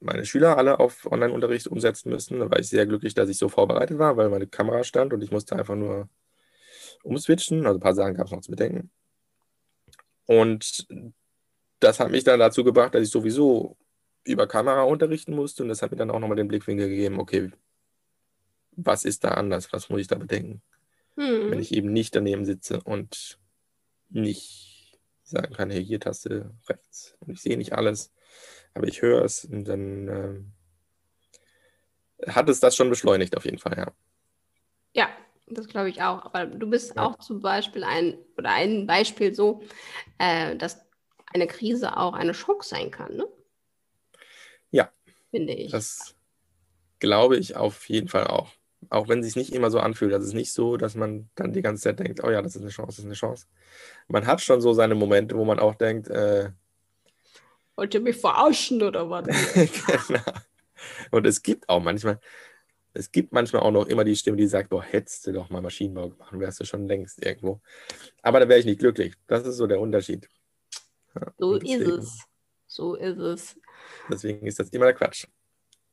meine 0.00 0.26
Schüler 0.26 0.58
alle 0.58 0.78
auf 0.78 1.10
Online-Unterricht 1.10 1.68
umsetzen 1.68 2.10
müssen. 2.10 2.38
Da 2.38 2.50
war 2.50 2.58
ich 2.58 2.68
sehr 2.68 2.84
glücklich, 2.84 3.14
dass 3.14 3.30
ich 3.30 3.38
so 3.38 3.48
vorbereitet 3.48 3.98
war, 3.98 4.16
weil 4.18 4.28
meine 4.28 4.46
Kamera 4.46 4.84
stand 4.84 5.14
und 5.14 5.22
ich 5.22 5.30
musste 5.30 5.56
einfach 5.56 5.74
nur 5.74 6.08
umswitchen. 7.02 7.66
Also 7.66 7.78
ein 7.78 7.82
paar 7.82 7.94
Sachen 7.94 8.14
gab 8.14 8.26
es 8.26 8.32
noch 8.32 8.42
zu 8.42 8.50
bedenken. 8.50 8.90
Und 10.26 10.86
das 11.80 11.98
hat 11.98 12.10
mich 12.10 12.24
dann 12.24 12.40
dazu 12.40 12.62
gebracht, 12.62 12.94
dass 12.94 13.02
ich 13.02 13.10
sowieso 13.10 13.78
über 14.24 14.46
Kamera 14.46 14.82
unterrichten 14.82 15.34
musste 15.34 15.62
und 15.62 15.70
das 15.70 15.80
hat 15.80 15.92
mir 15.92 15.96
dann 15.96 16.10
auch 16.10 16.20
nochmal 16.20 16.36
den 16.36 16.48
Blickwinkel 16.48 16.88
gegeben, 16.90 17.18
okay, 17.18 17.50
was 18.72 19.04
ist 19.04 19.24
da 19.24 19.28
anders, 19.28 19.72
was 19.72 19.88
muss 19.88 20.00
ich 20.00 20.06
da 20.06 20.16
bedenken, 20.16 20.62
hm. 21.16 21.50
wenn 21.50 21.60
ich 21.60 21.72
eben 21.72 21.92
nicht 21.92 22.14
daneben 22.14 22.44
sitze 22.44 22.82
und 22.82 23.38
nicht 24.10 24.98
sagen 25.22 25.54
kann, 25.54 25.70
hey, 25.70 25.84
hier 25.84 26.00
Taste 26.00 26.50
rechts 26.68 27.16
und 27.20 27.32
ich 27.32 27.40
sehe 27.40 27.56
nicht 27.56 27.72
alles, 27.72 28.12
aber 28.74 28.86
ich 28.86 29.02
höre 29.02 29.24
es 29.24 29.44
und 29.44 29.64
dann 29.64 30.08
äh, 30.08 30.40
hat 32.30 32.48
es 32.48 32.60
das 32.60 32.76
schon 32.76 32.90
beschleunigt 32.90 33.36
auf 33.36 33.44
jeden 33.44 33.58
Fall, 33.58 33.76
ja. 33.76 33.92
Ja, 34.94 35.08
das 35.46 35.68
glaube 35.68 35.90
ich 35.90 36.02
auch. 36.02 36.24
Aber 36.24 36.46
du 36.46 36.68
bist 36.68 36.96
ja. 36.96 37.06
auch 37.06 37.18
zum 37.18 37.40
Beispiel 37.40 37.84
ein 37.84 38.18
oder 38.36 38.50
ein 38.50 38.86
Beispiel 38.86 39.34
so, 39.34 39.62
äh, 40.18 40.56
dass 40.56 40.84
eine 41.32 41.46
Krise 41.46 41.96
auch 41.96 42.14
eine 42.14 42.34
Schock 42.34 42.64
sein 42.64 42.90
kann, 42.90 43.16
ne? 43.16 43.26
Ja. 44.70 44.90
Finde 45.30 45.54
ich. 45.54 45.70
Das 45.70 46.14
glaube 46.98 47.38
ich 47.38 47.56
auf 47.56 47.88
jeden 47.88 48.08
Fall 48.08 48.26
auch. 48.26 48.50
Auch 48.90 49.08
wenn 49.08 49.20
es 49.20 49.26
sich 49.26 49.36
nicht 49.36 49.52
immer 49.52 49.70
so 49.70 49.78
anfühlt. 49.78 50.12
Das 50.12 50.24
ist 50.24 50.34
nicht 50.34 50.52
so, 50.52 50.76
dass 50.76 50.94
man 50.94 51.28
dann 51.34 51.52
die 51.52 51.62
ganze 51.62 51.82
Zeit 51.82 51.98
denkt, 51.98 52.22
oh 52.24 52.30
ja, 52.30 52.42
das 52.42 52.56
ist 52.56 52.62
eine 52.62 52.70
Chance, 52.70 52.88
das 52.88 52.98
ist 53.00 53.04
eine 53.04 53.14
Chance. 53.14 53.46
Man 54.08 54.26
hat 54.26 54.40
schon 54.40 54.60
so 54.60 54.72
seine 54.72 54.94
Momente, 54.94 55.36
wo 55.36 55.44
man 55.44 55.58
auch 55.58 55.74
denkt, 55.74 56.08
äh, 56.08 56.50
Wollt 57.76 57.94
ihr 57.94 58.00
mich 58.00 58.16
verarschen 58.16 58.82
oder 58.82 59.08
was? 59.08 59.26
genau. 59.54 60.20
Und 61.10 61.26
es 61.26 61.42
gibt 61.42 61.68
auch 61.68 61.82
manchmal, 61.82 62.20
es 62.92 63.10
gibt 63.10 63.32
manchmal 63.32 63.62
auch 63.62 63.70
noch 63.70 63.86
immer 63.86 64.04
die 64.04 64.16
Stimme, 64.16 64.36
die 64.36 64.46
sagt, 64.46 64.68
boah, 64.68 64.82
hättest 64.82 65.26
du 65.26 65.32
doch 65.32 65.48
mal 65.48 65.62
Maschinenbau 65.62 66.10
gemacht, 66.10 66.38
wärst 66.38 66.60
du 66.60 66.64
schon 66.64 66.86
längst 66.86 67.24
irgendwo. 67.24 67.60
Aber 68.20 68.40
da 68.40 68.48
wäre 68.48 68.60
ich 68.60 68.66
nicht 68.66 68.80
glücklich. 68.80 69.14
Das 69.26 69.46
ist 69.46 69.56
so 69.56 69.66
der 69.66 69.80
Unterschied. 69.80 70.28
Ja, 71.14 71.32
so 71.38 71.58
deswegen, 71.58 71.82
ist 71.82 71.88
es. 71.88 72.24
So 72.66 72.94
ist 72.94 73.18
es. 73.18 73.56
Deswegen 74.10 74.46
ist 74.46 74.58
das 74.58 74.68
immer 74.70 74.86
der 74.86 74.94
Quatsch. 74.94 75.26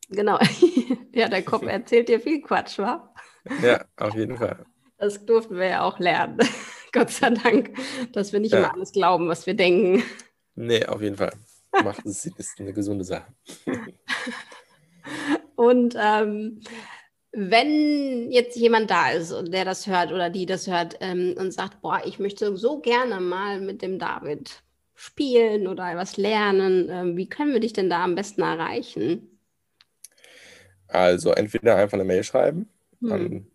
Genau. 0.10 0.40
ja, 1.14 1.30
der 1.30 1.44
Kopf 1.44 1.64
erzählt 1.64 2.10
dir 2.10 2.20
viel 2.20 2.42
Quatsch, 2.42 2.80
wa? 2.80 3.14
Ja, 3.62 3.86
auf 3.98 4.16
jeden 4.16 4.38
Fall. 4.38 4.66
Das 4.98 5.26
durften 5.26 5.56
wir 5.56 5.68
ja 5.68 5.84
auch 5.84 6.00
lernen. 6.00 6.38
Gott 6.92 7.12
sei 7.12 7.30
Dank, 7.30 7.78
dass 8.14 8.34
wir 8.34 8.40
nicht 8.40 8.52
ja. 8.52 8.60
immer 8.60 8.74
alles 8.74 8.92
glauben, 8.92 9.28
was 9.28 9.46
wir 9.46 9.54
denken. 9.54 10.04
Nee, 10.56 10.86
auf 10.86 11.02
jeden 11.02 11.16
Fall. 11.16 11.32
Macht 11.84 12.06
es 12.06 12.26
ist 12.26 12.60
eine 12.60 12.74
gesunde 12.74 13.06
Sache. 13.06 13.32
Und 15.56 15.96
ähm, 15.98 16.62
wenn 17.32 18.32
jetzt 18.32 18.58
jemand 18.58 18.90
da 18.90 19.12
ist 19.12 19.32
und 19.32 19.54
der 19.54 19.66
das 19.66 19.88
hört 19.88 20.12
oder 20.12 20.30
die 20.30 20.46
das 20.46 20.68
hört 20.68 20.98
ähm, 21.00 21.36
und 21.38 21.54
sagt, 21.54 21.82
boah, 21.82 22.02
ich 22.06 22.18
möchte 22.18 22.58
so 22.58 22.80
gerne 22.80 23.20
mal 23.20 23.62
mit 23.62 23.82
dem 23.82 24.00
David 24.00 24.64
spielen 24.96 25.68
oder 25.68 25.96
was 25.96 26.18
lernen, 26.18 26.88
ähm, 26.90 27.18
wie 27.18 27.30
können 27.30 27.54
wir 27.54 27.60
dich 27.60 27.74
denn 27.74 27.90
da 27.90 28.04
am 28.04 28.16
besten 28.16 28.42
erreichen? 28.42 29.29
Also 30.90 31.32
entweder 31.32 31.78
einfach 31.78 31.98
eine 31.98 32.04
Mail 32.04 32.24
schreiben 32.24 32.68
hm. 33.00 33.12
an 33.12 33.48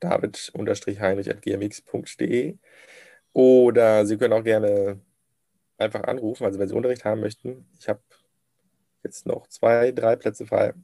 david-heinrich.gmx.de 0.00 2.58
oder 3.32 4.04
Sie 4.06 4.16
können 4.16 4.32
auch 4.32 4.42
gerne 4.42 4.98
einfach 5.78 6.02
anrufen, 6.04 6.44
also 6.44 6.58
wenn 6.58 6.68
Sie 6.68 6.74
Unterricht 6.74 7.04
haben 7.04 7.20
möchten. 7.20 7.66
Ich 7.78 7.88
habe 7.88 8.00
jetzt 9.02 9.26
noch 9.26 9.46
zwei, 9.46 9.92
drei 9.92 10.16
Plätze 10.16 10.46
frei. 10.46 10.74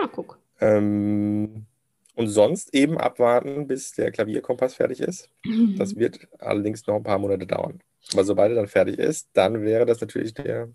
Ah, 0.00 0.08
guck. 0.10 0.38
Ähm, 0.60 1.66
und 2.14 2.28
sonst 2.28 2.74
eben 2.74 2.98
abwarten, 2.98 3.68
bis 3.68 3.92
der 3.92 4.10
Klavierkompass 4.10 4.74
fertig 4.74 5.00
ist. 5.00 5.28
Mhm. 5.44 5.74
Das 5.78 5.96
wird 5.96 6.26
allerdings 6.38 6.86
noch 6.86 6.96
ein 6.96 7.02
paar 7.02 7.18
Monate 7.18 7.46
dauern. 7.46 7.82
Aber 8.12 8.24
sobald 8.24 8.52
er 8.52 8.56
dann 8.56 8.68
fertig 8.68 8.98
ist, 8.98 9.28
dann 9.34 9.62
wäre 9.62 9.84
das 9.84 10.00
natürlich 10.00 10.32
der 10.32 10.70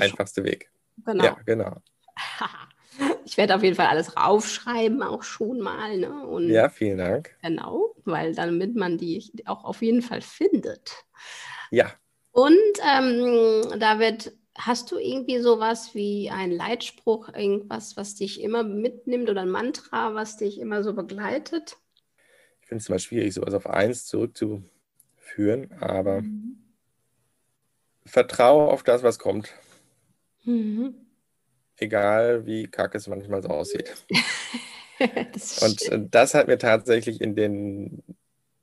einfachste 0.00 0.42
Sch 0.42 0.44
Weg. 0.44 0.70
Genau. 1.04 1.24
Ja, 1.24 1.36
genau. 1.44 1.76
Ich 3.34 3.38
werde 3.38 3.56
auf 3.56 3.64
jeden 3.64 3.74
Fall 3.74 3.88
alles 3.88 4.16
raufschreiben, 4.16 5.02
auch 5.02 5.24
schon 5.24 5.58
mal. 5.58 5.98
Ne? 5.98 6.24
Und 6.24 6.50
ja, 6.50 6.68
vielen 6.68 6.98
Dank. 6.98 7.36
Genau, 7.42 7.96
weil 8.04 8.32
damit 8.32 8.76
man 8.76 8.96
die 8.96 9.28
auch 9.46 9.64
auf 9.64 9.82
jeden 9.82 10.02
Fall 10.02 10.20
findet. 10.20 11.04
Ja. 11.72 11.92
Und 12.30 12.54
ähm, 12.88 13.80
David, 13.80 14.38
hast 14.56 14.92
du 14.92 14.98
irgendwie 14.98 15.40
sowas 15.40 15.96
wie 15.96 16.30
ein 16.30 16.52
Leitspruch, 16.52 17.28
irgendwas, 17.34 17.96
was 17.96 18.14
dich 18.14 18.40
immer 18.40 18.62
mitnimmt 18.62 19.28
oder 19.28 19.40
ein 19.40 19.50
Mantra, 19.50 20.14
was 20.14 20.36
dich 20.36 20.60
immer 20.60 20.84
so 20.84 20.94
begleitet? 20.94 21.76
Ich 22.60 22.68
finde 22.68 22.82
es 22.82 22.88
immer 22.88 23.00
schwierig, 23.00 23.34
sowas 23.34 23.54
auf 23.54 23.66
eins 23.66 24.06
zurückzuführen, 24.06 25.72
aber 25.80 26.20
mhm. 26.20 26.62
vertraue 28.06 28.68
auf 28.68 28.84
das, 28.84 29.02
was 29.02 29.18
kommt. 29.18 29.52
Mhm 30.44 31.03
egal 31.76 32.46
wie 32.46 32.66
kacke 32.66 32.98
es 32.98 33.06
manchmal 33.08 33.42
so 33.42 33.48
aussieht. 33.48 33.94
und 35.60 35.80
schön. 35.80 36.10
das 36.10 36.34
hat 36.34 36.46
mir 36.46 36.58
tatsächlich 36.58 37.20
in 37.20 37.34
den 37.34 38.02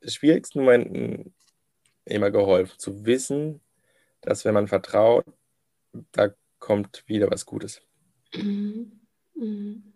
schwierigsten 0.06 0.60
Momenten 0.60 1.34
immer 2.06 2.32
geholfen, 2.32 2.78
zu 2.78 3.06
wissen, 3.06 3.62
dass 4.21 4.45
wenn 4.45 4.54
man 4.54 4.67
vertraut, 4.67 5.26
da 6.12 6.34
kommt 6.60 7.04
wieder 7.08 7.30
was 7.30 7.45
Gutes. 7.45 7.82
Mhm. 8.36 8.91
Mhm. 9.36 9.93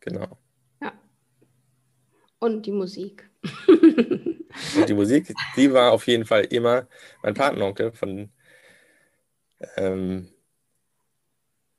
Genau. 0.00 0.38
Ja. 0.80 0.92
Und 2.38 2.66
die 2.66 2.72
Musik. 2.72 3.28
Und 3.66 4.88
die 4.88 4.94
Musik, 4.94 5.34
die 5.56 5.72
war 5.72 5.92
auf 5.92 6.06
jeden 6.06 6.24
Fall 6.24 6.44
immer 6.44 6.88
mein 7.22 7.34
Patenonkel 7.34 7.92
von 7.92 8.30
ähm, 9.76 10.28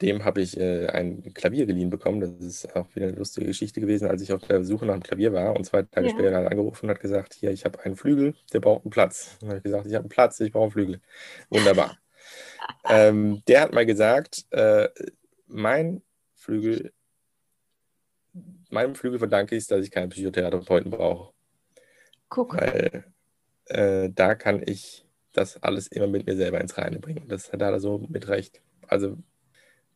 dem 0.02 0.24
habe 0.24 0.42
ich 0.42 0.58
äh, 0.58 0.88
ein 0.88 1.34
Klavier 1.34 1.66
geliehen 1.66 1.90
bekommen. 1.90 2.22
Das 2.22 2.32
ist 2.32 2.76
auch 2.76 2.88
wieder 2.96 3.08
eine 3.08 3.18
lustige 3.18 3.48
Geschichte 3.48 3.82
gewesen, 3.82 4.08
als 4.08 4.22
ich 4.22 4.32
auf 4.32 4.42
der 4.48 4.64
Suche 4.64 4.86
nach 4.86 4.94
einem 4.94 5.04
Klavier 5.04 5.34
war 5.34 5.56
und 5.56 5.66
zwei 5.66 5.84
Tage 5.84 6.08
ja. 6.08 6.14
später 6.14 6.38
hat 6.38 6.52
angerufen 6.52 6.86
und 6.86 6.92
hat 6.92 7.02
gesagt, 7.02 7.34
hier, 7.34 7.52
ich 7.52 7.66
habe 7.66 7.80
einen 7.84 7.96
Flügel, 7.96 8.34
der 8.54 8.62
braucht 8.62 8.86
einen 8.86 8.92
Platz. 8.92 9.38
Und 9.42 9.44
dann 9.44 9.50
habe 9.50 9.58
ich 9.58 9.64
gesagt, 9.64 9.86
ich 9.86 9.94
habe 9.94 10.04
einen 10.04 10.10
Platz, 10.10 10.40
ich 10.40 10.52
brauche 10.52 10.64
einen 10.64 10.72
Flügel. 10.72 11.02
Wunderbar. 11.50 11.98
ähm, 12.90 13.42
der 13.48 13.62
hat 13.62 13.74
mal 13.74 13.86
gesagt, 13.86 14.46
äh, 14.52 14.88
mein 15.48 16.02
Flügel, 16.36 16.94
meinem 18.70 18.96
Flügel 18.96 19.20
verdanke 19.20 19.56
ich 19.56 19.64
es, 19.64 19.68
dass 19.68 19.84
ich 19.84 19.92
keinen 19.92 20.10
Psychotherapeuten 20.10 20.92
brauche. 20.92 21.34
Guck. 22.30 22.56
Weil 22.56 23.04
äh, 23.66 24.10
da 24.14 24.36
kann 24.36 24.62
ich 24.66 25.06
das 25.34 25.62
alles 25.62 25.88
immer 25.88 26.08
mit 26.08 26.26
mir 26.26 26.36
selber 26.36 26.62
ins 26.62 26.78
Reine 26.78 27.00
bringen. 27.00 27.28
Das 27.28 27.52
hat 27.52 27.62
er 27.62 27.80
so 27.80 28.06
mit 28.10 28.28
recht. 28.30 28.62
Also 28.88 29.18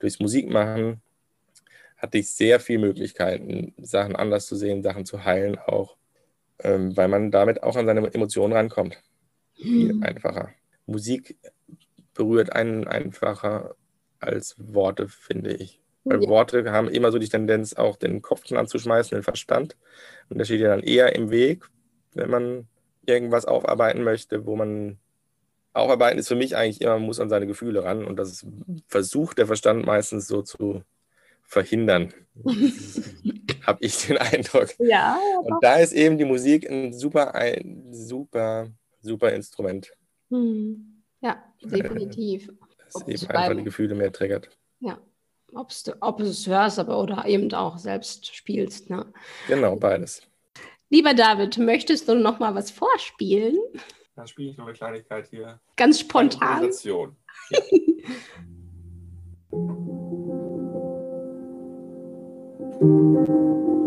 durchs 0.03 0.19
Musikmachen 0.19 1.01
hatte 1.97 2.17
ich 2.17 2.29
sehr 2.29 2.59
viele 2.59 2.79
Möglichkeiten, 2.79 3.73
Sachen 3.77 4.15
anders 4.17 4.45
zu 4.45 4.57
sehen, 4.57 4.83
Sachen 4.83 5.05
zu 5.05 5.23
heilen 5.23 5.57
auch, 5.57 5.95
ähm, 6.59 6.95
weil 6.97 7.07
man 7.07 7.31
damit 7.31 7.63
auch 7.63 7.77
an 7.77 7.85
seine 7.85 8.13
Emotionen 8.13 8.53
rankommt. 8.53 9.01
Viel 9.53 9.93
mhm. 9.93 10.03
einfacher. 10.03 10.49
Musik 10.85 11.37
berührt 12.13 12.51
einen 12.51 12.85
einfacher 12.85 13.75
als 14.19 14.55
Worte, 14.57 15.07
finde 15.07 15.53
ich. 15.53 15.79
Weil 16.03 16.21
ja. 16.21 16.27
Worte 16.27 16.69
haben 16.69 16.89
immer 16.89 17.13
so 17.13 17.19
die 17.19 17.29
Tendenz, 17.29 17.73
auch 17.73 17.95
den 17.95 18.21
Kopf 18.21 18.51
anzuschmeißen, 18.51 19.17
den 19.17 19.23
Verstand. 19.23 19.77
Und 20.29 20.37
das 20.37 20.47
steht 20.47 20.59
ja 20.59 20.67
dann 20.67 20.83
eher 20.83 21.15
im 21.15 21.31
Weg, 21.31 21.63
wenn 22.13 22.29
man 22.29 22.67
irgendwas 23.05 23.45
aufarbeiten 23.45 24.03
möchte, 24.03 24.45
wo 24.45 24.57
man 24.57 24.97
Aufarbeiten 25.73 26.19
ist 26.19 26.27
für 26.27 26.35
mich 26.35 26.55
eigentlich 26.55 26.81
immer, 26.81 26.93
man 26.93 27.05
muss 27.07 27.19
an 27.19 27.29
seine 27.29 27.47
Gefühle 27.47 27.83
ran 27.83 28.05
und 28.05 28.17
das 28.17 28.45
versucht 28.87 29.37
der 29.39 29.47
Verstand 29.47 29.85
meistens 29.85 30.27
so 30.27 30.41
zu 30.41 30.83
verhindern. 31.43 32.13
Habe 33.65 33.79
ich 33.81 34.07
den 34.07 34.17
Eindruck. 34.17 34.69
Ja. 34.79 35.17
Und 35.43 35.63
da 35.63 35.75
ist 35.77 35.93
eben 35.93 36.17
die 36.17 36.25
Musik 36.25 36.69
ein 36.69 36.93
super, 36.93 37.35
ein 37.35 37.93
super, 37.93 38.67
super 39.01 39.31
Instrument. 39.31 39.91
Hm. 40.29 41.03
Ja, 41.21 41.43
definitiv. 41.63 42.51
Es 42.87 43.07
eben 43.07 43.31
einfach 43.31 43.55
die 43.55 43.63
Gefühle 43.63 43.95
mehr 43.95 44.11
triggert. 44.11 44.49
Ja. 44.79 44.99
Ob's, 45.55 45.83
ob 46.01 46.17
du 46.17 46.23
es 46.23 46.47
hörst, 46.47 46.79
aber 46.79 46.99
oder 46.99 47.25
eben 47.25 47.53
auch 47.53 47.77
selbst 47.77 48.35
spielst. 48.35 48.89
Ne? 48.89 49.05
Genau, 49.47 49.75
beides. 49.75 50.23
Lieber 50.89 51.13
David, 51.13 51.57
möchtest 51.57 52.07
du 52.07 52.15
noch 52.15 52.39
mal 52.39 52.55
was 52.55 52.71
vorspielen? 52.71 53.57
Dann 54.15 54.27
spiele 54.27 54.51
ich 54.51 54.57
noch 54.57 54.65
eine 54.65 54.75
Kleinigkeit 54.75 55.27
hier. 55.27 55.59
Ganz 55.75 55.99
spontan. 55.99 56.69
Ja. 56.83 57.09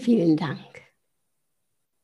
vielen, 0.00 0.36
Dank. 0.36 0.58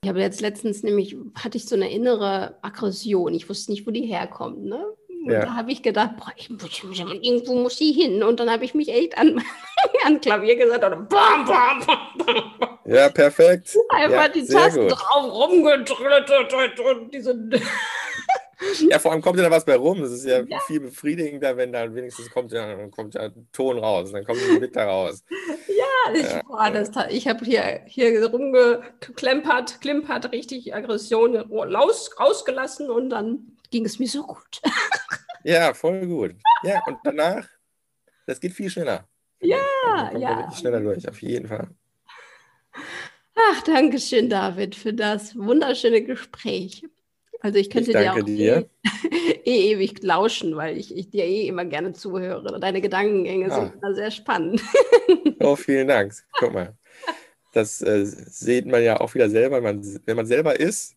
Ich 0.03 0.09
habe 0.09 0.21
jetzt 0.21 0.41
letztens 0.41 0.83
nämlich, 0.83 1.17
hatte 1.35 1.57
ich 1.57 1.67
so 1.67 1.75
eine 1.75 1.91
innere 1.91 2.59
Aggression. 2.63 3.35
Ich 3.35 3.49
wusste 3.49 3.73
nicht, 3.73 3.87
wo 3.87 3.91
die 3.91 4.07
herkommt. 4.07 4.65
Ne? 4.65 4.85
Und 5.27 5.33
ja. 5.33 5.41
da 5.41 5.55
habe 5.55 5.73
ich 5.73 5.83
gedacht, 5.83 6.13
boah, 6.17 6.33
ich, 6.37 6.49
irgendwo 6.49 7.55
muss 7.57 7.77
die 7.77 7.91
hin. 7.91 8.23
Und 8.23 8.39
dann 8.39 8.49
habe 8.49 8.65
ich 8.65 8.75
mich 8.75 8.89
echt 8.89 9.19
an, 9.19 9.43
an 10.05 10.21
Klavier 10.21 10.55
gesagt 10.55 10.85
und 10.85 11.09
bam, 11.09 11.45
bam, 11.45 11.81
bam, 11.85 12.71
Ja, 12.85 13.09
perfekt. 13.09 13.77
Einfach 13.89 14.23
ja, 14.23 14.29
die 14.29 14.47
Tasten 14.47 14.83
gut. 14.83 14.93
drauf 14.93 15.33
rumgedrückt 15.33 16.81
und 16.81 17.13
diese 17.13 17.35
ja, 18.91 18.99
vor 18.99 19.13
allem 19.13 19.21
kommt 19.21 19.39
ja 19.39 19.45
da 19.45 19.51
was 19.51 19.65
bei 19.65 19.77
rum. 19.77 20.01
Das 20.01 20.11
ist 20.11 20.25
ja, 20.25 20.43
ja. 20.43 20.59
viel 20.61 20.81
befriedigender, 20.81 21.57
wenn 21.57 21.73
dann 21.73 21.95
wenigstens 21.95 22.31
kommt 22.31 22.53
ja, 22.53 22.89
kommt 22.89 23.15
ja 23.15 23.31
Ton 23.53 23.79
raus, 23.79 24.13
dann 24.13 24.25
kommt 24.25 24.41
ein 24.43 24.61
Witter 24.61 24.85
raus. 24.85 25.25
Ja, 25.69 26.15
ich, 26.15 26.31
ja. 26.31 26.71
das, 26.71 26.91
ich 27.11 27.29
habe 27.29 27.45
hier, 27.45 27.83
hier 27.87 28.25
rumgeklempert, 28.27 29.81
klimpert, 29.81 30.33
richtig 30.33 30.75
Aggression 30.75 31.37
raus, 31.37 32.11
rausgelassen 32.19 32.91
und 32.91 33.11
dann 33.11 33.57
ging 33.71 33.85
es 33.85 33.99
mir 33.99 34.09
so 34.09 34.23
gut. 34.23 34.63
ja, 35.45 35.75
voll 35.75 36.07
gut. 36.07 36.35
Ja, 36.63 36.83
und 36.87 36.99
danach, 37.05 37.47
das 38.27 38.41
geht 38.41 38.53
viel 38.53 38.71
schneller. 38.71 39.07
Ja, 39.41 40.13
ja. 40.17 40.39
Wirklich 40.39 40.59
schneller 40.59 40.81
durch, 40.81 41.07
auf 41.07 41.21
jeden 41.21 41.49
Fall. 41.49 41.69
Ach, 43.35 43.63
danke 43.65 43.99
schön, 43.99 44.31
David, 44.31 44.75
für 44.75 44.95
das 44.95 45.37
wunderschöne 45.37 46.03
Gespräch. 46.03 46.83
Also 47.47 47.61
ich 47.61 47.71
könnte 47.71 47.93
ich 47.93 47.97
dir 47.97 48.13
auch 48.13 48.21
dir. 48.23 48.69
Eh, 48.83 49.39
eh, 49.45 49.73
ewig 49.73 50.03
lauschen, 50.03 50.57
weil 50.57 50.77
ich, 50.77 50.97
ich, 50.97 51.11
dir 51.11 51.25
eh 51.25 51.47
immer 51.47 51.65
gerne 51.65 51.93
zuhöre. 51.93 52.59
Deine 52.59 52.81
Gedankengänge 52.81 53.53
ah. 53.53 53.73
sind 53.83 53.95
sehr 53.95 54.11
spannend. 54.11 54.61
oh, 55.41 55.55
vielen 55.55 55.87
Dank. 55.87 56.13
Guck 56.33 56.53
mal. 56.53 56.75
Das 57.53 57.83
äh, 57.83 58.05
sieht 58.05 58.67
man 58.67 58.83
ja 58.83 59.01
auch 59.01 59.15
wieder 59.15 59.31
selber, 59.31 59.61
man, 59.61 59.81
wenn 60.07 60.17
man 60.17 60.27
selber 60.27 60.59
ist, 60.59 60.97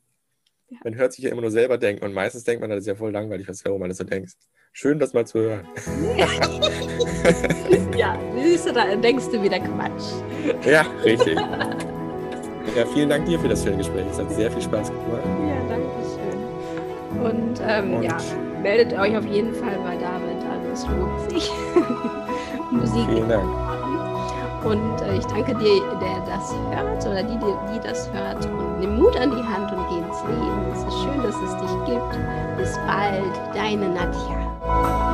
ja. 0.70 0.80
man 0.84 0.95
hört 0.95 1.14
sich 1.14 1.24
ja 1.24 1.30
immer 1.30 1.41
nur 1.41 1.52
selber 1.52 1.78
denken 1.78 2.04
und 2.04 2.14
meistens 2.14 2.45
denkt 2.45 2.62
man, 2.62 2.72
das 2.72 2.80
ist 2.80 2.88
ja 2.88 2.95
voll 2.95 3.12
langweilig, 3.12 3.47
was 3.47 3.62
du 3.62 3.76
alles 3.76 3.97
so 3.97 4.04
denkst. 4.04 4.34
Schön, 4.74 4.97
das 4.97 5.14
mal 5.14 5.28
zu 5.28 5.39
hören. 5.39 5.68
ja, 7.95 8.20
siehst 8.41 8.68
du, 8.68 8.74
da 8.74 8.95
denkst 8.95 9.26
du 9.32 9.43
wieder 9.43 9.60
Quatsch. 9.60 10.14
Ja, 10.66 10.82
richtig. 11.04 11.38
Ja, 12.76 12.86
vielen 12.93 13.10
Dank 13.10 13.26
dir 13.26 13.39
für 13.39 13.47
das 13.47 13.64
schöne 13.64 13.78
Gespräch. 13.78 14.06
Es 14.12 14.18
hat 14.18 14.32
sehr 14.32 14.52
viel 14.52 14.62
Spaß 14.62 14.89
gemacht. 14.89 15.49
Und, 17.24 17.61
ähm, 17.67 17.95
Und 17.95 18.03
ja, 18.03 18.17
meldet 18.61 18.97
euch 18.97 19.17
auf 19.17 19.26
jeden 19.26 19.53
Fall 19.53 19.78
bei 19.84 19.95
David 19.95 20.43
an. 20.43 20.72
Es 20.72 20.86
lohnt 20.88 21.32
sich. 21.32 21.51
Musik. 22.72 23.05
Vielen 23.09 23.30
Dank. 23.30 23.70
Und 24.63 25.01
äh, 25.01 25.17
ich 25.17 25.26
danke 25.26 25.55
dir, 25.55 25.82
der 26.01 26.20
das 26.26 26.53
hört 26.70 27.05
oder 27.05 27.24
die, 27.24 27.38
die, 27.38 27.74
die 27.74 27.80
das 27.82 28.11
hört. 28.11 28.45
Und 28.45 28.80
nimm 28.80 28.99
Mut 28.99 29.15
an 29.17 29.32
die 29.32 29.43
Hand 29.43 29.72
und 29.72 29.88
geh 29.89 29.97
ins 29.97 30.24
Leben. 30.24 30.72
Es 30.74 30.84
ist 30.84 31.03
schön, 31.03 31.24
dass 31.24 31.36
es 31.36 31.57
dich 31.57 31.86
gibt. 31.86 32.57
Bis 32.57 32.78
bald, 32.86 33.55
deine 33.55 33.89
Nadja. 33.89 35.09